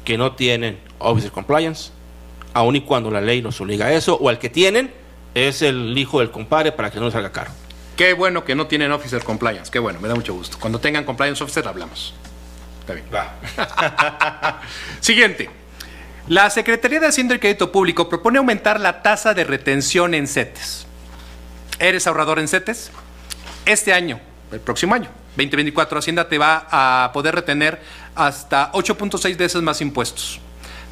que 0.04 0.18
no 0.18 0.32
tienen 0.32 0.78
Officer 0.98 1.30
Compliance, 1.30 1.90
aun 2.54 2.76
y 2.76 2.80
cuando 2.80 3.10
la 3.10 3.20
ley 3.20 3.42
nos 3.42 3.60
obliga 3.60 3.86
a 3.86 3.92
eso, 3.92 4.16
o 4.20 4.28
al 4.28 4.38
que 4.38 4.48
tienen 4.48 4.92
es 5.34 5.62
el 5.62 5.96
hijo 5.96 6.20
del 6.20 6.30
compadre 6.30 6.72
para 6.72 6.90
que 6.90 6.98
no 6.98 7.04
les 7.04 7.12
salga 7.12 7.30
caro. 7.30 7.50
Qué 7.96 8.14
bueno 8.14 8.44
que 8.44 8.54
no 8.54 8.66
tienen 8.66 8.92
officer 8.92 9.22
compliance, 9.24 9.70
qué 9.70 9.78
bueno, 9.80 10.00
me 10.00 10.08
da 10.08 10.14
mucho 10.14 10.32
gusto. 10.32 10.56
Cuando 10.60 10.78
tengan 10.78 11.04
compliance 11.04 11.42
officer 11.42 11.66
hablamos. 11.66 12.14
Está 12.88 12.94
bien. 12.94 14.56
Siguiente. 15.00 15.50
La 16.26 16.48
Secretaría 16.48 17.00
de 17.00 17.06
Hacienda 17.06 17.34
y 17.34 17.38
Crédito 17.38 17.70
Público 17.70 18.08
propone 18.08 18.38
aumentar 18.38 18.80
la 18.80 19.02
tasa 19.02 19.34
de 19.34 19.44
retención 19.44 20.14
en 20.14 20.26
CETES. 20.26 20.86
¿Eres 21.78 22.06
ahorrador 22.06 22.38
en 22.38 22.48
CETES? 22.48 22.90
Este 23.66 23.92
año, 23.92 24.20
el 24.52 24.60
próximo 24.60 24.94
año, 24.94 25.10
2024, 25.36 25.98
Hacienda 25.98 26.28
te 26.28 26.38
va 26.38 26.66
a 26.70 27.12
poder 27.12 27.34
retener 27.34 27.78
hasta 28.14 28.72
8.6 28.72 29.36
veces 29.36 29.62
más 29.62 29.80
impuestos. 29.80 30.40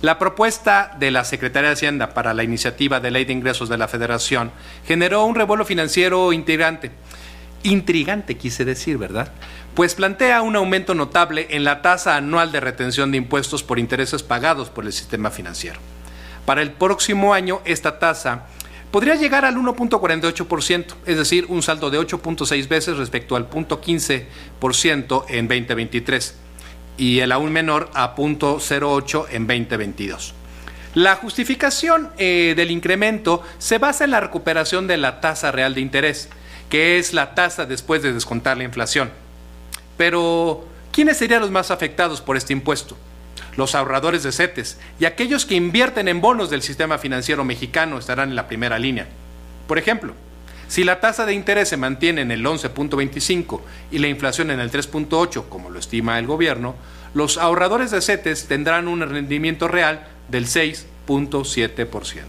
La 0.03 0.19
propuesta 0.19 0.95
de 0.99 1.11
la 1.11 1.25
Secretaría 1.25 1.71
de 1.71 1.75
Hacienda 1.75 2.13
para 2.13 2.35
la 2.35 2.43
iniciativa 2.43 3.01
de 3.01 3.11
ley 3.11 3.25
de 3.25 3.33
ingresos 3.33 3.71
de 3.71 3.79
la 3.79 3.89
Federación 3.89 4.53
generó 4.87 5.25
un 5.25 5.35
revuelo 5.35 5.65
financiero 5.65 6.33
integrante. 6.35 6.91
Intrigante, 7.63 8.37
quise 8.37 8.65
decir, 8.65 8.99
¿verdad? 8.99 9.33
Pues 9.77 9.95
plantea 9.95 10.41
un 10.41 10.57
aumento 10.57 10.95
notable 10.95 11.49
en 11.51 11.62
la 11.62 11.83
tasa 11.83 12.17
anual 12.17 12.51
de 12.51 12.61
retención 12.61 13.11
de 13.11 13.19
impuestos 13.19 13.62
por 13.62 13.79
intereses 13.79 14.23
pagados 14.23 14.71
por 14.71 14.87
el 14.87 14.93
sistema 14.95 15.31
financiero. 15.31 15.79
Para 16.47 16.62
el 16.62 16.73
próximo 16.73 17.35
año, 17.35 17.61
esta 17.67 17.99
tasa 17.99 18.47
podría 18.91 19.17
llegar 19.17 19.45
al 19.45 19.57
1.48%, 19.57 20.95
es 21.05 21.19
decir, 21.19 21.45
un 21.51 21.62
saldo 21.62 21.91
de 21.91 22.01
8.6 22.01 22.69
veces 22.69 22.97
respecto 22.97 23.37
al 23.37 23.51
0.15% 23.51 25.25
en 25.29 25.47
2023 25.47 26.35
y 26.97 27.19
el 27.19 27.31
aún 27.31 27.53
menor 27.53 27.91
a 27.93 28.17
0.08 28.17 29.27
en 29.31 29.47
2022. 29.47 30.33
La 30.95 31.17
justificación 31.17 32.09
eh, 32.17 32.55
del 32.57 32.71
incremento 32.71 33.43
se 33.59 33.77
basa 33.77 34.05
en 34.05 34.12
la 34.12 34.21
recuperación 34.21 34.87
de 34.87 34.97
la 34.97 35.21
tasa 35.21 35.53
real 35.53 35.75
de 35.75 35.83
interés, 35.83 36.31
que 36.71 36.99
es 36.99 37.12
la 37.12 37.35
tasa 37.35 37.67
después 37.67 38.01
de 38.03 38.15
descontar 38.15 38.57
la 38.57 38.65
inflación. 38.65 39.26
Pero, 39.97 40.65
¿quiénes 40.93 41.17
serían 41.17 41.41
los 41.41 41.51
más 41.51 41.71
afectados 41.71 42.21
por 42.21 42.37
este 42.37 42.53
impuesto? 42.53 42.97
Los 43.57 43.75
ahorradores 43.75 44.23
de 44.23 44.33
CETES 44.33 44.79
y 45.01 45.07
aquellos 45.07 45.47
que 45.47 45.55
invierten 45.55 46.09
en 46.09 46.21
bonos 46.21 46.51
del 46.51 46.63
sistema 46.63 46.99
financiero 46.99 47.45
mexicano 47.45 47.99
estarán 47.99 48.31
en 48.31 48.37
la 48.37 48.49
primera 48.49 48.79
línea. 48.79 49.07
Por 49.67 49.79
ejemplo, 49.79 50.13
si 50.69 50.85
la 50.85 51.01
tasa 51.01 51.27
de 51.27 51.33
interés 51.33 51.69
se 51.69 51.77
mantiene 51.77 52.23
en 52.23 52.31
el 52.31 52.45
11.25 52.45 53.61
y 53.91 53.99
la 53.99 54.09
inflación 54.09 54.51
en 54.51 54.61
el 54.61 54.71
3.8, 54.71 55.49
como 55.49 55.71
lo 55.71 55.79
estima 55.79 56.19
el 56.19 56.27
gobierno, 56.27 56.75
los 57.15 57.39
ahorradores 57.39 57.91
de 57.93 58.03
CETES 58.03 58.47
tendrán 58.47 58.89
un 58.89 59.01
rendimiento 59.01 59.69
real 59.69 60.07
del 60.29 60.47
6.7%. 60.47 62.25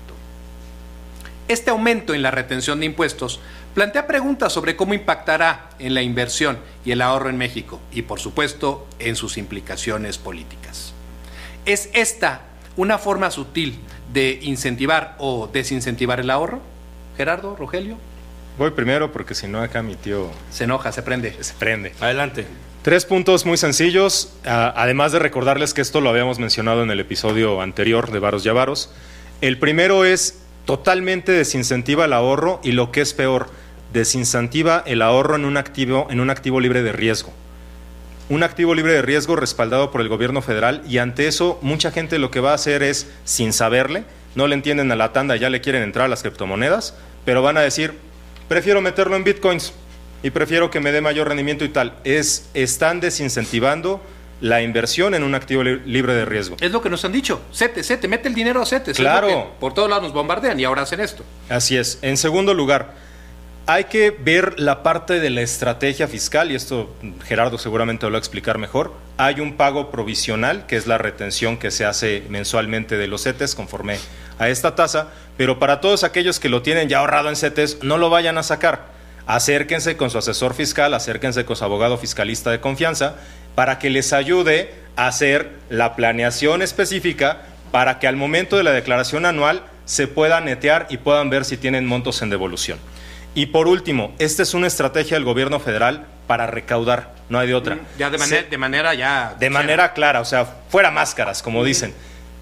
Este 1.47 1.71
aumento 1.71 2.13
en 2.13 2.21
la 2.21 2.31
retención 2.31 2.79
de 2.79 2.85
impuestos 2.85 3.39
plantea 3.77 4.07
preguntas 4.07 4.51
sobre 4.51 4.75
cómo 4.75 4.95
impactará 4.95 5.69
en 5.77 5.93
la 5.93 6.01
inversión 6.01 6.57
y 6.83 6.93
el 6.93 6.99
ahorro 6.99 7.29
en 7.29 7.37
México 7.37 7.79
y, 7.91 8.01
por 8.01 8.19
supuesto, 8.19 8.87
en 8.97 9.15
sus 9.15 9.37
implicaciones 9.37 10.17
políticas. 10.17 10.95
¿Es 11.63 11.91
esta 11.93 12.41
una 12.75 12.97
forma 12.97 13.29
sutil 13.29 13.77
de 14.11 14.39
incentivar 14.41 15.13
o 15.19 15.45
desincentivar 15.53 16.19
el 16.19 16.31
ahorro? 16.31 16.59
Gerardo, 17.17 17.55
Rogelio, 17.55 17.97
Voy 18.57 18.71
primero 18.71 19.11
porque 19.11 19.35
si 19.35 19.47
no 19.47 19.61
acá 19.61 19.83
mi 19.83 19.93
tío 19.93 20.31
se 20.49 20.63
enoja, 20.63 20.91
se 20.91 21.03
prende. 21.03 21.35
se 21.39 21.53
prende. 21.53 21.93
Adelante. 21.99 22.47
Tres 22.81 23.05
puntos 23.05 23.45
muy 23.45 23.57
sencillos, 23.57 24.33
ah, 24.43 24.73
además 24.75 25.11
de 25.11 25.19
recordarles 25.19 25.75
que 25.75 25.81
esto 25.81 26.01
lo 26.01 26.09
habíamos 26.09 26.39
mencionado 26.39 26.81
en 26.81 26.89
el 26.89 26.99
episodio 26.99 27.61
anterior 27.61 28.09
de 28.09 28.17
Varos 28.17 28.43
y 28.43 28.49
Avaros. 28.49 28.91
El 29.41 29.59
primero 29.59 30.03
es 30.03 30.39
totalmente 30.65 31.31
desincentiva 31.31 32.05
el 32.05 32.13
ahorro 32.13 32.59
y 32.63 32.71
lo 32.71 32.91
que 32.91 33.01
es 33.01 33.13
peor, 33.13 33.51
desincentiva 33.97 34.83
el 34.85 35.01
ahorro 35.01 35.35
en 35.35 35.45
un 35.45 35.57
activo, 35.57 36.07
en 36.09 36.19
un 36.19 36.29
activo 36.29 36.59
libre 36.59 36.81
de 36.83 36.91
riesgo. 36.91 37.33
Un 38.29 38.43
activo 38.43 38.75
libre 38.75 38.93
de 38.93 39.01
riesgo 39.01 39.35
respaldado 39.35 39.89
por 39.91 40.01
el 40.01 40.09
gobierno 40.09 40.41
federal 40.41 40.81
y 40.87 40.97
ante 40.97 41.27
eso 41.27 41.59
mucha 41.61 41.91
gente 41.91 42.19
lo 42.19 42.29
que 42.31 42.39
va 42.41 42.51
a 42.51 42.55
hacer 42.55 42.83
es, 42.83 43.07
sin 43.25 43.53
saberle, 43.53 44.03
no 44.35 44.47
le 44.47 44.55
entienden 44.55 44.91
a 44.91 44.95
la 44.95 45.13
tanda, 45.13 45.35
ya 45.35 45.49
le 45.49 45.61
quieren 45.61 45.81
entrar 45.83 46.05
a 46.05 46.09
las 46.09 46.21
criptomonedas, 46.21 46.93
pero 47.25 47.41
van 47.41 47.57
a 47.57 47.61
decir, 47.61 47.93
prefiero 48.47 48.81
meterlo 48.81 49.15
en 49.15 49.23
bitcoins 49.23 49.73
y 50.23 50.29
prefiero 50.31 50.69
que 50.71 50.79
me 50.79 50.91
dé 50.91 50.99
mayor 51.01 51.27
rendimiento 51.29 51.63
y 51.63 51.69
tal. 51.69 51.93
Es, 52.03 52.49
están 52.53 52.99
desincentivando 52.99 54.01
la 54.41 54.61
inversión 54.61 55.15
en 55.15 55.23
un 55.23 55.33
activo 55.33 55.63
li- 55.63 55.81
libre 55.85 56.13
de 56.13 56.25
riesgo. 56.25 56.57
Es 56.59 56.71
lo 56.71 56.81
que 56.81 56.89
nos 56.89 57.03
han 57.05 57.11
dicho. 57.13 57.41
CETES, 57.53 57.87
CETES, 57.87 58.09
mete 58.09 58.27
el 58.27 58.35
dinero 58.35 58.59
a. 58.61 58.63
Es 58.63 58.97
Claro. 58.97 59.53
por 59.59 59.73
todos 59.73 59.89
lados 59.89 60.03
nos 60.03 60.13
bombardean 60.13 60.59
y 60.59 60.63
ahora 60.65 60.81
hacen 60.83 60.99
esto. 60.99 61.23
Así 61.49 61.75
es. 61.77 61.97
En 62.01 62.17
segundo 62.17 62.53
lugar, 62.53 62.93
hay 63.67 63.83
que 63.83 64.11
ver 64.11 64.57
la 64.57 64.81
parte 64.81 65.19
de 65.19 65.29
la 65.29 65.41
estrategia 65.41 66.07
fiscal, 66.07 66.51
y 66.51 66.55
esto 66.55 66.95
Gerardo 67.25 67.57
seguramente 67.57 68.05
lo 68.05 68.13
va 68.13 68.17
a 68.17 68.19
explicar 68.19 68.57
mejor. 68.57 68.93
Hay 69.17 69.41
un 69.41 69.57
pago 69.57 69.91
provisional, 69.91 70.65
que 70.67 70.77
es 70.77 70.87
la 70.87 70.97
retención 70.97 71.57
que 71.57 71.69
se 71.69 71.83
hace 71.83 72.23
mensualmente 72.29 72.97
de 72.97 73.07
los 73.07 73.23
CETES 73.23 73.55
conforme 73.55 73.97
a 74.39 74.47
esta 74.47 74.75
tasa, 74.75 75.09
pero 75.35 75.59
para 75.59 75.81
todos 75.81 76.05
aquellos 76.05 76.39
que 76.39 76.47
lo 76.47 76.61
tienen 76.61 76.87
ya 76.87 76.99
ahorrado 76.99 77.27
en 77.27 77.35
CETES, 77.35 77.83
no 77.83 77.97
lo 77.97 78.09
vayan 78.09 78.37
a 78.37 78.43
sacar. 78.43 78.85
Acérquense 79.25 79.97
con 79.97 80.09
su 80.09 80.17
asesor 80.17 80.53
fiscal, 80.53 80.93
acérquense 80.93 81.43
con 81.43 81.57
su 81.57 81.65
abogado 81.65 81.97
fiscalista 81.97 82.51
de 82.51 82.61
confianza, 82.61 83.15
para 83.53 83.79
que 83.79 83.89
les 83.89 84.13
ayude 84.13 84.73
a 84.95 85.07
hacer 85.07 85.51
la 85.69 85.97
planeación 85.97 86.61
específica 86.61 87.41
para 87.71 87.99
que 87.99 88.07
al 88.07 88.15
momento 88.15 88.55
de 88.55 88.63
la 88.63 88.71
declaración 88.71 89.25
anual 89.25 89.63
se 89.83 90.07
puedan 90.07 90.45
netear 90.45 90.87
y 90.89 90.97
puedan 90.97 91.29
ver 91.29 91.43
si 91.43 91.57
tienen 91.57 91.85
montos 91.85 92.21
en 92.21 92.29
devolución. 92.29 92.79
Y 93.35 93.47
por 93.47 93.67
último, 93.67 94.13
esta 94.19 94.43
es 94.43 94.53
una 94.53 94.67
estrategia 94.67 95.15
del 95.15 95.23
gobierno 95.23 95.59
federal 95.59 96.05
para 96.25 96.47
recaudar, 96.47 97.13
no 97.29 97.39
hay 97.39 97.47
de 97.47 97.55
otra. 97.55 97.77
Ya 97.97 98.09
de, 98.09 98.17
Se- 98.17 98.23
manera, 98.25 98.47
de 98.49 98.57
manera 98.57 98.93
ya... 98.95 99.35
de 99.39 99.49
manera 99.49 99.93
clara, 99.93 100.21
o 100.21 100.25
sea, 100.25 100.45
fuera 100.69 100.91
máscaras, 100.91 101.41
como 101.43 101.63
dicen. 101.63 101.93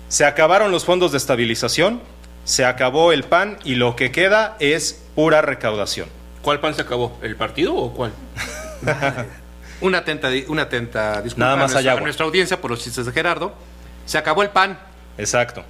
Se 0.08 0.24
acabaron 0.26 0.72
los 0.72 0.86
fondos 0.86 1.12
de 1.12 1.18
estabilización, 1.18 2.02
se 2.46 2.64
acabó 2.66 3.12
el 3.12 3.24
PAN 3.24 3.58
y 3.64 3.76
lo 3.76 3.96
que 3.96 4.12
queda 4.12 4.56
es 4.60 5.04
pura 5.16 5.42
recaudación. 5.42 6.08
¿Cuál 6.42 6.60
pan 6.60 6.76
se 6.76 6.82
acabó? 6.84 7.18
¿El 7.22 7.36
partido 7.36 7.76
o 7.76 7.94
cuál? 7.94 8.14
Una 9.82 9.98
atenta, 10.00 10.30
una 10.48 10.64
atenta 10.64 11.22
disculpa 11.22 11.46
Nada 11.46 11.56
más 11.58 11.72
a, 11.72 11.74
nuestra, 11.74 11.80
hay 11.82 11.88
agua. 11.90 12.00
a 12.00 12.04
nuestra 12.04 12.26
audiencia 12.26 12.62
por 12.62 12.72
los 12.72 12.82
chistes 12.82 13.06
de 13.06 13.12
Gerardo. 13.12 13.54
Se 14.06 14.18
acabó 14.18 14.42
el 14.44 14.50
pan. 14.50 14.80
Exacto. 15.18 15.64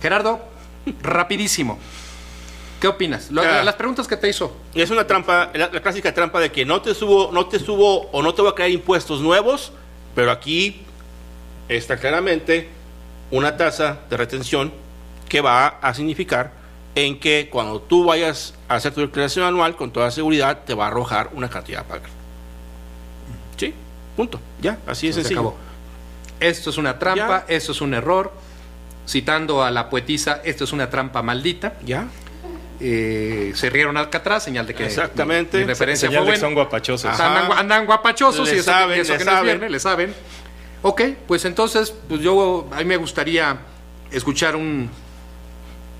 Gerardo, 0.00 0.40
rapidísimo. 1.02 1.78
¿Qué 2.80 2.88
opinas? 2.88 3.30
Lo- 3.30 3.42
Ah. 3.42 3.62
Las 3.62 3.74
preguntas 3.74 4.08
que 4.08 4.16
te 4.16 4.28
hizo. 4.28 4.56
Es 4.74 4.90
una 4.90 5.06
trampa, 5.06 5.50
la, 5.54 5.68
la 5.72 5.80
clásica 5.82 6.12
trampa 6.14 6.40
de 6.40 6.50
que 6.50 6.64
no 6.64 6.80
te 6.80 6.94
subo, 6.94 7.30
no 7.32 7.46
te 7.46 7.58
subo 7.58 8.08
o 8.10 8.22
no 8.22 8.32
te 8.34 8.40
voy 8.42 8.50
a 8.50 8.54
crear 8.54 8.70
impuestos 8.70 9.20
nuevos, 9.20 9.72
pero 10.14 10.30
aquí 10.30 10.82
está 11.68 11.98
claramente 11.98 12.68
una 13.30 13.56
tasa 13.56 14.00
de 14.08 14.16
retención 14.16 14.72
que 15.28 15.40
va 15.42 15.66
a 15.68 15.92
significar 15.94 16.52
en 16.94 17.20
que 17.20 17.48
cuando 17.52 17.80
tú 17.82 18.04
vayas 18.04 18.54
a 18.68 18.76
hacer 18.76 18.92
tu 18.94 19.00
declaración 19.02 19.44
anual, 19.44 19.76
con 19.76 19.92
toda 19.92 20.10
seguridad 20.10 20.60
te 20.64 20.74
va 20.74 20.86
a 20.86 20.88
arrojar 20.88 21.30
una 21.34 21.48
cantidad 21.50 21.82
a 21.82 21.84
pagar. 21.84 22.08
Sí, 23.56 23.74
punto. 24.16 24.40
Ya, 24.60 24.78
así 24.86 25.06
es 25.08 25.14
Se 25.14 25.20
sencillo. 25.20 25.40
acabó. 25.40 25.56
Esto 26.40 26.70
es 26.70 26.78
una 26.78 26.98
trampa, 26.98 27.44
Ya. 27.46 27.54
esto 27.54 27.72
es 27.72 27.80
un 27.82 27.92
error. 27.94 28.32
Citando 29.06 29.62
a 29.62 29.70
la 29.70 29.90
poetisa, 29.90 30.40
esto 30.44 30.64
es 30.64 30.72
una 30.72 30.88
trampa 30.88 31.22
maldita. 31.22 31.74
Ya. 31.84 32.06
Eh, 32.80 33.52
se 33.54 33.68
rieron 33.68 33.96
al 33.98 34.04
Alcatraz, 34.06 34.44
señal 34.44 34.66
de 34.66 34.74
que 34.74 34.86
Exactamente. 34.86 35.58
mi, 35.58 35.64
mi 35.64 35.68
referencia 35.68 36.08
Señal 36.08 36.22
fue 36.22 36.32
de 36.32 36.36
que 36.36 36.40
son 36.40 36.54
guapachosos. 36.54 37.20
Andan, 37.20 37.52
andan 37.52 37.84
guapachosos 37.86 38.48
Le 38.48 38.56
y 38.56 38.58
eso, 38.60 38.70
saben, 38.70 39.00
eso 39.00 39.12
le 39.12 39.18
que 39.18 39.24
no 39.24 39.30
es 39.30 39.34
saben. 39.36 39.44
viernes, 39.46 39.70
le 39.70 39.80
saben. 39.80 40.14
Ok, 40.82 41.02
pues 41.26 41.44
entonces, 41.44 41.92
pues 42.08 42.22
yo, 42.22 42.66
a 42.72 42.78
mí 42.78 42.84
me 42.86 42.96
gustaría 42.96 43.58
escuchar 44.10 44.56
un, 44.56 44.88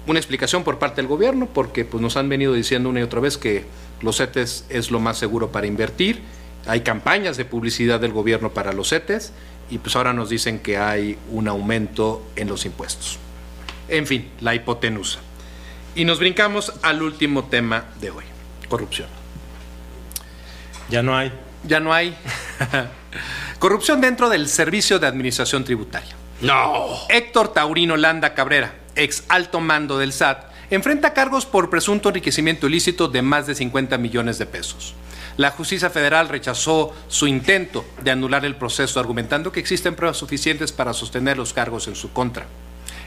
una 0.07 0.19
explicación 0.19 0.65
por 0.65 0.79
parte 0.79 0.97
del 1.03 1.07
gobierno, 1.07 1.47
porque 1.53 1.85
pues 1.85 2.01
nos 2.01 2.17
han 2.17 2.29
venido 2.31 2.55
diciendo 2.55 2.89
una 2.89 3.01
y 3.01 3.03
otra 3.03 3.21
vez 3.21 3.37
que 3.37 3.67
los 4.01 4.17
CETES 4.17 4.65
es 4.71 4.91
lo 4.91 5.01
más 5.01 5.19
seguro 5.19 5.53
para 5.53 5.67
invertir. 5.67 6.23
Hay 6.67 6.81
campañas 6.81 7.37
de 7.37 7.45
publicidad 7.45 8.01
del 8.01 8.13
gobierno 8.13 8.51
para 8.51 8.73
los 8.73 8.89
CETES 8.89 9.33
y 9.71 9.79
pues 9.79 9.97
ahora 9.97 10.15
nos 10.15 10.31
dicen 10.31 10.59
que 10.61 10.79
hay 10.79 11.19
un 11.31 11.47
aumento 11.47 12.23
en 12.37 12.49
los 12.49 12.65
impuestos. 12.65 13.19
En 13.89 14.07
fin, 14.07 14.31
la 14.41 14.55
hipotenusa. 14.55 15.21
Y 15.95 16.05
nos 16.05 16.19
brincamos 16.19 16.73
al 16.83 17.03
último 17.03 17.45
tema 17.45 17.85
de 18.01 18.11
hoy, 18.11 18.25
corrupción. 18.69 19.09
Ya 20.89 21.03
no 21.03 21.17
hay. 21.17 21.33
Ya 21.65 21.79
no 21.81 21.93
hay 21.93 22.17
corrupción 23.59 24.01
dentro 24.01 24.29
del 24.29 24.49
Servicio 24.49 24.99
de 24.99 25.07
Administración 25.07 25.65
Tributaria. 25.65 26.15
No. 26.41 26.87
Héctor 27.09 27.53
Taurino 27.53 27.97
Landa 27.97 28.35
Cabrera, 28.35 28.75
ex 28.95 29.25
alto 29.29 29.61
mando 29.61 29.99
del 29.99 30.13
SAT, 30.13 30.45
enfrenta 30.71 31.13
cargos 31.13 31.45
por 31.45 31.69
presunto 31.69 32.09
enriquecimiento 32.09 32.67
ilícito 32.67 33.09
de 33.09 33.23
más 33.23 33.47
de 33.47 33.55
50 33.55 33.99
millones 33.99 34.39
de 34.39 34.47
pesos. 34.47 34.95
La 35.37 35.51
justicia 35.51 35.91
federal 35.91 36.29
rechazó 36.29 36.95
su 37.09 37.27
intento 37.27 37.85
de 38.03 38.11
anular 38.11 38.45
el 38.45 38.57
proceso 38.57 39.01
argumentando 39.01 39.53
que 39.53 39.61
existen 39.61 39.95
pruebas 39.95 40.17
suficientes 40.17 40.73
para 40.73 40.93
sostener 40.93 41.37
los 41.37 41.53
cargos 41.53 41.89
en 41.89 41.95
su 41.95 42.13
contra. 42.13 42.47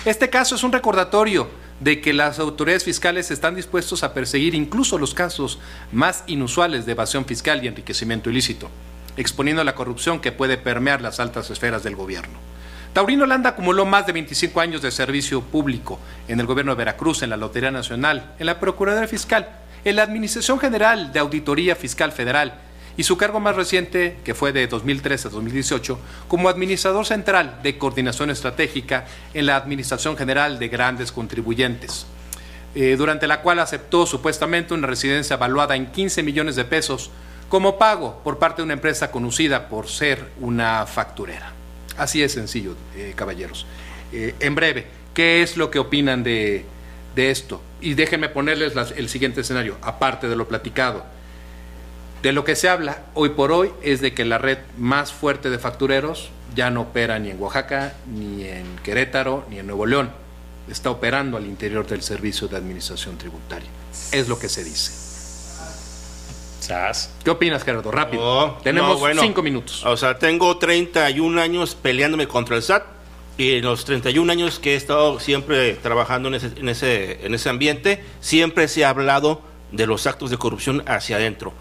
Este 0.06 0.30
caso 0.30 0.56
es 0.56 0.64
un 0.64 0.74
recordatorio 0.74 1.48
de 1.80 2.02
que 2.02 2.12
las 2.12 2.38
autoridades 2.38 2.84
fiscales 2.84 3.32
están 3.32 3.56
dispuestos 3.56 4.04
a 4.04 4.14
perseguir 4.14 4.54
incluso 4.54 4.98
los 4.98 5.14
casos 5.14 5.60
más 5.94 6.26
inusuales 6.28 6.86
de 6.86 6.92
evasión 6.92 7.24
fiscal 7.24 7.64
y 7.64 7.68
enriquecimiento 7.70 8.30
ilícito, 8.30 8.70
exponiendo 9.16 9.64
la 9.64 9.76
corrupción 9.76 10.20
que 10.20 10.34
puede 10.34 10.58
permear 10.58 11.02
las 11.02 11.22
altas 11.22 11.50
esferas 11.50 11.84
del 11.84 11.96
gobierno. 11.96 12.38
Taurino 12.92 13.26
Landa 13.26 13.52
acumuló 13.52 13.86
más 13.86 14.06
de 14.06 14.12
25 14.12 14.60
años 14.60 14.82
de 14.82 14.92
servicio 14.92 15.42
público 15.42 15.98
en 16.28 16.42
el 16.42 16.48
gobierno 16.48 16.74
de 16.74 16.80
Veracruz, 16.80 17.24
en 17.24 17.30
la 17.30 17.38
Lotería 17.38 17.72
Nacional, 17.72 18.34
en 18.40 18.46
la 18.46 18.60
Procuraduría 18.60 19.08
Fiscal, 19.08 19.48
en 19.86 19.96
la 19.96 20.04
Administración 20.04 20.60
General 20.60 21.14
de 21.14 21.20
Auditoría 21.20 21.78
Fiscal 21.78 22.12
Federal 22.12 22.60
y 22.96 23.04
su 23.04 23.18
cargo 23.18 23.40
más 23.40 23.56
reciente, 23.56 24.18
que 24.24 24.36
fue 24.36 24.54
de 24.54 24.68
2013 24.68 25.28
a 25.28 25.32
2018, 25.32 26.00
como 26.28 26.50
administrador 26.50 27.06
central 27.06 27.60
de 27.64 27.78
coordinación 27.78 28.30
estratégica 28.30 29.06
en 29.34 29.48
la 29.48 29.56
Administración 29.56 30.16
General 30.16 30.60
de 30.60 30.68
Grandes 30.68 31.12
Contribuyentes, 31.12 32.06
eh, 32.76 32.96
durante 32.98 33.28
la 33.28 33.42
cual 33.42 33.60
aceptó 33.60 34.06
supuestamente 34.06 34.74
una 34.74 34.88
residencia 34.88 35.38
valuada 35.38 35.76
en 35.76 35.88
15 35.88 36.24
millones 36.24 36.56
de 36.56 36.66
pesos 36.66 37.10
como 37.50 37.78
pago 37.78 38.22
por 38.24 38.40
parte 38.40 38.62
de 38.62 38.66
una 38.66 38.74
empresa 38.74 39.12
conocida 39.12 39.70
por 39.70 39.88
ser 39.88 40.30
una 40.40 40.86
facturera. 40.86 41.54
Así 41.98 42.24
es 42.24 42.32
sencillo, 42.32 42.76
eh, 42.96 43.14
caballeros. 43.16 43.66
Eh, 44.12 44.36
en 44.40 44.56
breve, 44.56 44.88
¿qué 45.14 45.42
es 45.42 45.58
lo 45.58 45.70
que 45.70 45.80
opinan 45.80 46.24
de, 46.24 46.66
de 47.16 47.32
esto? 47.32 47.62
Y 47.82 47.94
déjenme 47.96 48.30
ponerles 48.30 48.74
el 48.96 49.10
siguiente 49.10 49.42
escenario, 49.42 49.78
aparte 49.82 50.28
de 50.28 50.36
lo 50.36 50.48
platicado. 50.48 51.06
De 52.24 52.32
lo 52.32 52.46
que 52.46 52.56
se 52.56 52.70
habla 52.70 53.00
hoy 53.16 53.32
por 53.32 53.52
hoy 53.52 53.74
es 53.82 54.00
de 54.00 54.14
que 54.14 54.24
la 54.24 54.38
red 54.38 54.60
más 54.78 55.12
fuerte 55.12 55.50
de 55.50 55.60
factureros 55.60 56.30
ya 56.56 56.70
no 56.70 56.84
opera 56.84 57.20
ni 57.20 57.30
en 57.30 57.38
Oaxaca, 57.42 57.96
ni 58.08 58.46
en 58.46 58.78
Querétaro, 58.82 59.46
ni 59.50 59.60
en 59.60 59.68
Nuevo 59.68 59.86
León. 59.86 60.10
Está 60.70 60.90
operando 60.90 61.36
al 61.36 61.46
interior 61.46 61.86
del 61.86 62.02
Servicio 62.02 62.48
de 62.48 62.56
Administración 62.56 63.18
Tributaria. 63.18 63.68
Es 64.14 64.30
lo 64.30 64.40
que 64.40 64.48
se 64.48 64.64
dice. 64.64 64.94
Sas. 66.62 67.12
¿Qué 67.26 67.30
opinas, 67.30 67.62
Gerardo? 67.66 67.92
Rápido. 67.92 68.24
No, 68.24 68.54
Tenemos 68.64 68.92
no, 68.92 69.00
bueno. 69.00 69.22
cinco 69.22 69.44
minutos. 69.44 69.86
O 69.86 69.98
sea, 69.98 70.18
tengo 70.18 70.58
31 70.58 71.42
años 71.42 71.76
peleándome 71.76 72.30
contra 72.30 72.56
el 72.56 72.64
SAT 72.64 72.86
y 73.38 73.56
en 73.56 73.66
los 73.66 73.84
31 73.84 74.32
años 74.32 74.60
que 74.60 74.76
he 74.76 74.78
estado 74.78 75.20
siempre 75.20 75.74
trabajando 75.74 76.30
en 76.30 76.36
ese, 76.36 76.54
en 76.56 76.70
ese, 76.70 77.26
en 77.26 77.34
ese 77.34 77.50
ambiente, 77.50 78.02
siempre 78.22 78.70
se 78.70 78.86
ha 78.86 78.92
hablado 78.92 79.42
de 79.74 79.88
los 79.88 80.08
actos 80.08 80.30
de 80.30 80.38
corrupción 80.38 80.86
hacia 80.88 81.18
adentro. 81.18 81.54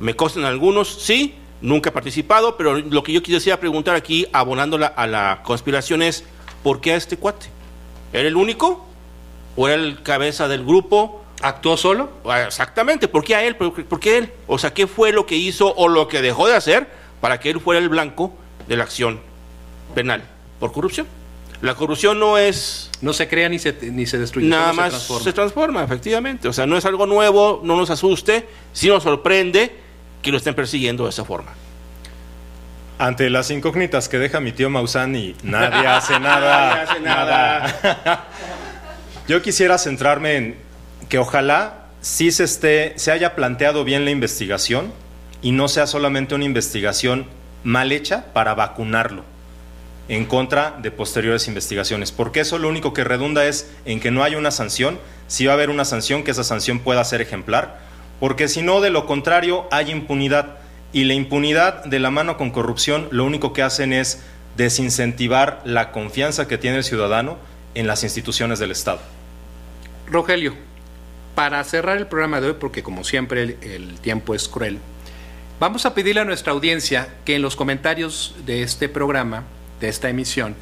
Me 0.00 0.16
costan 0.16 0.44
algunos, 0.44 0.88
sí, 1.02 1.34
nunca 1.60 1.90
he 1.90 1.92
participado, 1.92 2.56
pero 2.56 2.78
lo 2.78 3.02
que 3.02 3.12
yo 3.12 3.22
quisiera 3.22 3.60
preguntar 3.60 3.94
aquí, 3.94 4.26
abonándola 4.32 4.86
a 4.88 5.06
la 5.06 5.40
conspiración, 5.44 6.02
es 6.02 6.24
¿por 6.62 6.80
qué 6.80 6.94
a 6.94 6.96
este 6.96 7.16
cuate? 7.16 7.46
¿Era 8.12 8.26
el 8.26 8.34
único? 8.36 8.86
¿O 9.56 9.68
era 9.68 9.76
el 9.80 10.02
cabeza 10.02 10.48
del 10.48 10.64
grupo? 10.64 11.22
¿Actuó 11.42 11.76
solo? 11.76 12.10
Ah, 12.24 12.42
Exactamente, 12.42 13.08
¿por 13.08 13.24
qué 13.24 13.34
a 13.36 13.44
él? 13.44 13.56
¿Por, 13.56 13.84
por 13.84 14.00
qué 14.00 14.18
él? 14.18 14.32
O 14.46 14.58
sea, 14.58 14.72
¿qué 14.74 14.86
fue 14.86 15.12
lo 15.12 15.26
que 15.26 15.36
hizo 15.36 15.72
o 15.74 15.88
lo 15.88 16.08
que 16.08 16.20
dejó 16.22 16.48
de 16.48 16.54
hacer 16.56 16.88
para 17.20 17.38
que 17.40 17.50
él 17.50 17.60
fuera 17.60 17.78
el 17.80 17.88
blanco 17.88 18.32
de 18.68 18.76
la 18.76 18.84
acción 18.84 19.20
penal 19.94 20.22
por 20.58 20.72
corrupción? 20.72 21.06
La 21.62 21.74
corrupción 21.74 22.18
no 22.18 22.38
es 22.38 22.90
No 23.02 23.12
se 23.12 23.28
crea 23.28 23.50
ni 23.50 23.58
se, 23.58 23.76
ni 23.90 24.06
se 24.06 24.18
destruye. 24.18 24.48
nada 24.48 24.70
solo 24.70 24.74
se 24.74 24.80
más 24.80 24.90
transforma. 24.92 25.24
se 25.24 25.32
transforma, 25.34 25.84
efectivamente. 25.84 26.48
O 26.48 26.52
sea, 26.54 26.64
no 26.64 26.76
es 26.78 26.86
algo 26.86 27.04
nuevo, 27.06 27.60
no 27.62 27.76
nos 27.76 27.90
asuste, 27.90 28.48
sí 28.72 28.88
nos 28.88 29.02
sorprende 29.02 29.89
que 30.22 30.30
lo 30.30 30.36
estén 30.36 30.54
persiguiendo 30.54 31.04
de 31.04 31.10
esa 31.10 31.24
forma. 31.24 31.52
Ante 32.98 33.30
las 33.30 33.50
incógnitas 33.50 34.08
que 34.08 34.18
deja 34.18 34.40
mi 34.40 34.52
tío 34.52 34.68
nadie 34.68 35.34
hace 35.86 36.20
nada. 36.20 36.74
Nadie 36.74 36.82
hace 36.82 37.00
nada. 37.00 38.26
Yo 39.28 39.40
quisiera 39.42 39.78
centrarme 39.78 40.36
en 40.36 40.56
que 41.08 41.18
ojalá 41.18 41.86
sí 42.00 42.30
se, 42.30 42.44
esté, 42.44 42.94
se 42.96 43.12
haya 43.12 43.34
planteado 43.34 43.84
bien 43.84 44.04
la 44.04 44.10
investigación 44.10 44.92
y 45.42 45.52
no 45.52 45.68
sea 45.68 45.86
solamente 45.86 46.34
una 46.34 46.44
investigación 46.44 47.26
mal 47.64 47.92
hecha 47.92 48.32
para 48.32 48.54
vacunarlo 48.54 49.24
en 50.08 50.24
contra 50.24 50.76
de 50.82 50.90
posteriores 50.90 51.46
investigaciones, 51.46 52.10
porque 52.10 52.40
eso 52.40 52.58
lo 52.58 52.68
único 52.68 52.92
que 52.92 53.04
redunda 53.04 53.46
es 53.46 53.70
en 53.84 54.00
que 54.00 54.10
no 54.10 54.24
haya 54.24 54.38
una 54.38 54.50
sanción, 54.50 54.98
si 55.28 55.46
va 55.46 55.52
a 55.52 55.54
haber 55.54 55.70
una 55.70 55.84
sanción, 55.84 56.24
que 56.24 56.32
esa 56.32 56.42
sanción 56.42 56.80
pueda 56.80 57.04
ser 57.04 57.20
ejemplar, 57.20 57.78
porque 58.20 58.48
si 58.48 58.62
no, 58.62 58.80
de 58.80 58.90
lo 58.90 59.06
contrario, 59.06 59.66
hay 59.72 59.90
impunidad, 59.90 60.58
y 60.92 61.04
la 61.04 61.14
impunidad 61.14 61.84
de 61.84 61.98
la 61.98 62.10
mano 62.10 62.36
con 62.36 62.50
corrupción 62.50 63.08
lo 63.10 63.24
único 63.24 63.52
que 63.52 63.62
hacen 63.62 63.92
es 63.92 64.22
desincentivar 64.56 65.62
la 65.64 65.90
confianza 65.90 66.46
que 66.46 66.58
tiene 66.58 66.76
el 66.78 66.84
ciudadano 66.84 67.38
en 67.74 67.86
las 67.86 68.04
instituciones 68.04 68.58
del 68.58 68.72
Estado. 68.72 69.00
Rogelio, 70.06 70.54
para 71.34 71.62
cerrar 71.64 71.96
el 71.96 72.06
programa 72.06 72.40
de 72.40 72.48
hoy, 72.48 72.56
porque 72.58 72.82
como 72.82 73.04
siempre 73.04 73.56
el, 73.62 73.98
tiempo 74.00 74.34
es 74.34 74.48
cruel, 74.48 74.78
vamos 75.58 75.86
a 75.86 75.94
pedirle 75.94 76.20
a 76.20 76.24
nuestra 76.24 76.52
audiencia 76.52 77.08
que 77.24 77.36
en 77.36 77.42
los 77.42 77.56
comentarios 77.56 78.34
de 78.44 78.62
este 78.62 78.88
programa, 78.88 79.44
de 79.80 79.88
esta 79.88 80.10
emisión, 80.10 80.56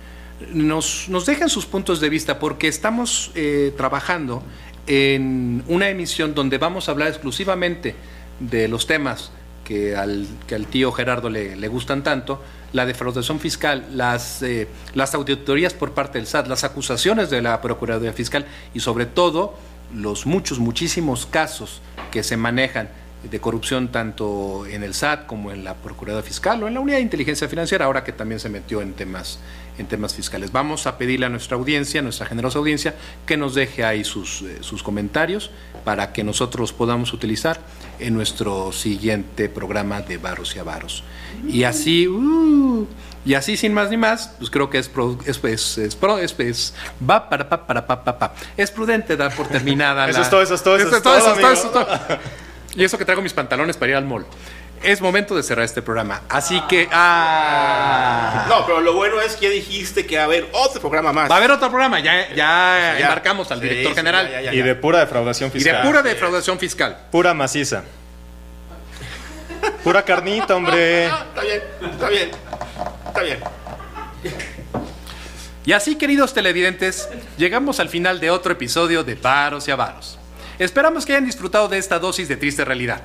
nos, 0.52 1.08
nos 1.08 1.26
dejen 1.26 1.48
sus 1.48 1.66
puntos 1.66 2.00
de 2.00 2.08
vista, 2.08 2.38
porque 2.38 2.68
estamos 2.68 3.32
eh, 3.34 3.72
trabajando 3.76 4.44
en 4.88 5.62
una 5.68 5.88
emisión 5.88 6.34
donde 6.34 6.58
vamos 6.58 6.88
a 6.88 6.92
hablar 6.92 7.08
exclusivamente 7.08 7.94
de 8.40 8.68
los 8.68 8.86
temas 8.86 9.30
que 9.64 9.94
al, 9.94 10.26
que 10.46 10.54
al 10.54 10.66
tío 10.66 10.90
Gerardo 10.92 11.28
le, 11.28 11.54
le 11.54 11.68
gustan 11.68 12.02
tanto, 12.02 12.42
la 12.72 12.86
defraudación 12.86 13.38
fiscal, 13.38 13.86
las, 13.92 14.42
eh, 14.42 14.66
las 14.94 15.14
auditorías 15.14 15.74
por 15.74 15.92
parte 15.92 16.18
del 16.18 16.26
SAT, 16.26 16.48
las 16.48 16.64
acusaciones 16.64 17.30
de 17.30 17.42
la 17.42 17.60
Procuraduría 17.60 18.12
Fiscal 18.12 18.46
y 18.74 18.80
sobre 18.80 19.06
todo 19.06 19.54
los 19.94 20.26
muchos, 20.26 20.58
muchísimos 20.58 21.26
casos 21.26 21.80
que 22.10 22.22
se 22.22 22.36
manejan 22.36 22.88
de 23.30 23.40
corrupción 23.40 23.88
tanto 23.88 24.64
en 24.66 24.82
el 24.82 24.94
SAT 24.94 25.26
como 25.26 25.52
en 25.52 25.64
la 25.64 25.74
Procuraduría 25.74 26.26
Fiscal 26.26 26.62
o 26.62 26.68
en 26.68 26.74
la 26.74 26.80
Unidad 26.80 26.96
de 26.98 27.02
Inteligencia 27.02 27.48
Financiera, 27.48 27.84
ahora 27.84 28.04
que 28.04 28.12
también 28.12 28.40
se 28.40 28.48
metió 28.48 28.80
en 28.80 28.94
temas, 28.94 29.38
en 29.78 29.86
temas 29.86 30.14
fiscales. 30.14 30.50
Vamos 30.52 30.86
a 30.86 30.96
pedirle 30.98 31.26
a 31.26 31.28
nuestra 31.28 31.56
audiencia, 31.56 32.00
a 32.00 32.02
nuestra 32.02 32.26
generosa 32.26 32.58
audiencia, 32.58 32.94
que 33.26 33.36
nos 33.36 33.54
deje 33.54 33.84
ahí 33.84 34.04
sus, 34.04 34.42
eh, 34.42 34.58
sus 34.62 34.82
comentarios 34.82 35.50
para 35.84 36.12
que 36.12 36.24
nosotros 36.24 36.60
los 36.60 36.72
podamos 36.72 37.12
utilizar 37.12 37.60
en 37.98 38.14
nuestro 38.14 38.72
siguiente 38.72 39.48
programa 39.48 40.00
de 40.00 40.16
Varos 40.18 40.54
y 40.56 40.58
Avaros. 40.58 41.04
Y 41.46 41.64
así, 41.64 42.08
uh, 42.08 42.86
y 43.24 43.34
así 43.34 43.56
sin 43.56 43.72
más 43.74 43.90
ni 43.90 43.96
más, 43.96 44.34
pues 44.38 44.50
creo 44.50 44.70
que 44.70 44.78
es, 44.78 44.88
pro- 44.88 45.18
es, 45.26 45.38
es, 45.44 45.78
es, 45.78 45.94
pro- 45.96 46.18
es- 46.18 46.74
va 47.08 47.28
para 47.28 47.48
pa 47.48 47.66
para 47.66 47.86
pa 47.86 48.02
pa 48.02 48.18
pa. 48.18 48.34
Es 48.56 48.70
prudente 48.70 49.16
dar 49.16 49.34
por 49.34 49.46
terminada 49.48 50.08
Eso 50.08 50.18
la- 50.18 50.24
es 50.24 50.30
todo, 50.30 50.42
eso 50.42 50.54
es 50.54 50.62
todo, 50.62 50.76
eso 50.76 50.96
es 50.96 51.02
todo, 51.02 51.16
eso 51.16 51.32
es 51.34 51.34
todo, 51.34 51.34
amigo. 51.34 51.50
eso 51.52 51.66
es 51.66 51.72
todo. 52.08 52.18
Y 52.78 52.84
eso 52.84 52.96
que 52.96 53.04
traigo 53.04 53.20
mis 53.20 53.32
pantalones 53.32 53.76
para 53.76 53.90
ir 53.90 53.96
al 53.96 54.04
mall. 54.04 54.24
Es 54.82 55.00
momento 55.00 55.34
de 55.34 55.42
cerrar 55.42 55.64
este 55.64 55.82
programa. 55.82 56.22
Así 56.28 56.60
que. 56.68 56.88
¡Ah! 56.92 58.46
No, 58.48 58.64
pero 58.64 58.80
lo 58.80 58.94
bueno 58.94 59.20
es 59.20 59.34
que 59.34 59.46
ya 59.46 59.50
dijiste 59.52 60.06
que 60.06 60.16
va 60.16 60.22
a 60.22 60.26
haber 60.26 60.48
otro 60.52 60.80
programa 60.80 61.12
más. 61.12 61.28
Va 61.28 61.34
a 61.34 61.38
haber 61.38 61.50
otro 61.50 61.68
programa. 61.68 61.98
Ya, 61.98 62.28
ya, 62.28 62.34
Ya. 62.36 62.98
embarcamos 63.00 63.50
al 63.50 63.58
Sí, 63.60 63.64
director 63.64 63.90
sí, 63.92 63.96
general. 63.96 64.30
ya, 64.30 64.40
ya, 64.42 64.54
Y 64.54 64.62
de 64.62 64.74
pura 64.76 65.00
defraudación 65.00 65.50
Y 65.52 65.54
de 65.54 65.58
fiscal. 65.58 65.82
pura 65.82 66.02
defraudación 66.02 66.58
fiscal. 66.60 66.96
Pura 67.10 67.34
maciza. 67.34 67.82
Pura 69.82 70.04
carnita, 70.04 70.54
hombre. 70.54 71.06
Está 71.08 71.42
bien, 71.42 71.62
está 71.92 72.08
bien, 72.08 72.30
está 73.08 73.22
bien. 73.22 73.38
Y 75.64 75.72
así, 75.72 75.96
queridos 75.96 76.32
televidentes, 76.32 77.08
llegamos 77.36 77.80
al 77.80 77.88
final 77.88 78.20
de 78.20 78.30
otro 78.30 78.52
episodio 78.52 79.02
de 79.04 79.16
Varos 79.16 79.66
y 79.68 79.70
Avaros. 79.72 80.17
Esperamos 80.58 81.06
que 81.06 81.12
hayan 81.12 81.24
disfrutado 81.26 81.68
de 81.68 81.78
esta 81.78 81.98
dosis 81.98 82.28
de 82.28 82.36
triste 82.36 82.64
realidad. 82.64 83.02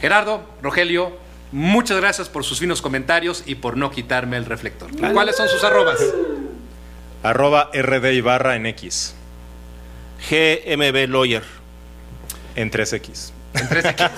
Gerardo, 0.00 0.44
Rogelio, 0.62 1.16
muchas 1.52 1.96
gracias 1.98 2.28
por 2.28 2.44
sus 2.44 2.60
finos 2.60 2.80
comentarios 2.82 3.42
y 3.46 3.56
por 3.56 3.76
no 3.76 3.90
quitarme 3.90 4.36
el 4.36 4.44
reflector. 4.44 4.90
¿Cuáles 5.12 5.36
son 5.36 5.48
sus 5.48 5.64
arrobas? 5.64 5.98
Arroba 7.22 7.70
RD 7.74 8.12
Ibarra 8.12 8.56
en 8.56 8.66
X. 8.66 9.14
GMB 10.30 11.08
Lawyer. 11.08 11.42
En 12.54 12.70
3X. 12.70 13.32
En 13.54 13.68
tres 13.68 13.84
aquí. 13.84 14.04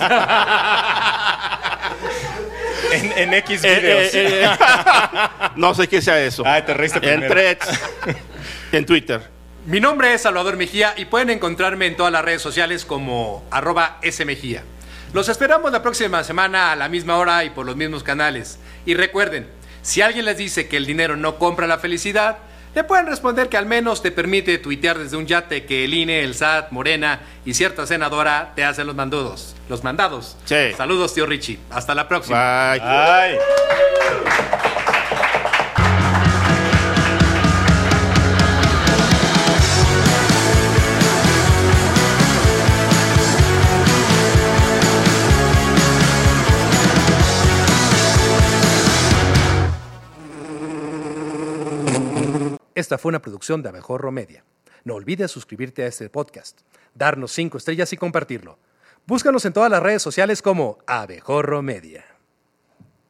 En, 2.91 3.11
en 3.17 3.33
X 3.35 3.63
Eh, 3.63 3.79
videos. 3.79 4.13
eh, 4.15 4.43
eh, 4.45 4.49
no 5.57 5.75
sé 5.75 5.87
qué 5.87 6.01
sea 6.01 6.19
eso. 6.23 6.43
Ay, 6.45 6.63
te 6.63 6.73
reíste 6.73 6.97
en 6.97 7.19
primero. 7.19 7.29
threads, 7.33 7.79
en 8.71 8.85
Twitter. 8.85 9.29
Mi 9.65 9.79
nombre 9.79 10.13
es 10.13 10.21
Salvador 10.21 10.57
Mejía 10.57 10.93
y 10.97 11.05
pueden 11.05 11.29
encontrarme 11.29 11.85
en 11.85 11.95
todas 11.95 12.11
las 12.11 12.23
redes 12.23 12.41
sociales 12.41 12.85
como 12.85 13.43
arroba 13.51 13.99
smejía. 14.09 14.63
Los 15.13 15.27
esperamos 15.27 15.71
la 15.71 15.81
próxima 15.81 16.23
semana 16.23 16.71
a 16.71 16.75
la 16.75 16.87
misma 16.87 17.17
hora 17.17 17.43
y 17.43 17.49
por 17.49 17.65
los 17.65 17.75
mismos 17.75 18.03
canales. 18.03 18.59
Y 18.85 18.93
recuerden, 18.93 19.47
si 19.81 20.01
alguien 20.01 20.25
les 20.25 20.37
dice 20.37 20.67
que 20.67 20.77
el 20.77 20.85
dinero 20.85 21.17
no 21.17 21.37
compra 21.37 21.67
la 21.67 21.77
felicidad, 21.77 22.37
le 22.75 22.83
pueden 22.83 23.07
responder 23.07 23.49
que 23.49 23.57
al 23.57 23.65
menos 23.65 24.01
te 24.01 24.11
permite 24.11 24.57
tuitear 24.59 24.97
desde 24.97 25.17
un 25.17 25.25
yate 25.25 25.65
que 25.65 25.85
el 25.85 25.93
INE, 25.93 26.23
el 26.23 26.35
SAT, 26.35 26.71
Morena 26.71 27.21
y 27.43 27.53
cierta 27.53 27.85
senadora 27.87 28.53
te 28.55 28.63
hacen 28.63 28.87
los 28.87 28.95
mandados. 28.95 29.55
Los 29.67 29.83
mandados. 29.83 30.37
Sí. 30.45 30.73
Saludos, 30.77 31.13
tío 31.13 31.25
Richie. 31.25 31.59
Hasta 31.71 31.95
la 31.95 32.07
próxima. 32.07 32.73
Bye. 32.73 33.39
Esta 52.79 52.97
fue 52.97 53.09
una 53.09 53.21
producción 53.21 53.61
de 53.61 53.67
Abejorro 53.67 54.09
Media. 54.09 54.45
No 54.85 54.95
olvides 54.95 55.29
suscribirte 55.29 55.83
a 55.83 55.87
este 55.87 56.09
podcast, 56.09 56.61
darnos 56.95 57.33
cinco 57.33 57.57
estrellas 57.57 57.91
y 57.91 57.97
compartirlo. 57.97 58.57
Búscanos 59.05 59.43
en 59.43 59.51
todas 59.51 59.69
las 59.69 59.83
redes 59.83 60.01
sociales 60.01 60.41
como 60.41 60.77
Abejorro 60.87 61.61
Media. 61.61 62.05